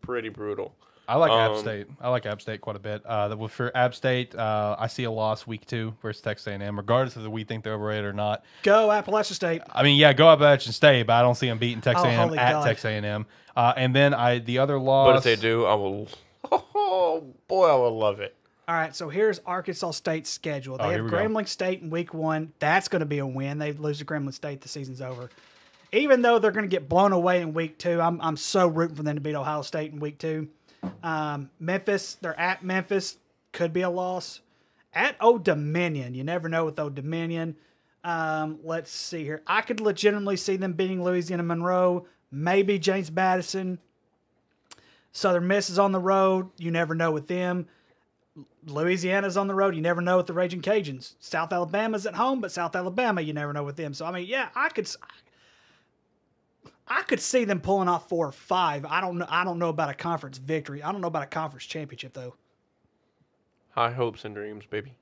[0.00, 0.74] Pretty brutal.
[1.08, 1.86] I like App Um, State.
[2.00, 3.04] I like App State quite a bit.
[3.04, 6.76] Uh, the- for App State, uh, I see a loss week two versus Texas A&M,
[6.76, 8.44] regardless of whether we think they're overrated or not.
[8.62, 9.62] Go Appalachian State.
[9.72, 12.38] I mean, yeah, go Appalachian State, but I don't see them beating Texas Oh, A&M
[12.38, 12.64] at God.
[12.64, 13.26] Texas A&M.
[13.56, 15.08] Uh, and then I the other loss.
[15.08, 16.08] But if they do, I will.
[16.74, 18.34] Oh boy, I will love it.
[18.68, 20.78] All right, so here's Arkansas State's schedule.
[20.78, 21.16] They Oh, have here we go.
[21.16, 22.52] Grambling State in week one.
[22.60, 23.58] That's going to be a win.
[23.58, 25.30] They lose to Grambling State, the season's over.
[25.92, 28.96] Even though they're going to get blown away in week two, I'm, I'm so rooting
[28.96, 30.48] for them to beat Ohio State in week two.
[31.02, 33.18] Um, Memphis, they're at Memphis,
[33.52, 34.40] could be a loss.
[34.94, 37.56] At Old Dominion, you never know with Old Dominion.
[38.04, 39.42] Um, let's see here.
[39.46, 43.78] I could legitimately see them beating Louisiana Monroe, maybe James Madison.
[45.12, 46.50] Southern Miss is on the road.
[46.58, 47.68] You never know with them.
[48.66, 49.74] Louisiana's on the road.
[49.74, 51.14] You never know with the Raging Cajuns.
[51.20, 53.92] South Alabama's at home, but South Alabama, you never know with them.
[53.92, 55.06] So I mean, yeah, I could, I
[57.12, 58.84] could see them pulling off four or five.
[58.86, 59.26] I don't know.
[59.28, 60.82] I don't know about a conference victory.
[60.82, 62.34] I don't know about a conference championship though.
[63.70, 64.94] High hopes and dreams, baby.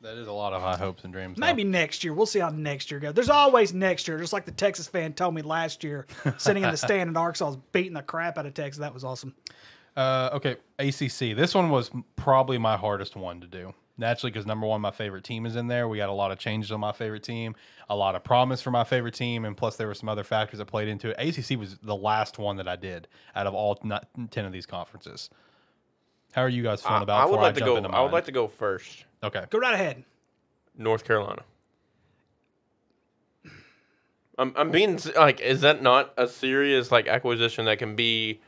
[0.00, 1.36] that is a lot of high hopes and dreams.
[1.38, 1.46] though.
[1.46, 2.12] Maybe next year.
[2.14, 3.14] We'll see how next year goes.
[3.14, 4.18] There's always next year.
[4.18, 6.06] Just like the Texas fan told me last year,
[6.38, 8.80] sitting in the stand in Arkansas, beating the crap out of Texas.
[8.80, 9.34] That was awesome.
[9.96, 11.36] Uh, okay, ACC.
[11.36, 13.74] This one was probably my hardest one to do.
[14.00, 15.88] Naturally, because number one, my favorite team is in there.
[15.88, 17.56] We got a lot of changes on my favorite team,
[17.90, 20.58] a lot of promise for my favorite team, and plus there were some other factors
[20.58, 21.16] that played into it.
[21.18, 24.66] ACC was the last one that I did out of all not, ten of these
[24.66, 25.30] conferences.
[26.32, 27.20] How are you guys feeling I, about?
[27.20, 27.76] I would before like to go.
[27.76, 29.04] I would like to go first.
[29.22, 30.04] Okay, Go right ahead.
[30.76, 31.42] North Carolina.
[34.38, 38.40] I'm, I'm being like, is that not a serious like acquisition that can be?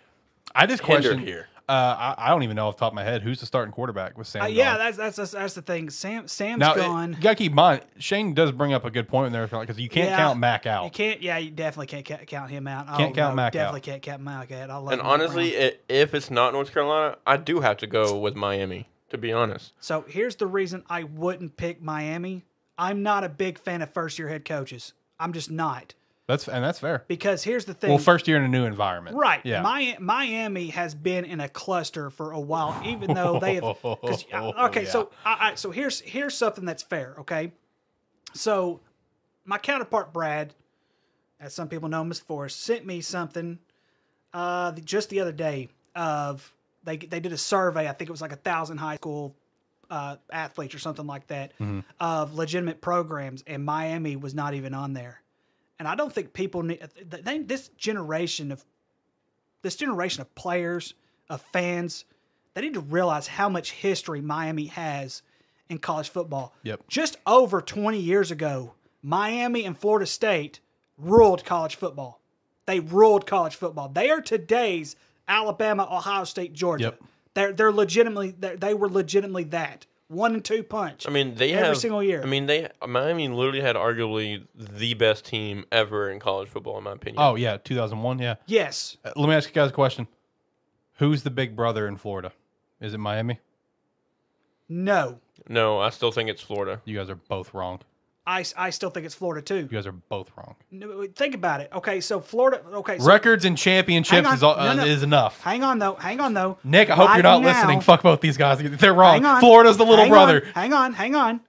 [0.55, 1.49] I just hindered question here.
[1.71, 3.71] Uh, I, I don't even know off the top of my head who's the starting
[3.73, 4.43] quarterback with Sam.
[4.43, 5.89] Uh, yeah, that's, that's that's that's the thing.
[5.91, 7.13] Sam Sam's now it- gone.
[7.13, 7.83] you gotta keep in mind.
[7.99, 10.17] Shane does bring up a good point in there because you can't Yeah.
[10.17, 10.85] count Mack out.
[10.85, 11.23] You can't.
[11.23, 12.87] Yeah, you definitely can't ca- count him out.
[12.89, 13.85] Can't Oh, count no, Mack Definitely out.
[13.85, 14.69] can't count Mack out.
[14.71, 15.71] I love And honestly, Brown.
[15.71, 18.89] i if it's not North Carolina, I do have to go with Miami.
[19.11, 22.45] To be honest, so here's the reason I wouldn't pick Miami.
[22.79, 24.93] I'm not a big fan of first year head coaches.
[25.19, 25.95] I'm just not
[26.31, 27.05] That's and that's fair.
[27.09, 27.91] because here's the thing.
[27.91, 29.41] Well, first year in a new environment, Right.
[29.45, 29.63] Yeah.
[29.63, 33.65] Mi- Miami has been in a cluster for a while, even though they have.
[33.85, 37.15] okay, so I, I, so here's here's something that's fair.
[37.21, 37.53] Okay,
[38.33, 38.81] so
[39.45, 40.55] my counterpart Brad,
[41.41, 43.59] as some people know him as Forrest, sent me something
[44.33, 46.55] uh, just the other day of
[46.85, 47.89] they they did a survey.
[47.89, 49.35] I think it was like a thousand high school
[49.91, 51.53] uh, athletes or something like that
[51.99, 55.21] of legitimate programs, and Miami was not even on there.
[55.81, 58.67] And I don't think people need they, this generation of
[59.63, 60.93] this generation of players
[61.31, 62.05] of fans.
[62.53, 65.23] They need to realize how much history Miami has
[65.71, 66.53] in college football.
[66.65, 66.87] Yep.
[66.87, 70.61] Just over 20 years ago, Miami and Florida State
[70.99, 72.21] ruled college football.
[72.67, 73.89] They ruled college football.
[73.89, 74.97] They are today's
[75.27, 76.85] Alabama, Ohio State, Georgia.
[76.85, 77.03] Yep.
[77.33, 81.07] They're they're legitimately they're, they were legitimately that one and two punch.
[81.07, 82.21] I mean they Every have single year.
[82.23, 82.69] I mean they.
[82.87, 87.23] Miami literally had arguably the best team ever in college football, in my opinion.
[87.23, 88.19] Oh yeah, 2001.
[88.19, 88.35] Yeah.
[88.47, 90.09] yes, Uh, Let me ask you guys a question.
[90.95, 92.33] Who's the big brother in Florida?
[92.81, 93.39] Is it Miami?
[94.69, 96.81] no, No, I still think it's Florida.
[96.85, 97.81] You guys are both wrong.
[98.31, 99.57] I, I still think it's Florida too.
[99.57, 100.55] You guys are both wrong.
[100.71, 101.71] No, Think about it.
[101.73, 102.63] Okay, so Florida.
[102.73, 104.35] Okay, so Records and championships on.
[104.35, 104.85] is, all, No, uh, no.
[104.85, 105.41] is enough.
[105.43, 105.95] hang on though.
[105.95, 106.59] Hang on though.
[106.63, 107.81] Nick, I hope you're not now- listening.
[107.81, 108.59] Fuck both these guys.
[108.63, 109.23] They're wrong.
[109.41, 110.43] Florida's the little Hang brother.
[110.47, 111.41] on, hang on, hang on.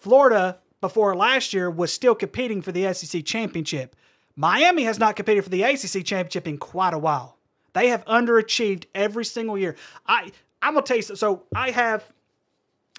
[0.00, 3.96] Florida before last year was still competing for the SEC championship.
[4.36, 7.36] Miami has not competed for the ACC championship in quite a while.
[7.72, 9.74] They have underachieved every single year.
[10.06, 10.30] I
[10.62, 11.14] I'm gonna tell you so.
[11.14, 12.04] so I have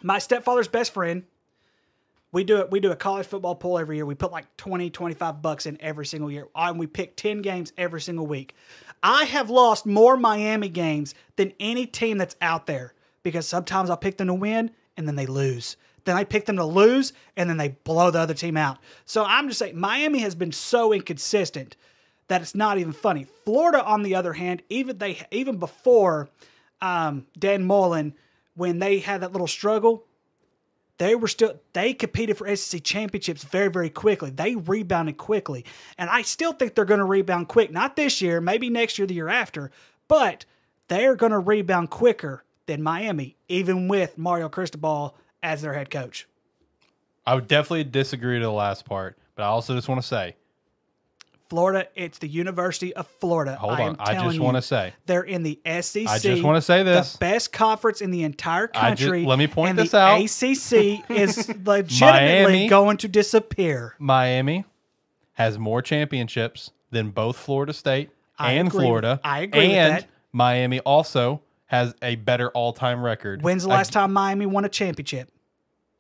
[0.04, 1.24] my stepfather's best friend
[2.32, 2.70] We do it.
[2.70, 4.06] We do a college football poll every year.
[4.06, 7.74] We put like 20, 25 bucks in every single year, and we pick ten games
[7.78, 8.56] every single week.
[9.02, 12.94] I have lost more Miami games than any team that's out there
[13.24, 15.78] because sometimes I'll pick them to win and then they lose.
[16.06, 18.78] Then I pick them to lose and then they blow the other team out.
[19.06, 21.76] So I'm just saying Miami has been so inconsistent
[22.28, 23.26] that it's not even funny.
[23.46, 26.30] Florida, on the other hand, even they even before
[26.82, 28.14] um, Dan Mullen,
[28.56, 30.06] when they had that little struggle,
[31.00, 34.30] they were still they competed for SEC championships very very quickly.
[34.30, 35.66] They rebounded quickly,
[35.98, 37.72] and I still think they're going to rebound quick.
[37.72, 39.72] Not this year, maybe next year, the year after,
[40.08, 40.46] but
[40.88, 46.28] they're going to rebound quicker than Miami, even with Mario Cristobal as their head coach.
[47.26, 50.36] I would definitely disagree to the last part, but I also just want to say,
[51.50, 53.56] Florida, it's the University of Florida.
[53.56, 53.96] hold I on.
[54.00, 56.08] I just want to say, they're in the SEC.
[56.08, 57.14] I just want to say this.
[57.14, 59.26] the best conference in the entire I country.
[59.26, 60.22] let me point and this the out.
[60.22, 62.68] ACC is legitimately Miami.
[62.68, 63.96] going to disappear.
[63.98, 64.66] Miami
[65.34, 69.20] has more championships than both Florida State I and agree Florida.
[69.24, 70.08] I agree with and.
[70.32, 73.42] Miami also has a better all-time record.
[73.42, 75.32] When's the last time Miami won a championship?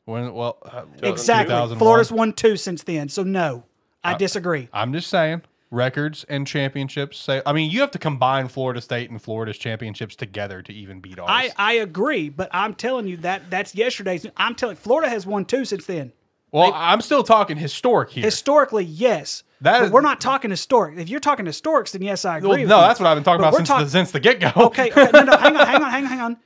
[0.05, 1.75] When, well, uh, Exactly.
[1.77, 3.09] Florida's won two since then.
[3.09, 3.63] So no,
[4.03, 4.69] I disagree.
[4.73, 7.17] I'm just saying records and championships.
[7.17, 10.99] Say, I mean, you have to combine Florida State and Florida's championships together to even
[10.99, 11.27] beat ours.
[11.29, 14.25] I, I agree, but I'm telling you that that's yesterday's.
[14.37, 16.11] I'm telling Florida has won two since then.
[16.51, 18.23] well, I'm still talking historic here.
[18.23, 19.43] Historically, yes.
[19.61, 20.97] That but is- we're not talking historic.
[20.97, 22.49] If you're talking historics, then yes, I agree.
[22.49, 22.87] well, no, you.
[22.87, 24.51] that's what I've been talking But about since, talk- the, since the get go.
[24.67, 26.37] okay, okay, no, no, hang on, hang on, hang on, hang on.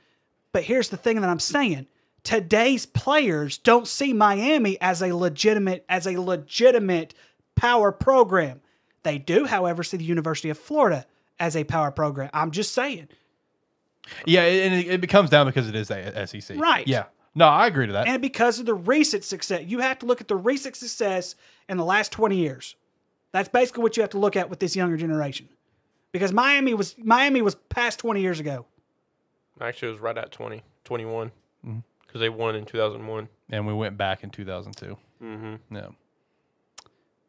[0.52, 1.86] But here's the thing that I'm saying:
[2.24, 7.14] today's players don't see Miami as a legitimate as a legitimate
[7.56, 8.60] power program.
[9.02, 11.06] They do, however, see the University of Florida
[11.38, 12.30] as a power program.
[12.32, 13.08] I'm just saying.
[14.26, 16.58] yeah, and it, it becomes down because it is a SEC.
[16.58, 16.86] Right.
[16.86, 17.04] Yeah.
[17.34, 18.06] No, I agree to that.
[18.06, 19.64] and because of the recent success.
[19.66, 21.34] You have to look at the recent success
[21.68, 22.76] in the last 20 years.
[23.32, 25.48] That's basically what you have to look at with this younger generation.
[26.12, 28.66] Because Miami was Miami was past 20 years ago.
[29.60, 31.32] Actually, it was right at 20, 21.
[31.66, 31.78] Mm-hmm.
[32.06, 33.28] Because they won in 2001.
[33.50, 34.96] and we went back in 2002.
[35.20, 35.74] Mm-hmm.
[35.74, 35.86] Yeah.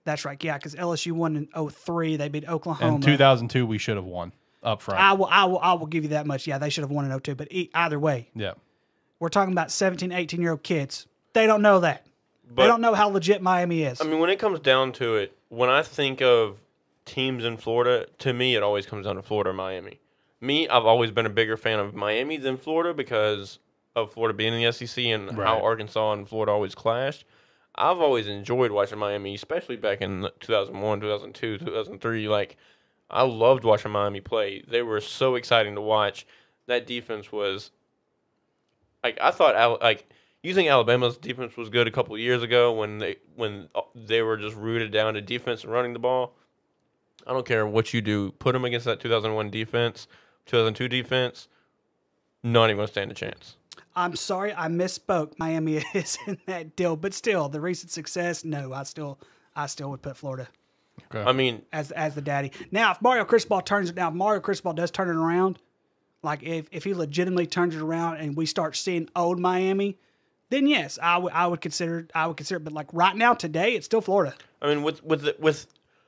[0.06, 0.42] That's right.
[0.42, 2.16] Yeah, because LSU won in 03.
[2.16, 2.96] They beat Oklahoma.
[2.96, 4.32] In 2002, we should have won
[4.64, 5.00] up front.
[5.02, 6.48] I will, I will, I will give you that much.
[6.48, 7.36] Yeah, they should have won in 02.
[7.36, 8.54] But e- either way, yeah.
[9.20, 11.08] we're talking about 17, 18 year old kids.
[11.34, 12.06] They don't know that.
[12.48, 14.00] But they don't know how legit Miami is.
[14.00, 16.60] I mean, when it comes down to it, when I think of
[17.06, 20.00] teams in Florida, to me, it always comes down to Florida or Miami.
[20.40, 23.58] Me, I've always been a bigger fan of Miami than Florida because
[23.96, 25.48] of Florida being in the SEC and Right.
[25.48, 27.26] how Arkansas and Florida always clashed.
[27.78, 32.28] I've always enjoyed watching Miami, especially back in 2001, 2002, 2003.
[32.30, 32.58] Like,
[33.10, 34.64] I loved watching Miami play.
[34.68, 36.26] They were so exciting to watch.
[36.68, 37.72] That defense was
[39.04, 39.82] like I thought.
[39.82, 40.10] Like
[40.42, 44.38] using Alabama's defense was good a couple years ago when they when uh, they were
[44.38, 46.34] just rooted down to defense and running the ball.
[47.28, 48.32] I don't care what you do.
[48.34, 50.08] Put them against that 2001 defense,
[50.46, 51.48] 2002 defense.
[52.44, 53.58] Not even stand a chance.
[53.96, 55.40] I'm sorry, I misspoke.
[55.40, 58.44] Miami is in that deal, but still, the recent success.
[58.44, 59.20] No, I still,
[59.56, 60.48] I still would put Florida
[61.14, 62.52] I mean, as as the daddy.
[62.72, 65.60] Now, if Mario Cristobal turns it now, if Mario Cristobal does turn it around,
[66.24, 69.98] like if if he legitimately turns it around and we start seeing old Miami,
[70.50, 72.58] then yes, I would I would consider I would consider.
[72.58, 72.64] It.
[72.64, 74.36] But like right now, today, it's still Florida.
[74.62, 75.68] I mean, with with the, with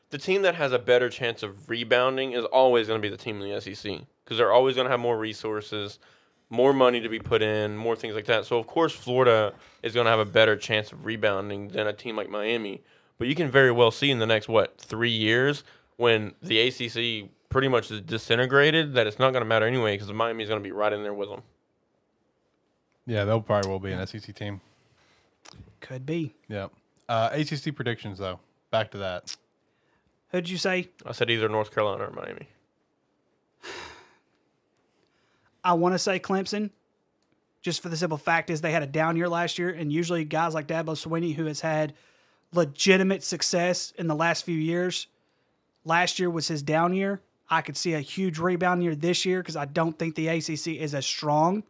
[0.10, 3.22] the team that has a better chance of rebounding is always going to be the
[3.22, 6.00] team in the SEC because they're always going to have more resources,
[6.50, 8.46] more money to be put in, more things like that.
[8.46, 9.54] So of course, Florida
[9.84, 12.82] is going to have a better chance of rebounding than a team like Miami.
[13.18, 15.64] But you can very well see in the next what three years
[15.98, 20.12] when the ACC pretty much is disintegrated that it's not going to matter anyway because
[20.12, 21.42] Miami is going to be right in there with them.
[23.06, 24.62] Yeah, they'll probably will be an SEC team.
[25.80, 26.36] Could be.
[26.50, 26.68] Yeah.
[27.08, 28.40] Uh, ACC predictions, though.
[28.70, 29.36] Back to that.
[30.32, 30.90] Who'd you say?
[31.06, 32.50] I said either North Carolina or Miami.
[35.64, 36.72] I want to say Clemson,
[37.62, 40.24] just for the simple fact is they had a down year last year, and usually
[40.24, 41.94] guys like Dabo Swinney, who has had
[42.54, 45.08] legitimate success in the last few years,
[45.84, 47.22] last year was his down year.
[47.50, 50.68] I could see a huge rebound year this year because I don't think the ACC
[50.68, 51.64] is as strong.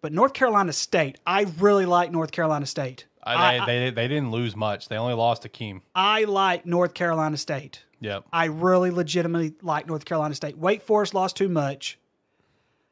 [0.00, 3.06] But North Carolina State, I really like North Carolina State.
[3.22, 4.88] I, I, they, they, they didn't lose much.
[4.88, 5.82] They only lost to Keem.
[5.94, 7.84] I like North Carolina State.
[8.00, 8.24] Yep.
[8.32, 10.56] I really legitimately like North Carolina State.
[10.56, 11.98] Wake Forest lost too much.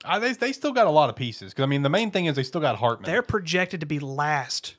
[0.04, 1.52] I, they, they still got a lot of pieces.
[1.52, 3.10] Because, I mean, the main thing is they still got Hartman.
[3.10, 4.76] They're projected to be last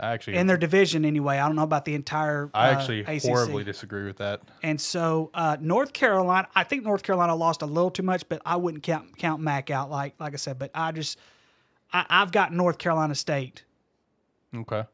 [0.00, 1.38] actually, in their division anyway.
[1.38, 2.50] I don't know about the entire.
[2.52, 3.22] I uh, actually ACC.
[3.22, 4.42] horribly disagree with that.
[4.62, 8.42] And so uh, North Carolina, I think North Carolina lost a little too much, but
[8.44, 10.58] I wouldn't count count Mack out like like I said.
[10.58, 11.18] But I just
[11.92, 13.64] I, I've got North Carolina State
[14.54, 14.84] Okay.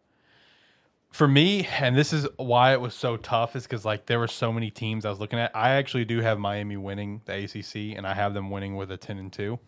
[1.11, 4.29] For me, and this is why it was so tough, is because like there were
[4.29, 5.51] so many teams I was looking at.
[5.57, 8.97] I actually do have Miami winning the ACC, and I have them winning with a
[8.97, 9.59] ten and two.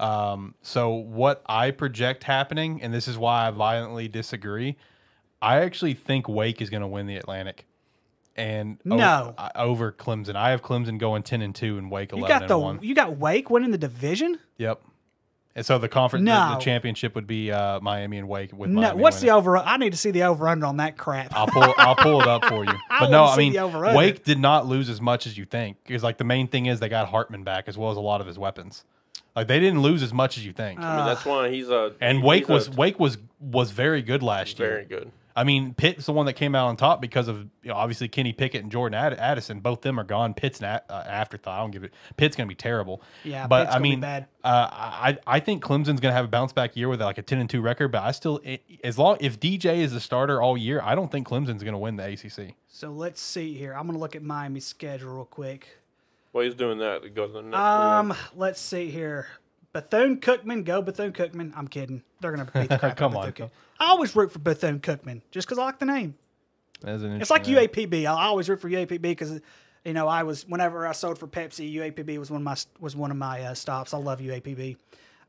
[0.00, 4.76] Um, so what I project happening, and this is why I violently disagree.
[5.40, 7.66] I actually think Wake is going to win the Atlantic,
[8.36, 9.34] and No.
[9.38, 10.34] I- over Clemson.
[10.36, 12.78] I have Clemson going ten and two, and Wake You eleven got and the one.
[12.82, 14.38] you got Wake winning the division.
[14.58, 14.82] Yep.
[15.56, 18.80] And so the conference, the- the, championship would be uh, Miami and Wake with No,
[18.82, 19.30] Miami what's winning.
[19.30, 19.56] the over?
[19.56, 21.34] I need to see the over under on that crap.
[21.34, 22.70] I'll pull I'll pull it up for you.
[22.90, 23.96] I But no, I mean the over-under.
[23.96, 26.78] Wake did not lose as much as you think because like the main thing is
[26.78, 28.84] they got Hartman back as well as a lot of his weapons.
[29.34, 30.80] Like they didn't lose as much as you think.
[30.80, 34.02] I mean, that's why he's a and Wake he's a- was Wake was was very
[34.02, 34.68] good last year.
[34.68, 35.10] very good.
[35.36, 38.08] I mean, Pitt's the one that came out on top because of you know, obviously
[38.08, 39.60] Kenny Pickett and Jordan Ad- Addison.
[39.60, 40.34] Both them are gone.
[40.34, 41.58] Pitt's an a- uh, afterthought.
[41.58, 41.92] I don't give it.
[42.16, 43.02] Pitt's going to be terrible.
[43.24, 44.26] Yeah, but Pitt's I gonna be mean, bad.
[44.42, 47.22] Uh, I I think Clemson's going to have a bounce back year with like a
[47.22, 47.88] ten and two record.
[47.92, 51.10] But I still, i- as long if DJ is the starter all year, I don't
[51.12, 52.54] think Clemson's going to win the ACC.
[52.66, 53.72] So let's see here.
[53.74, 55.78] I'm gonna look at Miami's schedule real quick.
[56.32, 59.26] Well, he's doing that, it goes to the next Um, let's see here.
[59.72, 61.52] Bethune Cookman, go Bethune Cookman.
[61.56, 62.02] I'm kidding.
[62.20, 63.30] They're gonna beat the crap Come out of on.
[63.30, 63.50] Bethune Cookman.
[63.78, 66.14] I always root for Bethune Cookman just because I like the name.
[66.82, 68.06] An It's like interesting- UAPB.
[68.06, 69.40] I I always root for UAPB because
[69.84, 72.96] you know I was whenever I sold for Pepsi, UAPB was one of my was
[72.96, 73.94] one of my uh, stops.
[73.94, 74.76] I love UAPB.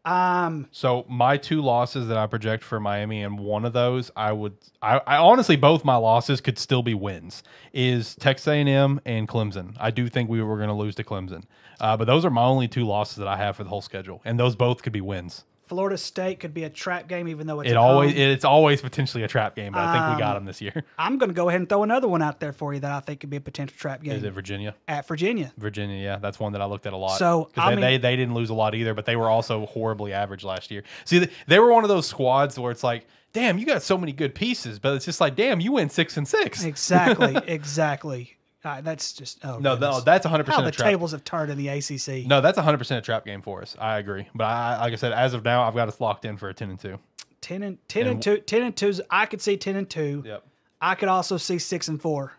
[0.04, 4.32] Um, So my two losses that I project for Miami, and one of those I
[4.32, 7.44] would, I, I honestly both my losses could still be wins.
[7.72, 9.76] Is Texas A&M and Clemson.
[9.80, 11.44] I do think we were going to lose to Clemson,
[11.82, 14.22] uh, but those are my only two losses that I have for the whole schedule,
[14.24, 15.44] and those both could be wins.
[15.68, 18.20] Florida State could be a trap game, even though it's It always, home.
[18.20, 20.84] it's always potentially a trap game, but I think we Um, got them this year.
[21.00, 23.00] I'm going to go ahead and throw another one out there for you that I
[23.00, 24.76] think could be a potential trap game Is it Virginia?
[24.90, 25.54] at Virginia.
[25.58, 27.18] Virginia, yeah, that's one that I looked at a lot.
[27.18, 30.12] So they, mean- they they didn't lose a lot either, but they were also horribly
[30.12, 30.84] average last year.
[31.06, 33.98] See, they, they were one of those squads where it's like, damn, you got so
[33.98, 36.66] many good pieces, but it's just like, damn, you win six and six.
[36.66, 38.36] Exactly, exactly.
[38.64, 40.90] Uh, that's just oh No, no, that's 100 how percent the a trap.
[40.90, 42.28] tables have turned in the ACC.
[42.28, 43.76] No, that's 100 percent a trap game for us.
[43.80, 46.38] I agree, but I, like I said, as of now, I've got us locked in
[46.38, 47.00] for a 10 and two.
[47.42, 50.24] 10 and 10 and, And- 2 10 and 2's I could see 10 and 2.
[50.28, 50.44] Yep,
[50.80, 52.34] I could also see 6 and 4.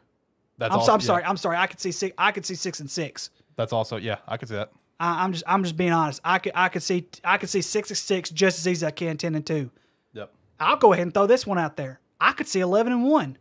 [0.59, 1.25] that's I'm, also, I'm yeah, sorry.
[1.25, 1.57] I'm sorry.
[1.57, 3.31] I could see 6 I could see 6 and 6.
[3.57, 4.71] That's also yeah, I could see that.
[5.01, 6.21] I, I'm just I'm just being honest.
[6.25, 8.89] I could I could see I could see 6 and 6 just as easy as
[8.89, 9.71] I can 10 and 2.
[10.13, 10.33] Yep.
[10.61, 11.99] I'll go ahead and throw this one out there.
[12.21, 13.39] I could see 11 and 1.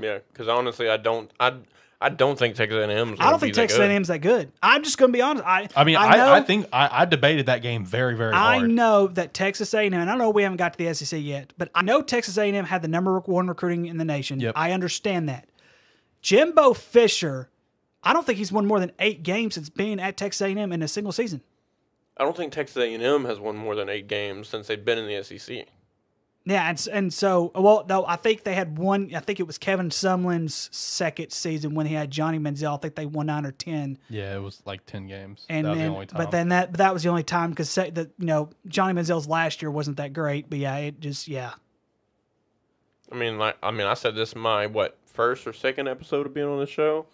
[0.00, 1.54] Yeah, because honestly, I don't, I,
[2.00, 3.16] I don't think Texas A&M.
[3.18, 4.52] I don't think Texas A&M's that good.
[4.62, 5.44] I'm just going to be honest.
[5.46, 8.32] I I mean, I, I, know, I, think I, I debated that game very very
[8.32, 11.52] I know that Texas A&M, and I know we haven't got to the SEC yet,
[11.58, 14.38] but I know Texas A&M had the number one recruiting in the nation.
[14.38, 14.54] Yep.
[14.56, 15.48] I understand that.
[16.22, 17.48] Jimbo Fisher,
[18.02, 20.82] I don't think he's won more than eight games since being at Texas A&M in
[20.82, 21.42] a single season.
[22.16, 25.06] I don't think Texas A&M has won more than eight games since they've been in
[25.06, 25.66] the SEC.
[26.48, 29.14] Yeah, and, and so well, no, I think they had one.
[29.14, 32.74] I think it was Kevin Sumlin's second season when he had Johnny Manziel.
[32.74, 35.44] I think they won nine or ten, Yeah, it was like 10 games.
[35.50, 36.16] and that was then the only time.
[36.16, 39.28] but then that but that was the only time because that you know Johnny Manziel's
[39.28, 40.48] last year wasn't that great.
[40.48, 41.52] But yeah, it just yeah.
[43.12, 46.32] I mean, like, I mean, I said this my what first or second episode of
[46.32, 47.04] being on the show.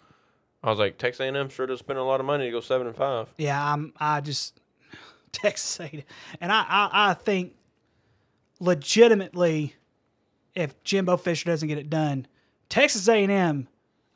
[0.63, 2.87] I was like, Texas A&M sure does spend a lot of money to go seven
[2.87, 3.33] and five.
[3.37, 3.91] Yeah, I'm.
[3.99, 4.59] I just
[5.33, 6.03] Texas A&M,
[6.39, 7.53] and I, I, I think
[8.59, 9.75] legitimately,
[10.53, 12.27] if Jimbo Fisher doesn't get it done,
[12.69, 13.67] Texas A&M.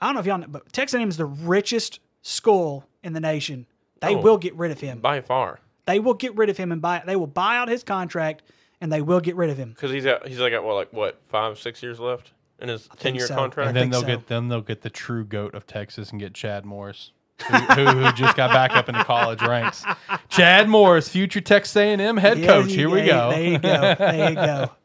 [0.01, 3.19] I don't know if y'all know, but Texas A&M is the richest school in the
[3.19, 3.65] nation.
[4.01, 4.21] They Oh.
[4.21, 4.99] will get rid of him.
[4.99, 7.01] By far, They will get rid of him and buy.
[7.05, 8.43] They will buy out his contract,
[8.79, 9.69] and they will get rid of him.
[9.71, 12.87] because he's got he's like got what like what five six years left in his
[12.97, 13.33] ten year so.
[13.35, 13.69] contract.
[13.69, 14.07] and then they'll so.
[14.07, 17.11] get then they'll get the true goat of Texas and get Chad Morris.
[17.47, 19.83] Who, who, who just got back up into college ranks?
[20.29, 22.71] Chad Morris, future Texas A&M head Yeah, coach.
[22.71, 23.31] Here we go.
[23.31, 23.95] There you go.
[23.97, 24.71] There you go.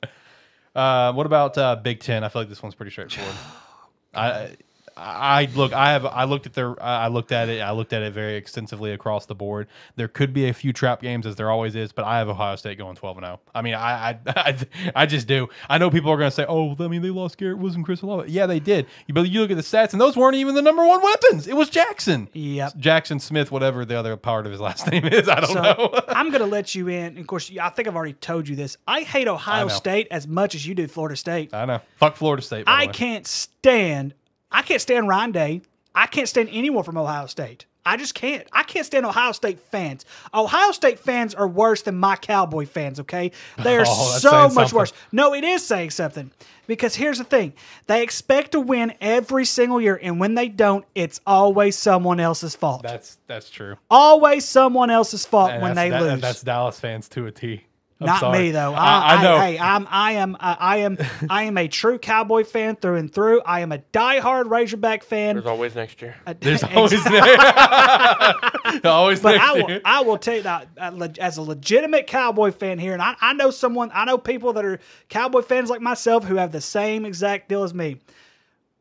[0.75, 2.25] Uh, what about uh, Big Ten?
[2.25, 3.33] I feel like this one's pretty straightforward.
[4.15, 4.57] I,
[4.97, 5.73] I look.
[5.73, 6.07] I have.
[6.07, 6.81] I looked at their.
[6.83, 7.61] I looked at it.
[7.61, 9.67] I looked at it very extensively across the board.
[9.97, 12.57] There could be a few trap games, as there always is, but I have Ohio
[12.57, 13.41] State going twelve and zero.
[13.55, 14.57] I mean, I, I, I,
[14.95, 15.49] I just do.
[15.69, 18.03] I know people are going to say, "Oh, I mean, they lost Garrett Wilson, Chris
[18.03, 18.87] Olave." Yeah, they did.
[19.13, 21.49] But you look at the stats, and those weren't even the number one weapons.
[21.49, 22.29] It was Jaxon.
[22.33, 22.75] Yep.
[22.75, 25.29] Jaxon Smith, whatever the other part of his last name is.
[25.29, 26.01] I don't So know.
[26.09, 27.19] I'm going to let you in.
[27.19, 28.77] Of course, I think I've already told you this.
[28.87, 29.75] I hate Ohio know.
[29.75, 31.53] State as much as you do Florida State.
[31.53, 31.81] I know.
[31.97, 32.67] Fuck Florida State.
[32.67, 32.93] by the I way.
[32.93, 34.15] can't stand.
[34.55, 35.63] I can't stand Ryan Day.
[35.95, 37.67] I can't stand anyone from Ohio State.
[37.87, 38.49] I just can't.
[38.53, 40.07] I can't stand Ohio State fans.
[40.33, 42.99] Ohio State fans are worse than my Cowboy fans.
[43.01, 43.31] Okay,
[43.63, 44.77] they are Oh, so much something.
[44.77, 44.93] worse.
[45.13, 46.31] No, it is saying something
[46.67, 47.53] because here's the thing:
[47.87, 52.57] they expect to win every single year, and when they don't, it's always someone else's
[52.57, 52.83] fault.
[52.83, 53.77] That's that's true.
[53.91, 56.21] always someone else's fault And when they that- lose.
[56.23, 57.65] That's Dallas fans to a T.
[58.05, 58.39] I'm Not sorry.
[58.39, 58.75] me though.
[58.75, 59.39] I, I know.
[59.39, 59.87] hey, I'm.
[59.91, 60.37] I am.
[60.39, 60.99] I, I am.
[61.31, 63.41] I am a true Cowboy fan through and through.
[63.43, 65.37] I am a diehard Razorback fan.
[65.37, 66.17] There's always next year.
[66.41, 66.93] There's always
[68.85, 69.81] always But next I will, year.
[69.85, 73.33] I will tell you that uh, as a legitimate Cowboy fan here, and I, I
[73.33, 77.05] know someone, I know people that are Cowboy fans like myself who have the same
[77.07, 77.99] exact deal as me.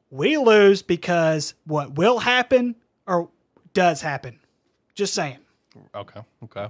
[0.09, 2.75] We lose because what will happen
[3.07, 3.29] or
[3.73, 4.39] does happen.
[4.95, 5.37] Just saying.
[5.95, 6.67] Okay, okay.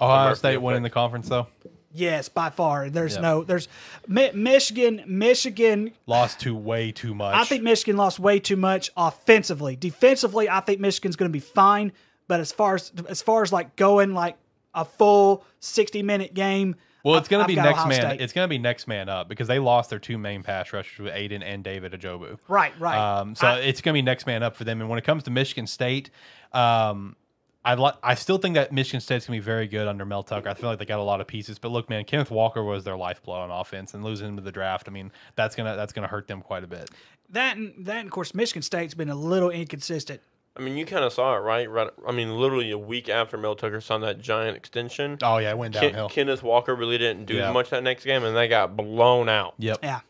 [0.00, 0.94] Ohio Murphy State winning effect.
[0.94, 1.48] the conference though.
[1.92, 2.90] Yes, by far.
[2.90, 3.22] There's Yep.
[3.22, 3.44] no.
[3.44, 3.66] There's
[4.06, 5.02] Mi- Michigan.
[5.06, 5.92] Michigan.
[6.06, 7.34] Lost to way too much.
[7.34, 9.74] I think Michigan lost way too much offensively.
[9.74, 11.92] Defensively, I think Michigan's going to be fine.
[12.26, 14.36] But as far as as far as like going like
[14.74, 18.00] a full sixty minute game, Well, it's going to be next Ohio man.
[18.02, 18.20] State.
[18.20, 20.98] It's going to be next man up because they lost their two main pass rushers
[20.98, 22.38] with Aidan and David Ojabo.
[22.48, 22.98] right, right.
[23.20, 24.82] Um, so I- it's going to be next man up for them.
[24.82, 26.10] And when it comes to Michigan State,
[26.52, 27.16] um,
[27.64, 30.22] I li- I still think that Michigan State's going to be very good under Mel
[30.22, 30.48] Tucker.
[30.48, 31.58] I feel like they got a lot of pieces.
[31.58, 34.52] But look, man, Kenneth Walker was their lifeblood on offense, and losing him to the
[34.52, 36.88] draft, I mean, that's gonna that's gonna hurt them quite a bit.
[37.30, 40.20] that and that, and of course, Michigan State's been a little inconsistent.
[40.56, 41.70] I mean, you kind of saw it, right?
[41.70, 41.88] Right.
[42.06, 45.58] I mean, literally a week after Mel Tucker signed that giant extension, Oh yeah, it
[45.58, 46.08] went Ken- downhill.
[46.08, 47.52] Kenneth Walker really didn't do Yeah.
[47.52, 49.54] much that next game, and they got blown out.
[49.58, 49.78] Yep.
[49.82, 50.00] Yeah,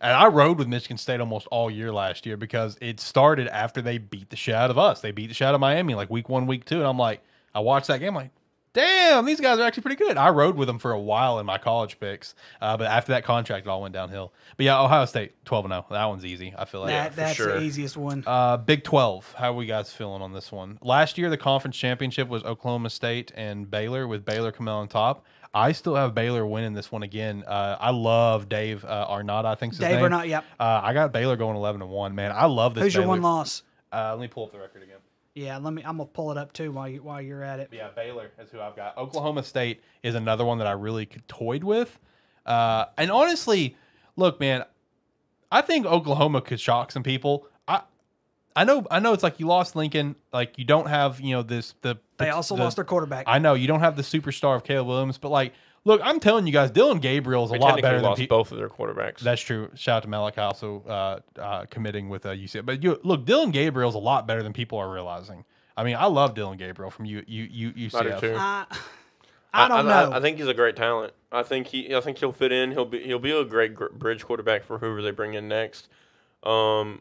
[0.00, 3.82] And I rode with Michigan State almost all year last year because it started after
[3.82, 5.00] they beat the shit out of us.
[5.00, 7.20] They beat the shit out of Miami like week one, week two, and I'm like,
[7.54, 8.30] I watched that game, like,
[8.72, 10.16] damn, these guys are actually pretty good.
[10.16, 13.24] I rode with them for a while in my college picks, uh, but after that
[13.24, 14.32] contract, it all went downhill.
[14.56, 15.86] But yeah, Ohio State twelve and zero.
[15.90, 16.54] That one's easy.
[16.56, 16.90] I feel like.
[16.90, 17.58] that, for that's sure.
[17.58, 18.22] the easiest one.
[18.26, 19.34] Uh, Big 12.
[19.38, 20.78] How are we guys feeling on this one?
[20.82, 25.24] Last year, the conference championship was Oklahoma State and Baylor, with Baylor coming on top.
[25.58, 27.42] I still have Baylor winning this one again.
[27.44, 29.42] Uh, I love Dave uh, Aranda.
[29.44, 30.04] I think Dave name.
[30.04, 30.44] Aranda, yep.
[30.58, 32.14] Uh, I got Baylor going 11 to one.
[32.14, 32.84] Man, I love this.
[32.84, 33.64] Who's your one loss?
[33.92, 34.98] Uh, let me pull up the record again.
[35.34, 35.82] Yeah, let me.
[35.84, 37.70] I'm gonna pull it up too while you while you're at it.
[37.72, 38.96] Yeah, Baylor is who I've got.
[38.96, 41.98] Oklahoma State is another one that I really toyed with.
[42.46, 43.76] Uh, and honestly,
[44.16, 44.64] look, man,
[45.50, 47.46] I think Oklahoma could shock some people.
[48.58, 51.34] I I know I know it's like you lost Lincoln, like you don't have, you
[51.34, 53.24] know, this the They also the- lost their quarterback.
[53.26, 55.52] I know you don't have the superstar of Caleb Williams, but like
[55.84, 58.52] look, I'm telling you guys, Dillon Gabriel is a lot technically better than lost both
[58.52, 59.20] of their quarterbacks.
[59.20, 59.70] That's true.
[59.74, 62.66] Shout out to Malachi also uh, uh, committing with uh, UCF.
[62.66, 65.44] But you look, Dillon Gabriel is a lot better than people are realizing.
[65.76, 68.20] I mean, I love Dillon Gabriel from U, U, U, I do UCF.
[68.20, 68.36] too.
[68.36, 68.66] I,
[69.54, 70.12] I don't I, know.
[70.12, 71.14] I, think he's a great talent.
[71.32, 71.94] I think he.
[71.94, 72.72] I think he'll fit in.
[72.72, 73.02] He'll be.
[73.04, 75.88] He'll be a great gr- bridge quarterback for whoever they bring in next.
[76.42, 77.00] Um,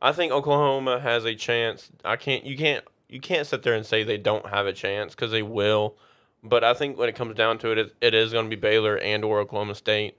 [0.00, 1.90] I think Oklahoma has a chance.
[2.04, 2.44] I can't.
[2.44, 2.84] You can't.
[3.08, 5.96] You can't sit there and say they don't have a chance because they will.
[6.42, 8.60] But I think when it comes down to it, it, it is going to be
[8.60, 10.18] Baylor and or Oklahoma State.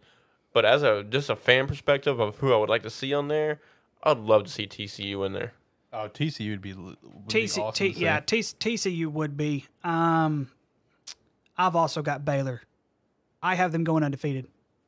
[0.54, 3.28] But as a just a fan perspective of who I would like to see on
[3.28, 3.62] there,
[4.04, 5.54] I'd love to see TCU in there.
[5.94, 6.98] Oh, TCU would be, would
[7.28, 8.04] be awesome T, to see.
[8.04, 9.66] yeah, T, TCU would be.
[9.84, 10.50] Um,
[11.58, 12.62] I've also got Baylor.
[13.42, 14.48] I have them going undefeated.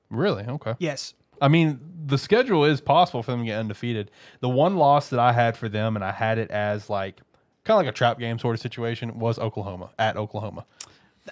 [0.09, 0.43] Really?
[0.43, 0.75] Okay.
[0.79, 1.13] Yes.
[1.41, 4.11] I mean, the schedule is possible for them to get undefeated.
[4.39, 7.17] The one loss that I had for them, and I had it as like
[7.63, 10.65] kind of like a trap game sort of situation, was Oklahoma at Oklahoma.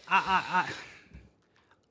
[0.08, 0.70] I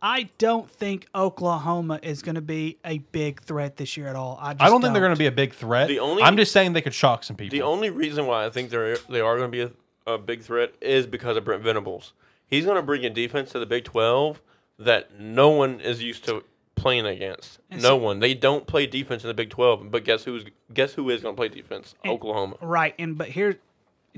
[0.03, 4.39] I don't think Oklahoma is going to be a big threat this year at all.
[4.41, 5.89] I, just I don't think they're going to be a big threat.
[5.89, 7.57] The only- I'm just saying they could shock some people.
[7.57, 9.63] The only reason why I think they're they are going to be
[10.07, 12.13] a, a big threat is because of Brent Venables.
[12.47, 14.41] He's going to bring a defense to the Big Twelve
[14.79, 16.45] that no one is used to
[16.87, 17.59] playing against.
[17.71, 18.21] And no so- one.
[18.21, 19.91] They don't play defense in the Big Twelve.
[19.91, 21.95] But guess who's guess who is going to play defense?
[22.07, 22.57] Oklahoma.
[22.61, 22.95] Right.
[22.99, 23.59] And but here,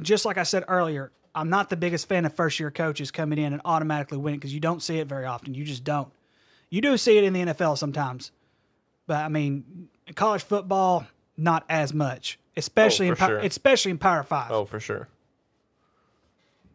[0.01, 3.39] just like I said earlier, I'm not the biggest fan of first year coaches coming
[3.39, 5.55] in and automatically winning because you don't see it very often.
[5.55, 6.09] You just don't.
[6.71, 8.31] You do see it in the NFL sometimes,
[9.07, 13.39] but I mean, college football, not as much, especially Oh, in for sure.
[13.39, 14.51] especially in Power Five.
[14.51, 15.09] Oh, for sure.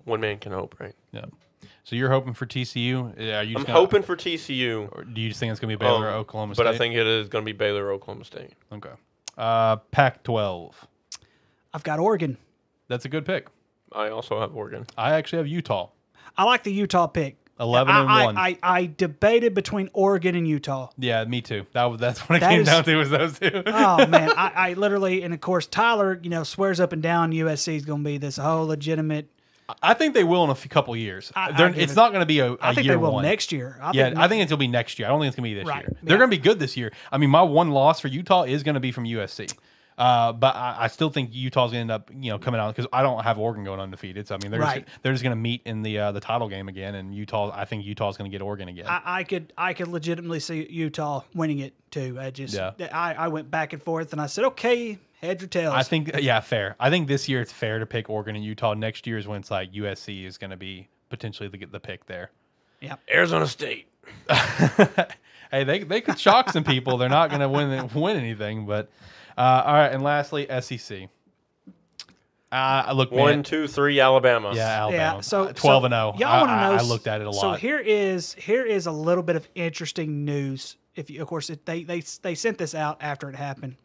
[0.05, 0.95] One man can hope, right?
[1.11, 1.25] yeah.
[1.83, 3.13] So you're hoping for TCU?
[3.19, 5.71] Yeah, Are you I'm gonna, hoping for TCU, Or do you just think it's going
[5.71, 6.63] to be Baylor um, or Oklahoma State?
[6.63, 8.51] but I think it is going to be Baylor or Oklahoma State.
[8.71, 8.91] okay.
[9.37, 10.73] Uh, Pac-12.
[11.73, 12.37] I've got Oregon.
[12.87, 13.47] That's a good pick.
[13.91, 14.85] I also have Oregon.
[14.97, 15.89] I actually have Utah.
[16.37, 17.37] I like the Utah pick.
[17.59, 18.37] 11 I, and I, 1.
[18.37, 20.89] I, I debated between Oregon and Utah.
[20.97, 21.67] Yeah, me too.
[21.73, 23.61] That was that's what it That came is- down to was those two.
[23.67, 27.31] Oh man, I, I literally, and of course Tyler, you know, swears up and down
[27.31, 29.29] USC is going to be this whole legitimate.
[29.81, 31.31] I think they will in a few, couple years.
[31.35, 33.23] I- I it's it- not going to be a, a I think they will one.
[33.23, 33.77] next year.
[33.81, 35.07] I yeah, think, I think it'll be next year.
[35.07, 35.97] I don't think it's going to be this Right, year.
[36.03, 36.19] They're yeah.
[36.19, 36.91] going to be good this year.
[37.11, 39.53] I mean, my one loss for Utah is going to be from USC.
[39.95, 42.75] Uh, but I, I still think Utah's going to end up, you know, coming out
[42.75, 44.27] because I don't have Oregon going undefeated.
[44.27, 44.83] So I mean, they're Right.
[44.85, 47.51] just, they're just going to meet in the uh, the title game again, and Utah.
[47.53, 48.87] I think Utah's going to get Oregon again.
[48.87, 52.17] I, I could I could legitimately see Utah winning it too.
[52.19, 52.71] I just Yeah.
[52.91, 55.73] I, I went back and forth and I said okay, heads or tails.
[55.75, 56.75] I think yeah, fair.
[56.79, 58.73] I think this year it's fair to pick Oregon and Utah.
[58.73, 62.05] Next year is when it's like USC is going to be potentially the the pick
[62.05, 62.31] there.
[62.81, 62.95] yeah.
[63.11, 63.87] Arizona State.
[65.51, 66.97] hey, they they could shock some people.
[66.97, 68.65] They're not going to win win anything.
[68.65, 68.89] But
[69.37, 71.09] uh, all right, and lastly, SEC.
[72.51, 74.51] Uh, I look, man, One, two, three, Alabama.
[74.53, 75.15] yeah, Alabama.
[75.15, 76.13] Yeah, so Uh, twelve so and zero.
[76.19, 76.71] Y'all I, want to know?
[76.73, 77.41] I, I looked at it a lot.
[77.41, 80.77] So here is here is a little bit of interesting news.
[80.95, 83.77] If you, of course, it, they they they sent this out after it happened.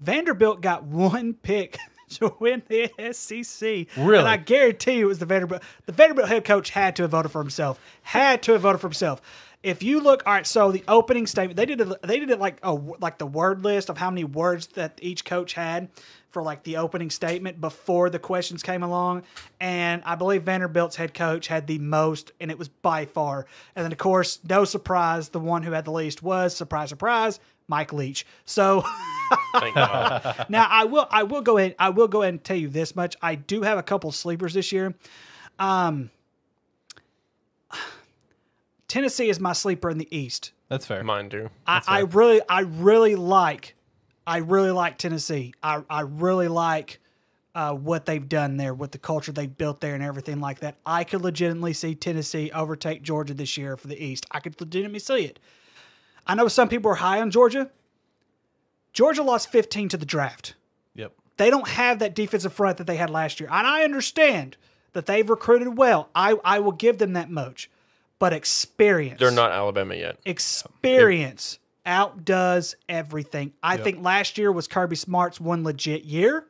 [0.00, 1.78] Vanderbilt got one pick
[2.10, 3.86] to win the SEC.
[3.96, 4.18] Really?
[4.18, 5.62] And I guarantee you it was the Vanderbilt.
[5.86, 7.80] The Vanderbilt head coach had to have voted for himself.
[8.02, 9.20] Had to have voted for himself.
[9.62, 10.46] If you look, all right.
[10.46, 12.02] So the opening statement they did it.
[12.02, 15.24] They did it like a like the word list of how many words that each
[15.24, 15.88] coach had
[16.30, 19.24] for like the opening statement before the questions came along.
[19.58, 23.46] And I believe Vanderbilt's head coach had the most, and it was by far.
[23.74, 27.40] And then of course, no surprise, the one who had the least was surprise, surprise,
[27.68, 28.26] Mike Leach.
[28.44, 28.84] So.
[29.52, 30.46] Thank God.
[30.48, 32.96] Now I will I will go ahead I will go ahead and tell you this
[32.96, 33.14] much.
[33.20, 34.94] I do have a couple sleepers this year.
[35.58, 36.10] Um
[38.88, 40.52] Tennessee is my sleeper in the East.
[40.68, 41.04] That's fair.
[41.04, 41.50] Mine too.
[41.66, 43.74] I, I really I really like
[44.26, 45.54] I really like Tennessee.
[45.62, 47.00] I, I really like
[47.54, 50.76] uh, what they've done there with the culture they've built there and everything like that.
[50.84, 54.26] I could legitimately see Tennessee overtake Georgia this year for the East.
[54.30, 55.38] I could legitimately see it.
[56.28, 57.70] I know some people are high on Georgia.
[58.92, 60.54] Georgia lost 15 to the draft.
[60.94, 61.12] Yep.
[61.38, 63.48] They don't have that defensive front that they had last year.
[63.50, 64.56] And I understand
[64.92, 66.10] that they've recruited well.
[66.14, 67.70] I, I will give them that much.
[68.18, 69.20] But experience.
[69.20, 70.18] They're not Alabama yet.
[70.24, 73.52] Experience outdoes everything.
[73.62, 76.44] I think last year was Kirby Smart's one legit year.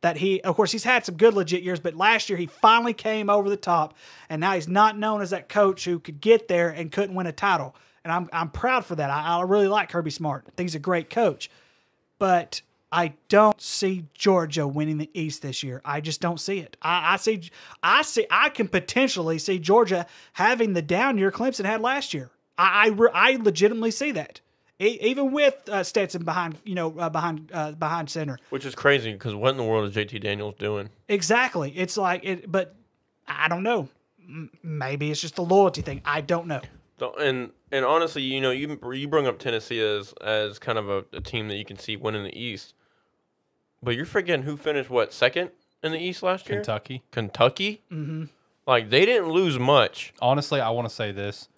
[0.00, 2.94] That he, of course, he's had some good legit years, but last year he finally
[2.94, 3.92] came over the top,
[4.30, 7.26] and now he's not known as that coach who could get there and couldn't win
[7.26, 7.76] a title.
[8.04, 9.10] And I'm I'm proud for that.
[9.10, 10.44] I, I really like Kirby Smart.
[10.46, 11.50] I think he's a great coach,
[12.18, 12.62] but
[12.92, 15.80] I don't see Georgia winning the East this year.
[15.84, 16.76] I just don't see it.
[16.82, 17.50] I, I see,
[17.82, 22.30] I see, I can potentially see Georgia having the down year Clemson had last year.
[22.58, 24.40] I, I, re- I legitimately see that,
[24.80, 28.38] e- even with uh, Stetson behind, you know, uh, behind, uh, behind center.
[28.48, 30.88] Which is crazy because what in the world is JT Daniels doing?
[31.08, 31.72] Exactly.
[31.76, 32.74] It's like it, but
[33.28, 33.88] I don't know.
[34.26, 36.02] M- Maybe it's just the loyalty thing.
[36.04, 36.60] I don't know.
[37.20, 41.04] And and honestly, you know, you you bring up Tennessee as as kind of a,
[41.12, 42.74] a team that you can see winning the East,
[43.82, 45.50] but you're forgetting who finished what second
[45.82, 46.58] in the East last year?
[46.58, 47.02] Kentucky.
[47.10, 47.82] Kentucky.
[47.90, 48.24] Mm-hmm.
[48.66, 50.12] Like they didn't lose much.
[50.20, 51.48] Honestly, I want to say this.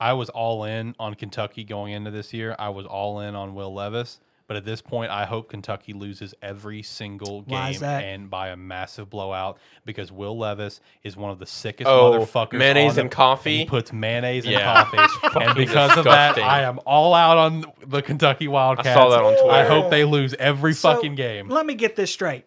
[0.00, 2.56] I was all in on Kentucky going into this year.
[2.58, 4.20] I was all in on Will Levis.
[4.50, 8.02] But at this point, I hope Kentucky loses every single Why is game that?
[8.02, 12.58] and by a massive blowout because Will Levis is one of the sickest Oh, motherfuckers.
[12.58, 13.58] mayonnaise on the- and coffee?
[13.58, 14.82] He puts mayonnaise in Yeah.
[14.82, 14.96] coffee.
[15.22, 16.42] and fucking because of that, disgusting.
[16.42, 18.88] I am all out on the Kentucky Wildcats.
[18.88, 19.50] I saw that on Twitter.
[19.52, 21.48] I hope they lose every So, fucking game.
[21.48, 22.44] Let me get this straight.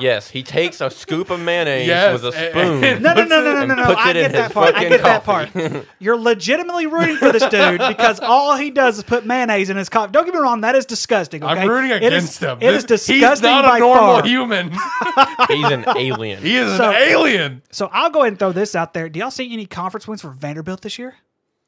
[0.00, 2.84] Yes, he takes a scoop of mayonnaise Yes, with a and- spoon.
[2.84, 3.84] and- No, no, no, no, no, no, no.
[3.86, 4.68] puts I it in get that his part.
[4.68, 5.60] I fucking get that coffee.
[5.70, 5.86] part.
[5.98, 9.88] You're legitimately rooting for this dude because all he does is put mayonnaise in his
[9.88, 10.12] coffee.
[10.12, 11.42] Don't get me wrong, that is disgusting.
[11.42, 11.52] Okay?
[11.60, 12.58] I'm rooting It against is, him.
[12.60, 14.26] It is This- disgusting He's not by a normal far.
[14.26, 14.70] human.
[15.48, 16.42] He's an alien.
[16.42, 17.62] he is So- an alien.
[17.70, 19.08] So I'll go ahead and throw this out there.
[19.08, 21.16] Do y'all see any conference wins for Vanderbilt this year?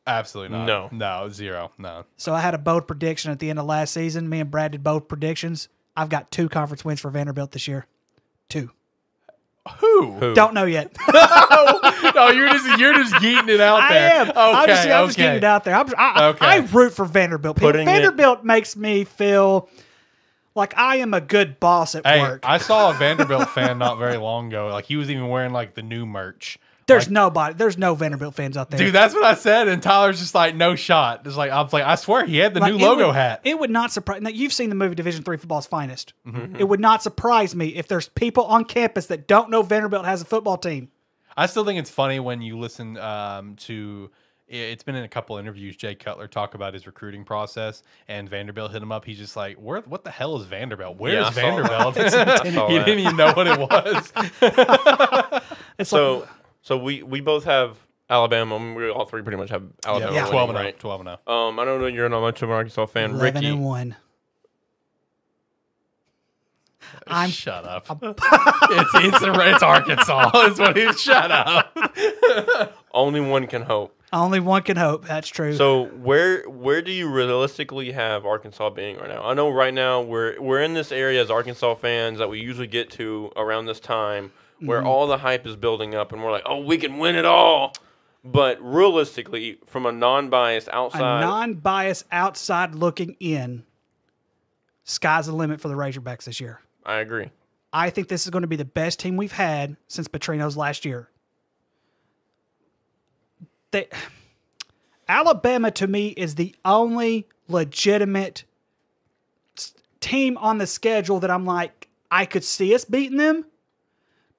[0.07, 0.65] Absolutely not.
[0.67, 0.89] No.
[0.91, 1.71] No, zero.
[1.77, 2.05] No.
[2.17, 4.27] So I had a bold prediction at the end of last season.
[4.29, 5.69] Me and Brad did both predictions.
[5.99, 7.87] I've got two conference wins for Vanderbilt this year.
[8.49, 8.71] Two.
[9.81, 10.13] Who?
[10.13, 10.35] Who?
[10.35, 10.97] Don't know yet.
[11.13, 14.15] no, you're just you're just yeeting it out I there.
[14.21, 14.29] am.
[14.31, 15.75] Okay, I'm just, I'm just getting it out there.
[15.75, 16.47] I'm, I, Okay.
[16.47, 17.57] I root for Vanderbilt.
[17.57, 19.69] People- Putting it- Vanderbilt makes me feel
[20.55, 22.41] like I am a good boss at Hey, work.
[22.49, 24.69] I saw a Vanderbilt fan not very long ago.
[24.69, 26.59] Like he was even wearing like the new merch.
[26.89, 27.55] There's Like, nobody.
[27.55, 28.79] There's no Vanderbilt fans out there.
[28.79, 31.23] dude, that's what I said, and Tyler's just like, no shot.
[31.23, 33.43] Just like I was like, I swear he had the Like, new logo would- hat.
[33.45, 34.21] It would not surprise.
[34.23, 36.15] Now you've seen the movie Division Three Football's Finest.
[36.27, 36.57] Mm-hmm.
[36.57, 40.23] It would not surprise me if there's people on campus that don't know Vanderbilt has
[40.23, 40.91] a football team.
[41.37, 44.11] I still think it's funny when you listen um, to.
[44.51, 45.77] It's been in a couple interviews.
[45.77, 49.05] Jay Cutler talk about his recruiting process, and Vanderbilt hit him up.
[49.05, 49.83] He's just like, "Where?
[49.83, 50.97] What the hell is Vanderbilt?
[50.97, 51.41] Where's Yeah, I saw
[51.95, 54.13] Vanderbilt?" He didn't even know what it was.
[55.79, 56.29] It's So like
[56.63, 57.77] so we we both have
[58.11, 58.57] Alabama.
[58.57, 60.13] I mean, We all three pretty much have Alabama.
[60.13, 60.19] Yeah.
[60.23, 60.65] winning, twelve and right?
[60.75, 60.79] zero.
[60.79, 61.37] Twelve and zero.
[61.39, 61.87] Um, I don't know.
[61.87, 63.47] You're not much of an Arkansas fan, eleven Ricky.
[63.49, 63.97] and one.
[67.07, 67.87] I'm shut up.
[68.03, 70.31] it's it's, it's Arkansas.
[70.47, 71.77] It's what he shut up.
[72.93, 73.95] Only one can hope.
[74.13, 75.07] only one can hope.
[75.07, 75.55] That's true.
[75.55, 79.23] So where where do you realistically have Arkansas being right now?
[79.23, 82.67] I know right now we're we're in this area as Arkansas fans that we usually
[82.67, 84.87] get to around this time where Mm-hmm.
[84.89, 87.73] all the hype is building up and we're like, oh, we can win it all.
[88.25, 93.65] But realistically, from a non-biased a outside, non-biased outside looking in,
[94.85, 96.61] sky's the limit for the Razorbacks this year.
[96.85, 97.31] I agree.
[97.73, 100.85] I think this is going to be the best team we've had since Petrino's last
[100.85, 101.09] year.
[103.71, 103.89] they
[105.09, 108.45] Alabama to me is the only legitimate
[110.01, 113.45] team on the schedule that I'm like I could see us beating them,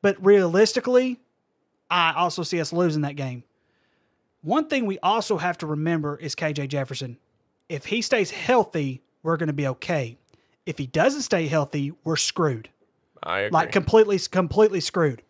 [0.02, 1.20] but realistically,
[1.90, 3.44] I also see us losing that game.
[4.42, 7.18] One thing we also have to remember is KJ Jefferson.
[7.68, 10.18] If he stays healthy, we're going to be okay.
[10.66, 12.70] If he doesn't stay healthy, we're screwed.
[13.22, 13.54] I agree.
[13.54, 15.22] Like completely completely screwed.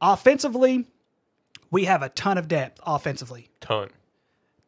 [0.00, 0.86] Offensively,
[1.70, 3.48] we have a ton of depth offensively.
[3.60, 3.90] ton.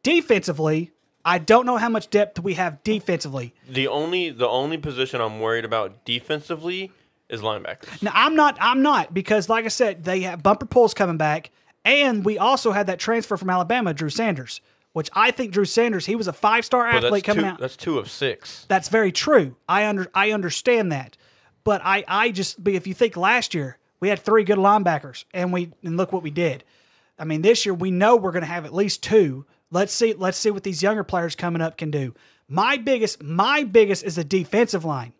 [0.03, 0.91] Defensively,
[1.23, 3.55] I don't know how much depth we have defensively.
[3.67, 6.91] The only the only position I'm worried about defensively
[7.29, 8.01] is linebackers.
[8.01, 11.51] Now I'm not I'm not because like I said, they have Bumper Pool's coming back,
[11.83, 14.61] and we also had that transfer from Alabama, Drew Sanders,
[14.93, 17.59] which I think Drew Sanders, he was a five star athlete coming two, out.
[17.59, 18.65] that's two of six.
[18.67, 19.55] That's very true.
[19.67, 21.17] I under I understand that,
[21.63, 25.51] but I I just if you think last year we had three good linebackers and
[25.51, 26.63] we and look what we did.
[27.17, 29.45] I mean, this year we know we're going to have at least two.
[29.71, 32.13] Let's see let's see what these younger players coming up can do.
[32.47, 35.13] My biggest my biggest is the defensive line.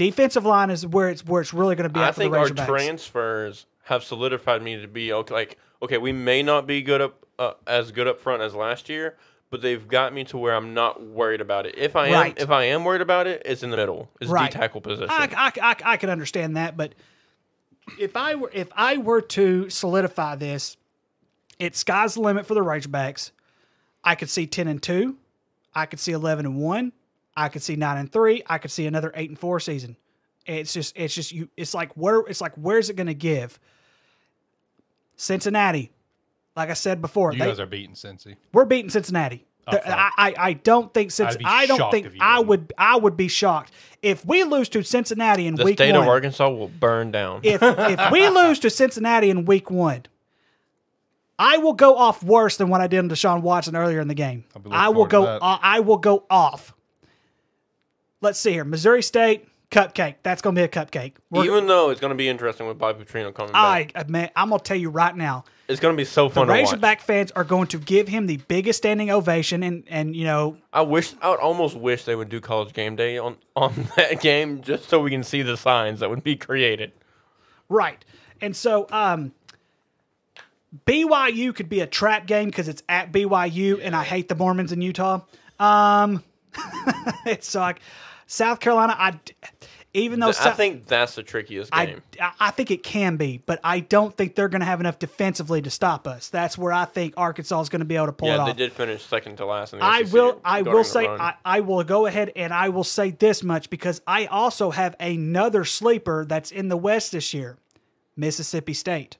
[0.00, 2.00] Defensive line is where it's where it's really going to be.
[2.00, 5.34] I think our transfers have solidified me to be okay.
[5.34, 8.88] Like, okay, we may not be good up uh, as good up front as last
[8.88, 9.18] year,
[9.50, 11.74] but they've got me to where I'm not worried about it.
[11.76, 12.34] If I am, Right.
[12.40, 14.08] if I am worried about it, it's in the middle.
[14.22, 14.50] It's Right.
[14.50, 15.10] the tackle position.
[15.10, 16.94] I, I, I, I can understand that, but
[17.98, 20.78] if I were if I were to solidify this,
[21.58, 23.32] it's sky's the limit for the Razorbacks.
[24.02, 25.16] I could see ten and two,
[25.74, 26.92] I could see eleven and one,
[27.36, 29.96] I could see nine and three, I could see another eight and four season.
[30.46, 31.48] It's just it's just you.
[31.56, 33.58] It's like where it's like where's it going to give?
[35.16, 35.90] Cincinnati,
[36.56, 38.36] like I said before, You they, guys are beating Cincy.
[38.52, 39.44] we're beating Cincinnati.
[39.70, 42.72] The- I, I, I don't think since I'd be don't shocked think if I would
[42.76, 45.92] I would be shocked if we lose to Cincinnati in week one, the week state
[45.92, 46.02] one.
[46.02, 47.40] of Arkansas will burn down.
[47.44, 50.04] if if we lose to Cincinnati in week one,
[51.38, 54.14] I will go off worse than what I did to Deshaun Watson earlier in the
[54.14, 54.44] game.
[54.56, 55.46] I'll be looking I will forward to go.
[55.46, 56.74] Uh, I will go off.
[58.20, 58.64] Let's see here.
[58.64, 60.16] Missouri State cupcake.
[60.22, 61.12] That's going to be a cupcake.
[61.30, 64.30] We're- Even though it's going to be interesting with Bobby Petrino coming back, I man,
[64.34, 65.44] I'm going to tell you right now.
[65.68, 66.58] it's going to be so The fun to watch.
[66.60, 70.56] Razorback fans are going to give him the biggest standing ovation, and and you know
[70.72, 74.20] I wish I would almost wish they would do college game day on on that
[74.20, 76.90] game just so we can see the signs that would be created.
[77.68, 78.04] Right.
[78.40, 79.32] And so um
[80.86, 84.72] BYU could be a trap game because it's at BYU and I hate the Mormons
[84.72, 85.20] in Utah.
[85.58, 86.22] Um
[87.26, 87.80] it's like
[88.30, 89.18] South Carolina I
[89.92, 92.00] even though I South, think that's the trickiest game.
[92.20, 95.00] I I think it can be, but I don't think they're going to have enough
[95.00, 96.28] defensively to stop us.
[96.28, 98.46] That's where I think Arkansas is going to be able to pull it yeah, off.
[98.46, 100.40] they did finish second to last in the I will.
[100.44, 101.08] I will say.
[101.08, 104.94] I, I will go ahead and I will say this much because I also have
[105.00, 107.58] another sleeper that's in the West this year,
[108.14, 109.16] Mississippi State.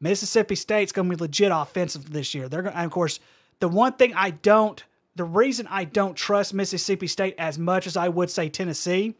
[0.00, 2.48] Mississippi State's going to be legit offensive this year.
[2.48, 2.74] They're going.
[2.74, 3.20] Of course,
[3.60, 4.82] the one thing I don't.
[5.18, 9.16] The reason I don't trust Mississippi State as much as I would say Tennessee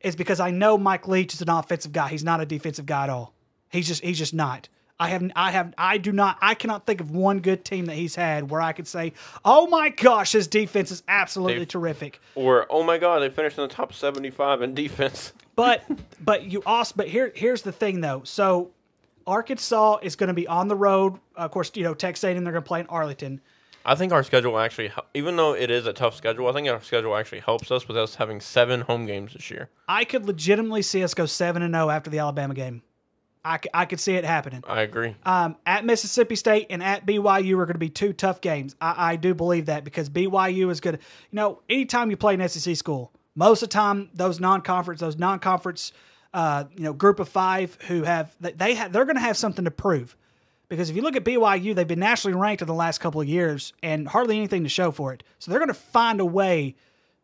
[0.00, 2.10] is because I know Mike Leach is an offensive guy.
[2.10, 3.34] He's not a defensive guy at all.
[3.68, 4.68] He's just he's just not.
[5.00, 7.96] I have I have I do not I cannot think of one good team that
[7.96, 9.14] he's had where I could say,
[9.44, 13.58] "Oh my gosh, his defense is absolutely They've- terrific." or oh my god, they finished
[13.58, 15.32] in the top seventy-five in defense.
[15.56, 15.82] But
[16.18, 18.22] but you also but here here's the thing though.
[18.24, 18.70] So
[19.26, 21.18] Arkansas is going to be on the road.
[21.34, 23.40] Of course, you know Texas A&M they're going to play in Arlington.
[23.84, 26.80] I think our schedule actually, even though it is a tough schedule, I think our
[26.82, 29.68] schedule actually helps us with us having seven home games this year.
[29.88, 32.82] I could legitimately see us go seven and zero after the Alabama game.
[33.44, 34.62] I, c- I could see it happening.
[34.68, 35.16] I agree.
[35.24, 38.76] Um, at Mississippi State and at BYU are going to be two tough games.
[38.80, 41.02] I, I do believe that because BYU is going to,
[41.32, 45.18] you know, anytime you play an SEC school, most of the time those non-conference, those
[45.18, 45.92] non-conference,
[46.32, 49.36] uh, you know, group of five who have they- they have they're going to have
[49.36, 50.16] something to prove.
[50.72, 53.28] Because if you look at BYU, they've been nationally ranked in the last couple of
[53.28, 55.22] years and hardly anything to show for it.
[55.38, 56.76] So they're going to find a way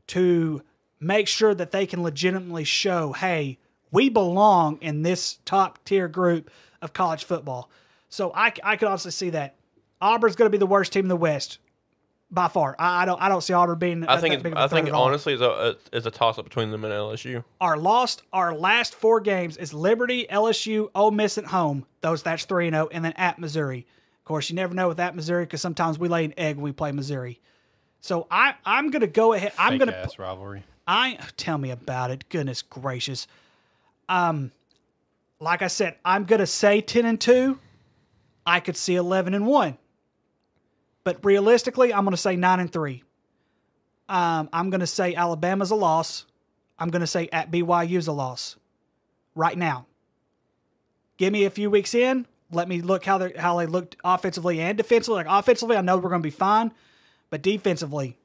[0.09, 0.61] to
[1.01, 3.57] make sure that they can legitimately show, hey,
[3.91, 6.51] we belong in this top tier group
[6.83, 7.71] of college football.
[8.11, 9.55] So I, I could honestly see that
[9.99, 11.59] Auburn's going to be the worst team in the West
[12.31, 12.77] by far.
[12.79, 14.05] I, I don't I don't see Auburn being.
[14.07, 16.39] I think that it's, big of a I think honestly it's a it's a toss
[16.39, 17.45] up between them and LSU.
[17.61, 21.87] our lost our last four games is Liberty, LSU, Ole Miss at home.
[22.01, 23.87] Those that's three and zero, and then at Missouri.
[24.21, 26.65] Of course, you never know with at Missouri because sometimes we lay an egg when
[26.65, 27.41] we play Missouri.
[28.01, 29.53] So I I'm gonna go ahead.
[29.59, 30.65] I'm gonna ass rivalry.
[30.87, 32.29] I tell me about it.
[32.29, 33.27] Goodness gracious.
[34.09, 34.53] Um,
[35.41, 37.59] like I said, I'm gonna say ten and two.
[38.47, 39.79] I could see eleven and one,
[41.09, 43.03] but realistically, I'm gonna say nine and three.
[44.11, 46.27] Um, I'm gonna say Alabama's a loss.
[46.79, 48.57] I'm gonna say at BYU's a loss.
[49.35, 49.87] Right now.
[51.17, 52.27] Give me a few weeks in.
[52.53, 55.25] Let me look how they how they looked offensively and defensively.
[55.25, 56.73] Like offensively, I know we're going to be fine,
[57.31, 58.19] but defensively,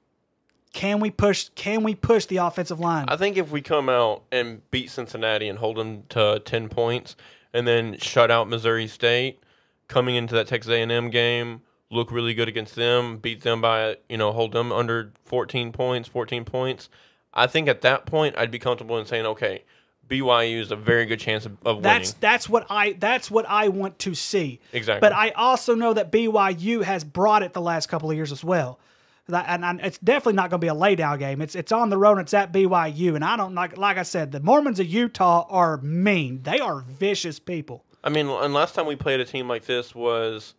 [0.74, 1.48] can we push?
[1.56, 3.06] Can we push the offensive line?
[3.08, 7.16] I think if we come out and beat Cincinnati and hold them to ten points,
[7.54, 9.40] and then shut out Missouri State,
[9.88, 11.62] coming into that Texas A&M game,
[11.94, 16.08] look really good against them, beat them by you know hold them under fourteen points,
[16.10, 16.90] fourteen points.
[17.34, 19.64] I think at that point I'd be comfortable in saying, okay,
[20.08, 22.18] BYU is a very good chance of, of That's winning.
[22.20, 24.60] that's what I that's what I want to see.
[24.72, 25.00] Exactly.
[25.00, 28.44] But I also know that BYU has brought it the last couple of years as
[28.44, 28.80] well.
[29.26, 31.42] And, and it's definitely not going to be a laydown game.
[31.42, 32.18] It's it's on the road.
[32.18, 35.48] and It's at BYU, and I don't like like I said, the Mormons of Utah
[35.50, 36.44] are mean.
[36.44, 37.86] They are vicious people.
[38.04, 40.56] I mean, and last time we played a team like this was,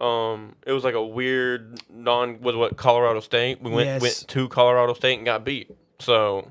[0.00, 3.60] um, it was like a weird non was what Colorado State.
[3.62, 4.02] We went Yes.
[4.02, 5.70] went to Colorado State and got beat.
[5.98, 6.48] So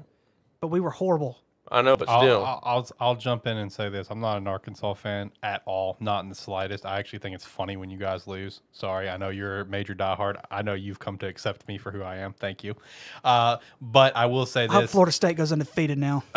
[0.61, 1.37] But we were horrible.
[1.69, 4.37] I know, but I'll, still, I'll, I'll I'll jump in and say this: I'm not
[4.37, 6.85] an Arkansas fan at all, not in the slightest.
[6.85, 8.61] I actually think it's funny when you guys lose.
[8.71, 10.41] Sorry, I know you're a major diehard.
[10.49, 12.33] I know you've come to accept me for who I am.
[12.33, 12.75] Thank you.
[13.23, 16.23] Uh, but I will say I hope this: Florida State goes undefeated now.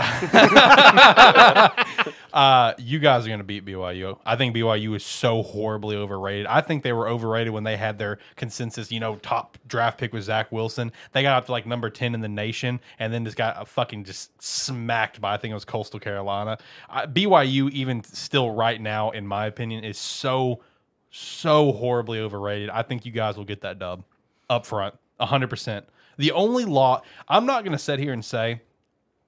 [2.33, 4.19] uh, you guys are going to beat BYU.
[4.25, 6.47] I think BYU is so horribly overrated.
[6.47, 10.13] I think they were overrated when they had their consensus, you know, top draft pick
[10.13, 10.93] was Zach Wilson.
[11.13, 13.65] They got up to like number 10 in the nation and then just got a
[13.65, 16.59] fucking just smacked by, I think it was Coastal Carolina.
[16.91, 20.63] BYU, even still right now, in my opinion, is so,
[21.11, 22.71] so horribly overrated.
[22.71, 24.05] I think you guys will get that dub
[24.49, 25.85] up front, 100%.
[26.19, 28.61] The only law, I'm not going to sit here and say,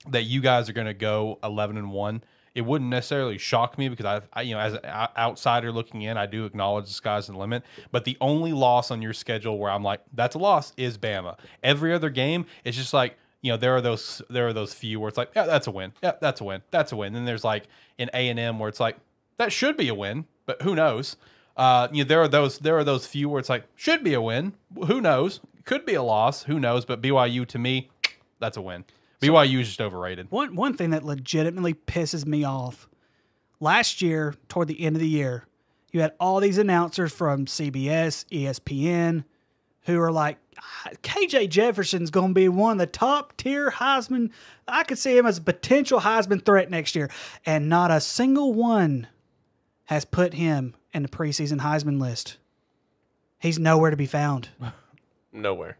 [0.08, 2.24] that you guys are going to go 11 and 1
[2.54, 6.16] it wouldn't necessarily shock me because I, I you know as an outsider looking in
[6.16, 9.70] i do acknowledge the sky's the limit but the only loss on your schedule where
[9.70, 13.56] i'm like that's a loss is bama every other game it's just like you know
[13.56, 16.12] there are those there are those few where it's like yeah that's a win yeah
[16.20, 17.64] that's a win that's a win then there's like
[17.98, 18.96] an a&m where it's like
[19.36, 21.16] that should be a win but who knows
[21.56, 24.14] uh, you know, there are those there are those few where it's like should be
[24.14, 24.54] a win.
[24.86, 25.40] Who knows?
[25.64, 26.44] Could be a loss.
[26.44, 26.84] Who knows?
[26.84, 27.90] But BYU to me,
[28.38, 28.84] that's a win.
[29.20, 30.30] BYU is just overrated.
[30.30, 32.88] One one thing that legitimately pisses me off.
[33.60, 35.46] Last year, toward the end of the year,
[35.92, 39.24] you had all these announcers from CBS, ESPN,
[39.84, 44.30] who are like, "Ah, KJ Jefferson's going to be one of the top tier Heisman.
[44.66, 47.10] I could see him as a potential Heisman threat next year,
[47.44, 49.08] and not a single one
[49.86, 52.38] has put him in the preseason Heisman list.
[53.38, 54.50] He's nowhere to be found.
[55.32, 55.76] nowhere.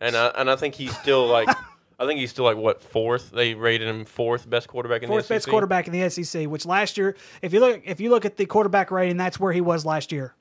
[0.00, 1.48] And I and I think he's still like,
[1.98, 3.30] I think he's still like what fourth?
[3.30, 6.64] They rated him fourth best quarterback in Fourth the best quarterback in the SEC, which
[6.64, 9.60] last year, if you look, if you look at the quarterback rating, that's where he
[9.60, 10.34] was last year.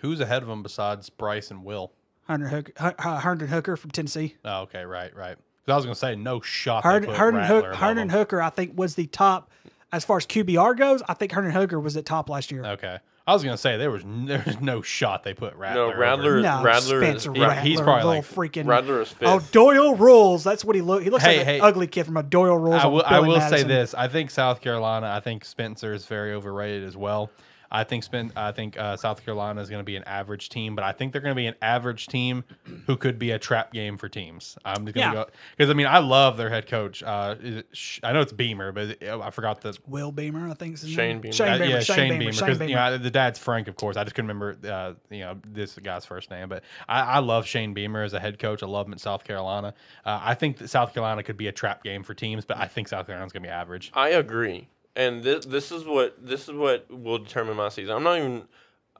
[0.00, 1.92] Who's ahead of him besides Bryce and Will?
[2.26, 4.36] Hunter Hooker, Hendon Hooker from Tennessee.
[4.44, 5.36] Oh, okay, right, right.
[5.64, 6.84] Because I was gonna say no shot.
[6.84, 9.50] they put Hendon, Hook, Hendon Hooker, I think, was the top
[9.92, 11.02] as far as QBR goes.
[11.08, 12.64] I think Hendon Hooker was at top last year.
[12.64, 15.96] Okay, I was gonna say there was there was no shot they put Rattler.
[15.98, 16.40] No, over.
[16.40, 18.66] No, Rattler is- Spencer he- Rattler, he's probably little like- freaking.
[18.66, 19.28] Rattler is fifth.
[19.28, 20.44] Oh, Doyle rules.
[20.44, 21.02] That's what he look.
[21.02, 21.58] He looks Hey, like hey.
[21.58, 22.80] an ugly kid from a Doyle rules.
[22.82, 25.08] I will, I will say this: I think South Carolina.
[25.14, 27.30] I think Spencer is very overrated as well.
[27.72, 30.74] I think Spen- I think uh, South Carolina is going to be an average team,
[30.74, 32.44] but I think they're going to be an average team
[32.86, 34.58] who could be a trap game for teams.
[34.64, 35.24] I'm just going to Yeah.
[35.24, 35.26] go
[35.56, 37.02] because I mean I love their head coach.
[37.02, 40.48] Uh, is it Sh- I know it's Beamer, but it- I forgot the Will Beamer,
[40.50, 40.74] I think.
[40.74, 41.20] Is his Shane.
[41.20, 41.32] Beamer.
[41.32, 41.70] Shane uh, Beamer.
[41.70, 42.32] yeah, Shane, Beamer.
[42.32, 43.96] Because you know the dad's Frank, of course.
[43.96, 47.46] I just couldn't remember uh, you know this guy's first name, but I, I love
[47.46, 48.62] Shane Beamer as a head coach.
[48.62, 49.74] I love him at South Carolina.
[50.04, 52.66] Uh, I think that South Carolina could be a trap game for teams, but I
[52.66, 53.90] think South Carolina's going to be average.
[53.94, 57.94] I agree, and this this is what this is what will determine my season.
[57.94, 58.44] I'm not even.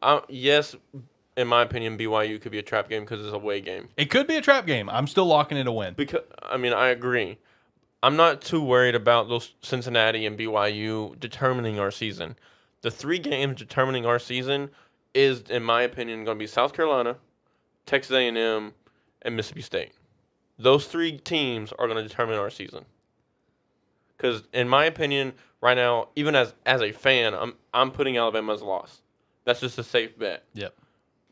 [0.02, 0.74] I, yes,
[1.36, 3.88] in my opinion, BYU could be a trap game because it's a away game.
[3.96, 4.88] It could be a trap game.
[4.88, 5.94] I'm still locking it a win.
[5.94, 7.38] Because I mean, I agree.
[8.02, 12.36] I'm not too worried about those Cincinnati and BYU determining our season.
[12.80, 14.70] The three games determining our season
[15.12, 17.16] is, in my opinion, going to be South Carolina,
[17.84, 18.72] Texas A&M,
[19.22, 19.92] and Mississippi State.
[20.58, 22.86] Those three teams are going to determine our season.
[24.16, 28.52] Because, in my opinion, right now, even as as a fan, I'm I'm putting Alabama
[28.52, 29.02] as a loss.
[29.44, 30.44] That's just a safe bet.
[30.54, 30.74] Yep.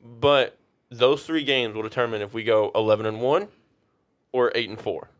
[0.03, 0.59] But
[0.91, 3.49] those three games will determine if we go 11 and one
[4.33, 5.11] or eight and four.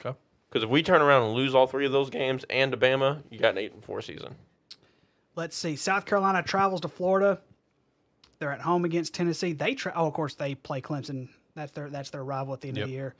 [0.00, 0.16] Okay.
[0.48, 3.22] Because if we turn around and lose all three of those games and to Bama,
[3.30, 4.34] you got an eight and four season.
[5.36, 5.76] Let's see.
[5.76, 7.40] South Carolina travels to Florida.
[8.38, 9.52] They're at home against Tennessee.
[9.52, 11.28] They tra- oh, of course they play Clemson.
[11.54, 13.14] That's their that's their rival at the end of the year.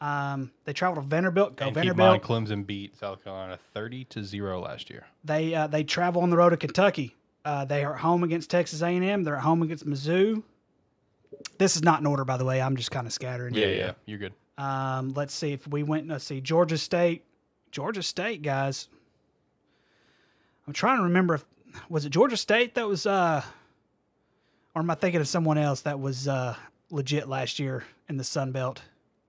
[0.00, 1.56] Um, they travel to Vanderbilt.
[1.56, 1.96] Go and Vanderbilt.
[1.96, 5.06] mind, Clemson beat South Carolina 30 to 0 last year.
[5.24, 7.16] They uh, they travel on the road to Kentucky.
[7.44, 9.22] Uh, they are at home against Texas A&M.
[9.22, 10.42] They're at home against Mizzou.
[11.58, 12.60] This is not in order, by the way.
[12.60, 13.54] I'm just kind of scattering.
[13.54, 13.92] Yeah, Yeah, yeah, yeah.
[14.06, 14.32] You're good.
[14.56, 16.08] Um, let's see if we went.
[16.08, 17.24] Let's see Georgia State.
[17.70, 18.88] Georgia State guys.
[20.66, 21.44] I'm trying to remember if
[21.88, 23.42] was it Georgia State that was uh
[24.74, 26.56] or am I thinking of someone else that was uh
[26.90, 28.82] legit last year in the Sun Belt?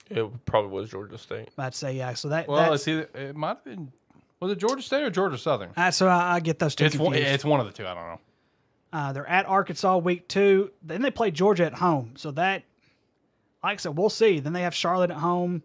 [0.10, 1.49] It probably was Georgia State.
[1.57, 2.14] I'd say yeah.
[2.14, 3.91] So that Well, that's, it's either it might have been
[4.40, 5.72] was it Georgia State or Georgia Southern?
[5.76, 7.34] that's so I, I get those two It's one, confused.
[7.34, 7.88] it's one of the two.
[7.88, 8.19] I don't know.
[8.94, 10.72] Uh, they're at Arkansas week two.
[10.84, 12.14] Then they play Georgia at home.
[12.15, 12.64] So that,
[13.64, 14.40] like I said, we'll see.
[14.40, 15.64] Then they have Charlotte at home.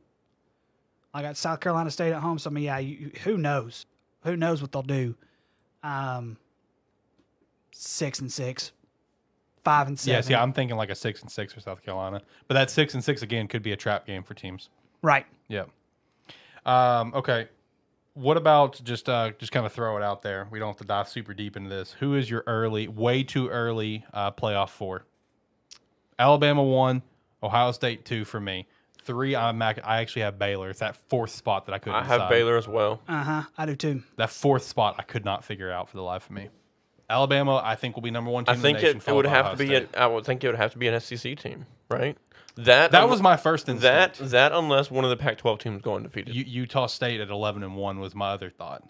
[1.12, 2.38] I got South Carolina State at home.
[2.38, 3.86] So I mean, yeah, you, who knows?
[4.24, 5.14] Who knows what they'll do?
[5.82, 6.38] Um,
[7.72, 8.72] six and six,
[9.64, 10.16] five and seven.
[10.18, 12.94] Yes, yeah, I'm thinking like a six and six for South Carolina, but that six
[12.94, 14.68] and six again could be a trap game for teams.
[15.02, 15.26] right.
[15.48, 15.64] Yeah.
[16.66, 17.48] Um, okay.
[18.14, 20.46] What about just uh, just kind of throw it out there?
[20.50, 21.92] We don't have to dive super deep into this.
[22.00, 25.06] Who is your early, way too early uh, playoff four?
[26.18, 27.02] Alabama one,
[27.42, 28.66] Ohio State two for me.
[29.02, 30.68] Three, I'm ac- I actually have Baylor.
[30.70, 32.00] It's that fourth spot that I couldn't.
[32.00, 32.28] I have decide.
[32.30, 33.00] Baylor as well.
[33.08, 33.42] Uh huh.
[33.56, 34.02] I do too.
[34.16, 36.48] That fourth spot I could not figure out for the life of me.
[37.10, 39.00] Alabama, I think will be number one team I think in the nation.
[39.06, 39.74] it, it would have Ohio to be.
[39.74, 42.16] An, I would think it would have to be an SEC team, right?
[42.56, 44.30] That that un- was my first that instinct.
[44.32, 46.34] that unless one of the Pac-12 teams go undefeated.
[46.34, 48.82] U- Utah State at eleven and one was my other thought.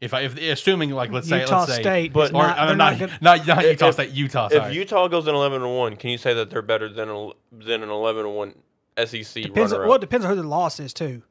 [0.00, 2.58] If I, if assuming like let's say Utah let's say, State but- is or not,
[2.58, 4.48] uh, they're not, not, not, gonna, not, Utah If- State, Utah.
[4.48, 4.70] Sorry.
[4.70, 7.30] if Utah goes in 11 and one, can you say that they're better than a,
[7.52, 8.54] than an 11 and one
[8.96, 9.72] SEC depends.
[9.72, 11.22] runner Well, it depends on who the loss is too.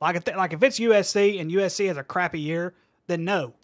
[0.00, 2.74] Like if they, like if it's USC and USC has a crappy year,
[3.06, 3.54] then no.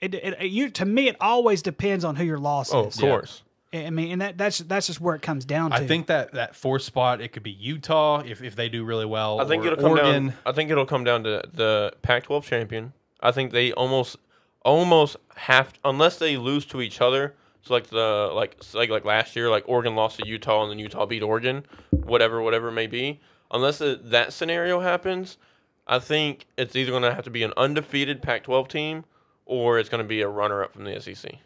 [0.00, 2.88] It, it, it you to me it always depends on who your loss Oh, of
[2.88, 3.00] is.
[3.00, 3.42] course.
[3.72, 5.76] I mean, and that that's that's just where it comes down to.
[5.76, 9.04] I think that that fourth spot it could be Utah if, if they do really
[9.04, 9.40] well.
[9.40, 10.26] I think or it'll come Oregon.
[10.28, 10.34] down.
[10.46, 12.92] I think it'll come down to the Pac-12 champion.
[13.20, 14.16] I think they almost,
[14.64, 17.34] almost have to, unless they lose to each other.
[17.62, 20.78] So like the like like like last year, like Oregon lost to Utah and then
[20.78, 23.20] Utah beat Oregon, whatever whatever it may be.
[23.50, 25.38] Unless it, that scenario happens,
[25.86, 29.04] I think it's either going to have to be an undefeated Pac-12 team
[29.46, 31.36] or it's going to be a runner-up from the SEC.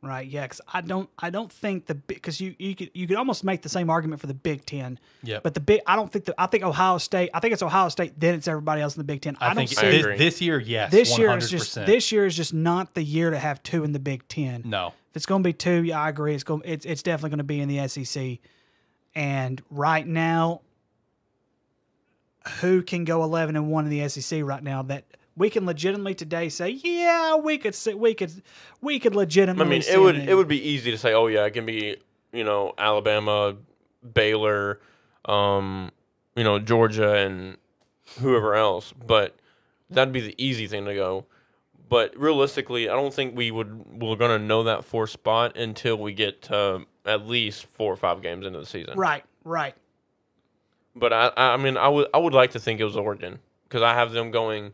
[0.00, 0.28] Right.
[0.28, 0.42] Yeah.
[0.42, 1.10] Because I don't.
[1.18, 4.20] I don't think the because you you could you could almost make the same argument
[4.20, 5.00] for the Big Ten.
[5.24, 5.40] Yeah.
[5.42, 5.80] But the big.
[5.88, 6.36] I don't think that.
[6.38, 7.30] I think Ohio State.
[7.34, 8.12] I think it's Ohio State.
[8.18, 9.36] Then it's everybody else in the Big Ten.
[9.40, 10.16] I, I don't think see I this, agree.
[10.16, 10.92] this year, yes.
[10.92, 11.38] this year 100%.
[11.38, 14.28] is just this year is just not the year to have two in the Big
[14.28, 14.62] Ten.
[14.64, 14.94] No.
[15.10, 16.32] If it's going to be two, yeah, I agree.
[16.32, 16.62] It's going.
[16.64, 18.38] It's it's definitely going to be in the SEC.
[19.16, 20.60] And right now,
[22.60, 24.82] who can go eleven and one in the SEC right now?
[24.82, 25.06] That
[25.38, 28.42] we can legitimately today say, yeah, we could say we could
[28.80, 29.64] we could legitimately.
[29.64, 31.96] I mean, it would it would be easy to say, oh yeah, it can be
[32.32, 33.56] you know Alabama,
[34.12, 34.80] Baylor,
[35.24, 35.92] um,
[36.36, 37.56] you know Georgia, and
[38.18, 39.36] whoever else, but
[39.88, 41.24] that'd be the easy thing to go.
[41.88, 46.12] But realistically, I don't think we would we're gonna know that fourth spot until we
[46.12, 48.98] get to at least four or five games into the season.
[48.98, 49.74] right, right.
[50.94, 53.38] But I I mean I would I would like to think it was Oregon
[53.68, 54.72] because I have them going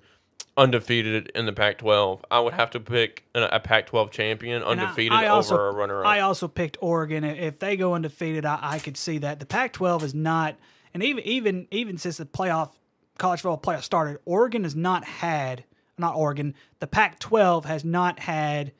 [0.57, 2.21] undefeated in the Pac-12.
[2.31, 5.69] I would have to pick a, a Pac-12 champion And I- undefeated I also- over
[5.69, 6.07] a runner-up.
[6.07, 7.25] I also picked Oregon.
[7.25, 9.41] If they go undefeated, I, I could see that.
[9.41, 10.57] The Pac-12 is not,
[10.93, 12.71] and even even even since the playoff
[13.19, 15.65] college football playoff started, Oregon has not had
[15.99, 16.55] not Oregon.
[16.81, 18.73] The Pac-12 has not had.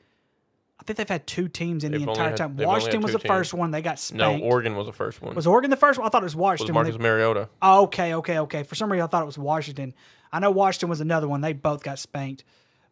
[0.79, 2.57] I think they've had two teams in They've the entire had- time.
[2.57, 3.71] Washington was the first one.
[3.71, 4.43] They got spanked.
[4.43, 4.47] no.
[4.49, 5.33] Oregon was the first one.
[5.33, 6.05] was Oregon the first one?
[6.05, 6.75] I thought it was was Washington.
[6.75, 7.49] when Marcus they- Mariota.
[7.61, 8.63] Oh, okay, okay, okay.
[8.63, 9.93] For some reason, I thought it was Washington.
[10.31, 11.41] I know Washington was another one.
[11.41, 12.43] They both got spanked.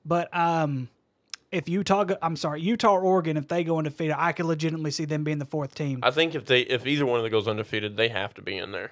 [0.06, 0.90] But um,
[1.52, 5.06] if Utah, I'm sorry, Utah or Oregon, if they go undefeated, I could legitimately see
[5.06, 6.00] them being the fourth team.
[6.04, 8.58] I think if they if either one of them goes undefeated, they have to be
[8.58, 8.92] in there.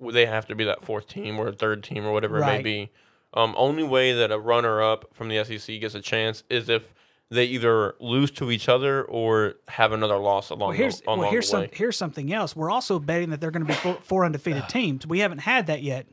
[0.00, 2.90] They have to be that fourth team or third team or whatever it may be.
[3.32, 6.92] Um, only way that a runner up from the SEC gets a chance is if
[7.30, 11.18] they either lose to each other or have another loss along, Well, here's the, along
[11.20, 11.70] well, here's the some way.
[11.72, 12.54] here's something else.
[12.54, 15.06] We're also betting that they're going to be four, four undefeated teams.
[15.06, 16.06] We haven't had that yet.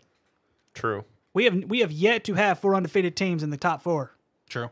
[0.73, 1.03] True.
[1.33, 4.11] We have we have yet to have four undefeated teams in the top four.
[4.49, 4.69] True.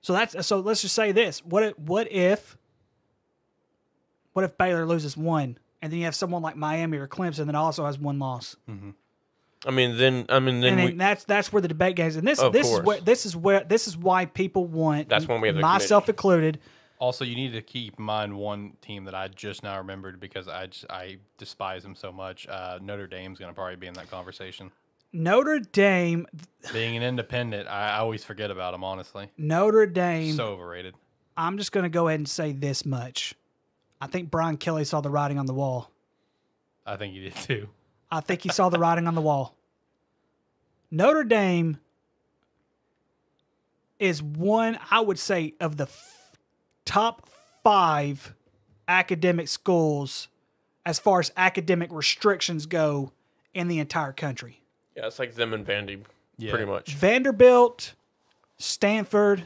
[0.00, 0.60] So that's so.
[0.60, 2.56] Let's just say this: what if, what if
[4.32, 7.54] what if Baylor loses one, and then you have someone like Miami or Clemson that
[7.54, 8.56] also has one loss?
[8.68, 8.90] Mm-hmm.
[9.64, 12.16] I mean, then I mean, then and we, that's that's where the debate goes.
[12.16, 15.28] And this Of this is where this is where this is why people want That's
[15.28, 16.58] when we have the myself included.
[17.02, 20.46] Also, you need to keep in mind one team that I just now remembered because
[20.46, 22.46] I just, I despise them so much.
[22.46, 24.70] Uh, Notre Dame's going to probably be in that conversation.
[25.12, 26.28] Notre Dame,
[26.72, 28.84] Being an independent, I, always forget about them.
[28.84, 30.32] Honestly, Notre Dame.
[30.34, 30.94] so overrated.
[31.36, 33.34] I'm just going to go ahead and say this much.
[34.00, 35.90] I think Brian Kelly saw the writing on the wall.
[36.86, 37.68] I think you did too.
[38.12, 39.56] I think he saw the writing on the wall.
[40.88, 41.80] Notre Dame
[43.98, 45.88] is one, I would say, of the
[46.84, 47.28] top
[47.62, 48.34] five
[48.88, 50.28] academic schools
[50.84, 53.12] as far as academic restrictions go
[53.54, 54.62] in the entire country.
[54.96, 56.02] yeah, it's like them and Vandy,
[56.38, 56.50] Yeah.
[56.50, 56.94] pretty much.
[56.94, 57.94] Vanderbilt,
[58.58, 59.44] Stanford,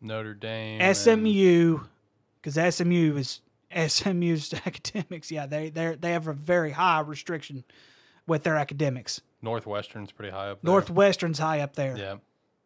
[0.00, 1.80] Notre Dame, SMU,
[2.40, 3.40] because SMU is
[3.88, 5.30] SMU's academics.
[5.30, 7.64] Yeah, they they they have a very high restriction
[8.26, 9.20] with their academics.
[9.42, 10.70] Northwestern's pretty high up there.
[10.72, 11.96] Northwestern's high up there.
[11.96, 12.16] Yeah.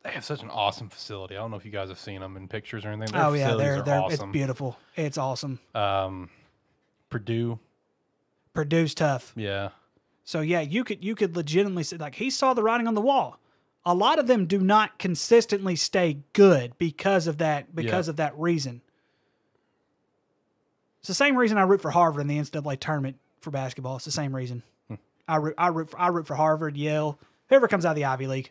[0.07, 1.35] They have such an awesome facility.
[1.37, 3.13] I don't know if you guys have seen them in pictures or anything.
[3.13, 4.29] Their Oh yeah, they're they're awesome.
[4.31, 4.79] it's beautiful.
[4.95, 5.59] It's awesome.
[5.75, 6.31] Um,
[7.11, 7.59] Purdue,
[8.55, 9.33] Purdue's tough.
[9.35, 9.71] yeah.
[10.23, 13.01] So yeah, you could you could legitimately say like he saw the writing on the
[13.01, 13.41] wall.
[13.85, 18.11] A lot of them do not consistently stay good because of that because Yeah.
[18.11, 18.83] of that reason.
[21.01, 23.97] It's the same reason I root for Harvard in the NCAA tournament for basketball.
[23.97, 24.63] It's the same reason.
[24.89, 24.95] Hmm.
[25.29, 27.19] I root I root for, I root for Harvard, Yale,
[27.49, 28.51] whoever comes out of the Ivy League.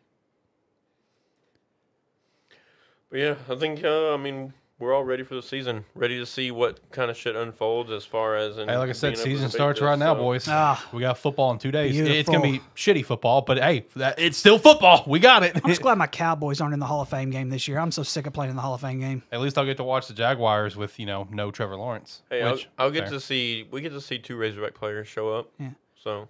[3.09, 6.25] But yeah, I think uh, I mean we're all ready for the season, ready to
[6.25, 8.57] see what kind of shit unfolds as far as.
[8.57, 10.47] In Hey, like I said, being able to season starts this, right now, so- boys.
[10.49, 10.85] Ah.
[10.91, 11.97] we got football in two days.
[11.97, 15.03] It's gonna be shitty football, but hey, that, it's still football.
[15.07, 15.55] We got it.
[15.55, 17.79] I'm just glad my Cowboys aren't in the Hall of Fame game this year.
[17.79, 19.23] I'm so sick of playing in the Hall of Fame game.
[19.31, 22.23] At least I'll get to watch the Jaguars with you know no Trevor Lawrence.
[22.29, 23.11] Hey, I'll, I'll get fair.
[23.11, 23.67] to see.
[23.71, 25.51] We get to see two Razorback players show up.
[25.57, 25.69] Yeah.
[25.95, 26.27] So,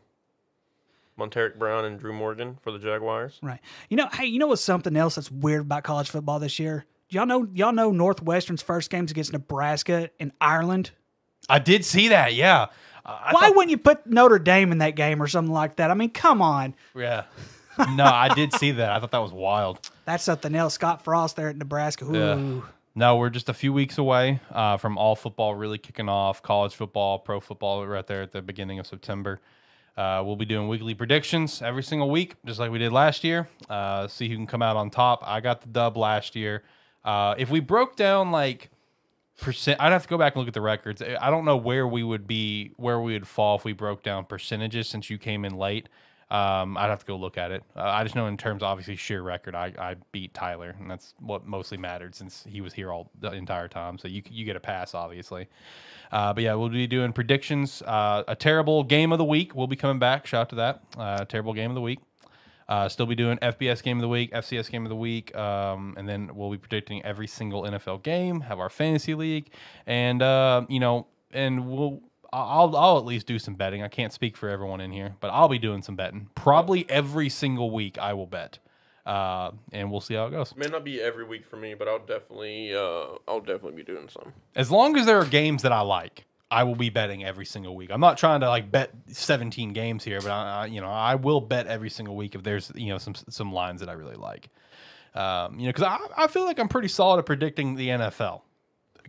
[1.19, 3.39] Montaric Brown and Drew Morgan for the Jaguars.
[3.41, 3.59] Right.
[3.89, 6.85] You know, hey, you know what's something else that's weird about college football this year?
[7.09, 10.91] Y'all know y'all know Northwestern's first games against Nebraska and Ireland.
[11.47, 12.33] I did see that.
[12.33, 12.63] Yeah.
[13.05, 15.75] Uh, I Why thought- wouldn't you put Notre Dame in that game or something like
[15.77, 15.91] that?
[15.91, 16.73] I mean, come on.
[16.95, 17.25] Yeah.
[17.95, 18.89] no, I did see that.
[18.91, 19.79] I thought that was wild.
[20.05, 20.73] That's something else.
[20.75, 22.05] Scott Frost there at Nebraska.
[22.05, 22.13] Ooh.
[22.15, 22.61] Yeah.
[22.97, 26.41] No, we're just a few weeks away uh, from all football really kicking off.
[26.41, 29.41] College football, pro football, right there at the beginning of September.
[29.97, 33.47] Uh, we'll be doing weekly predictions every single week, just like we did last year.
[33.69, 35.23] Uh, see who can come out on top.
[35.25, 36.63] I got the dub last year.
[37.03, 38.69] Uh, if we broke down like
[39.39, 41.01] percent, I'd have to go back and look at the records.
[41.01, 44.25] I don't know where we would be, where we would fall if we broke down
[44.25, 45.87] percentages since you came in late.
[46.31, 47.63] Um, I'd have to go look at it.
[47.75, 50.89] Uh, I just know in terms, of obviously, sheer record, I, I beat Tyler, and
[50.89, 53.99] that's what mostly mattered since he was here all the entire time.
[53.99, 55.47] So you you get a pass, obviously.
[56.11, 57.81] Uh, but yeah, we'll be doing predictions.
[57.81, 59.55] Uh, a terrible game of the week.
[59.55, 60.25] We'll be coming back.
[60.27, 60.83] Shout out to that.
[60.97, 61.99] Uh, terrible game of the week.
[62.67, 65.93] Uh, still be doing FBS game of the week, FCS game of the week, um,
[65.97, 68.41] and then we'll be predicting every single NFL game.
[68.41, 69.51] Have our fantasy league,
[69.85, 72.01] and uh, you know, and we'll.
[72.33, 73.81] I'll I'll at least do some betting.
[73.81, 76.27] I can't speak for everyone in here, but I'll be doing some betting.
[76.35, 78.59] Probably every single week I will bet,
[79.05, 80.55] uh, and we'll see how it goes.
[80.55, 84.09] May not be every week for me, but I'll definitely, uh, I'll definitely be doing
[84.09, 84.33] some.
[84.55, 87.75] As long as there are games that I like, I will be betting every single
[87.75, 87.89] week.
[87.91, 91.15] I'm not trying to like bet 17 games here, but I, I you know I
[91.15, 94.15] will bet every single week if there's you know some some lines that I really
[94.15, 94.49] like.
[95.15, 98.41] Um, you know, because I, I feel like I'm pretty solid at predicting the NFL.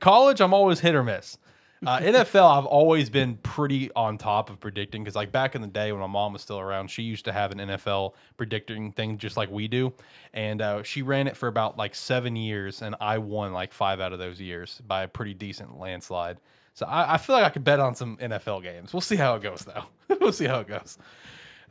[0.01, 1.37] College, I'm always hit or miss.
[1.85, 5.69] Uh, NFL, I've always been pretty on top of predicting because, like, back in the
[5.69, 9.19] day when my mom was still around, she used to have an NFL predicting thing
[9.19, 9.93] just like we do.
[10.33, 14.01] And uh, she ran it for about like seven years, and I won like five
[14.01, 16.39] out of those years by a pretty decent landslide.
[16.73, 18.93] So I, I feel like I could bet on some NFL games.
[18.93, 20.17] We'll see how it goes, though.
[20.21, 20.99] we'll see how it goes.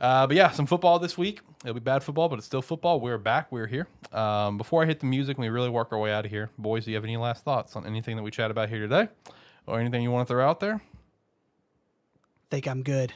[0.00, 1.40] Uh, but yeah, some football this week.
[1.62, 3.00] It'll be bad football, but it's still football.
[3.00, 3.50] We're back.
[3.50, 3.88] We're here.
[4.12, 6.50] Um, before I hit the music and we really work our way out of here,
[6.58, 9.08] boys, do you have any last thoughts on anything that we chat about here today,
[9.66, 10.80] or anything you want to throw out there?
[12.50, 13.12] think I'm good.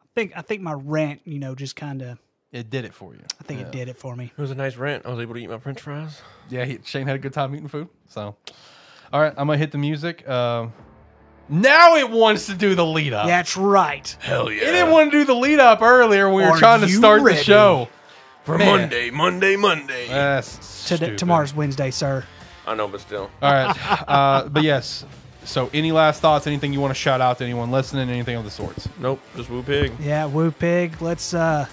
[0.00, 2.18] I think I think my rant, you know, just kind of.
[2.52, 3.22] It did it for you.
[3.40, 4.30] I think it did it for me.
[4.36, 5.06] It was a nice rant.
[5.06, 6.20] I was able to eat my French fries.
[6.50, 7.88] Yeah, he, Shane had a good time eating food.
[8.08, 8.36] So,
[9.10, 10.22] all right, I'm gonna hit the music.
[10.28, 10.66] Uh,
[11.48, 13.26] now it wants to do the lead up.
[13.26, 14.06] That's right.
[14.20, 14.64] Hell yeah!
[14.64, 16.88] It didn't want to do the lead up earlier when we were Are trying to
[16.88, 17.38] start ready?
[17.38, 17.88] the show.
[18.44, 18.80] for Man.
[18.82, 20.08] Monday, Monday, Monday.
[20.08, 21.18] That's Today, stupid.
[21.18, 22.24] tomorrow's Wednesday, sir.
[22.66, 23.30] I know, but still.
[23.40, 23.74] All right.
[24.08, 25.06] Uh, but yes.
[25.44, 26.46] So, any last thoughts?
[26.46, 28.08] Anything you want to shout out to anyone listening?
[28.08, 28.88] Anything of the sorts?
[28.98, 29.92] Nope, just Woo Pig.
[30.00, 31.00] Yeah, Woo Pig.
[31.02, 31.66] Let's uh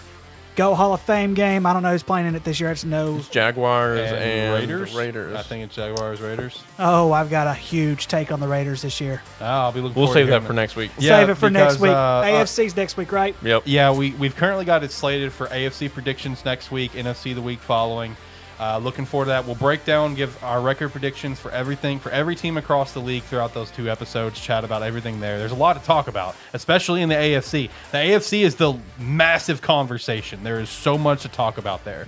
[0.60, 1.66] go Hall of Fame game.
[1.66, 2.70] I don't know who's playing in it this year.
[2.70, 3.20] It's no.
[3.32, 4.94] Jaguars and, Raiders.
[4.94, 5.36] Raiders.
[5.36, 6.62] I think it's Jaguars Raiders.
[6.78, 9.22] Oh, I've got a huge take on the Raiders this year.
[9.40, 10.02] Oh, I'll be looking.
[10.02, 10.92] We'll save that for next week.
[10.98, 11.92] Yeah, Save it for next week.
[11.92, 13.36] uh, uh, AFC's next week, right?
[13.42, 13.64] Yep.
[13.66, 17.60] Yeah, we we've currently got it slated for AFC predictions next week, NFC the week
[17.60, 18.18] following.
[18.60, 19.46] Uh, looking forward to that.
[19.46, 23.24] We'll break down, give our record predictions for everything for every team across the league
[23.24, 24.40] throughout those two episodes.
[24.40, 25.40] Chat about everything there.
[25.40, 27.70] There's a lot to talk about, especially in the AFC.
[27.92, 30.44] The AFC is the massive conversation.
[30.44, 32.06] There is so much to talk about there.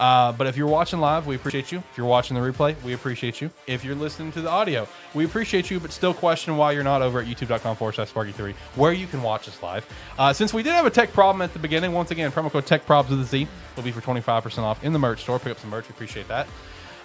[0.00, 1.78] Uh, but if you're watching live, we appreciate you.
[1.90, 3.50] If you're watching the replay, we appreciate you.
[3.66, 7.02] If you're listening to the audio, we appreciate you, but still question why you're not
[7.02, 9.86] over at youtube.com forward slash SparkE3, where you can watch us live.
[10.18, 12.64] Uh, since we did have a tech problem at the beginning, once again, promo code
[12.64, 13.46] TechProbz with a Z
[13.76, 15.38] will be for 25% off in the merch store.
[15.38, 15.86] Pick up some merch.
[15.86, 16.48] We appreciate that.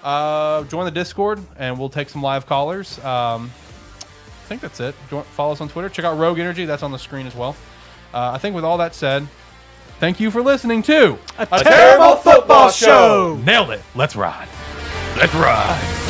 [0.01, 2.97] Uh, join the Discord, and we'll take some live callers.
[2.99, 4.95] Um, I think that's it.
[5.09, 5.89] Join, follow us on Twitter.
[5.89, 6.63] Check out Rogue Energy.
[6.63, 7.57] That's on the screen as well.
[8.13, 9.27] Uh, I think with all that said,
[10.05, 13.41] thank you for listening to A Terrible Football Show.
[13.43, 13.81] Nailed it.
[13.95, 14.47] Let's ride.
[15.17, 16.04] Let's ride.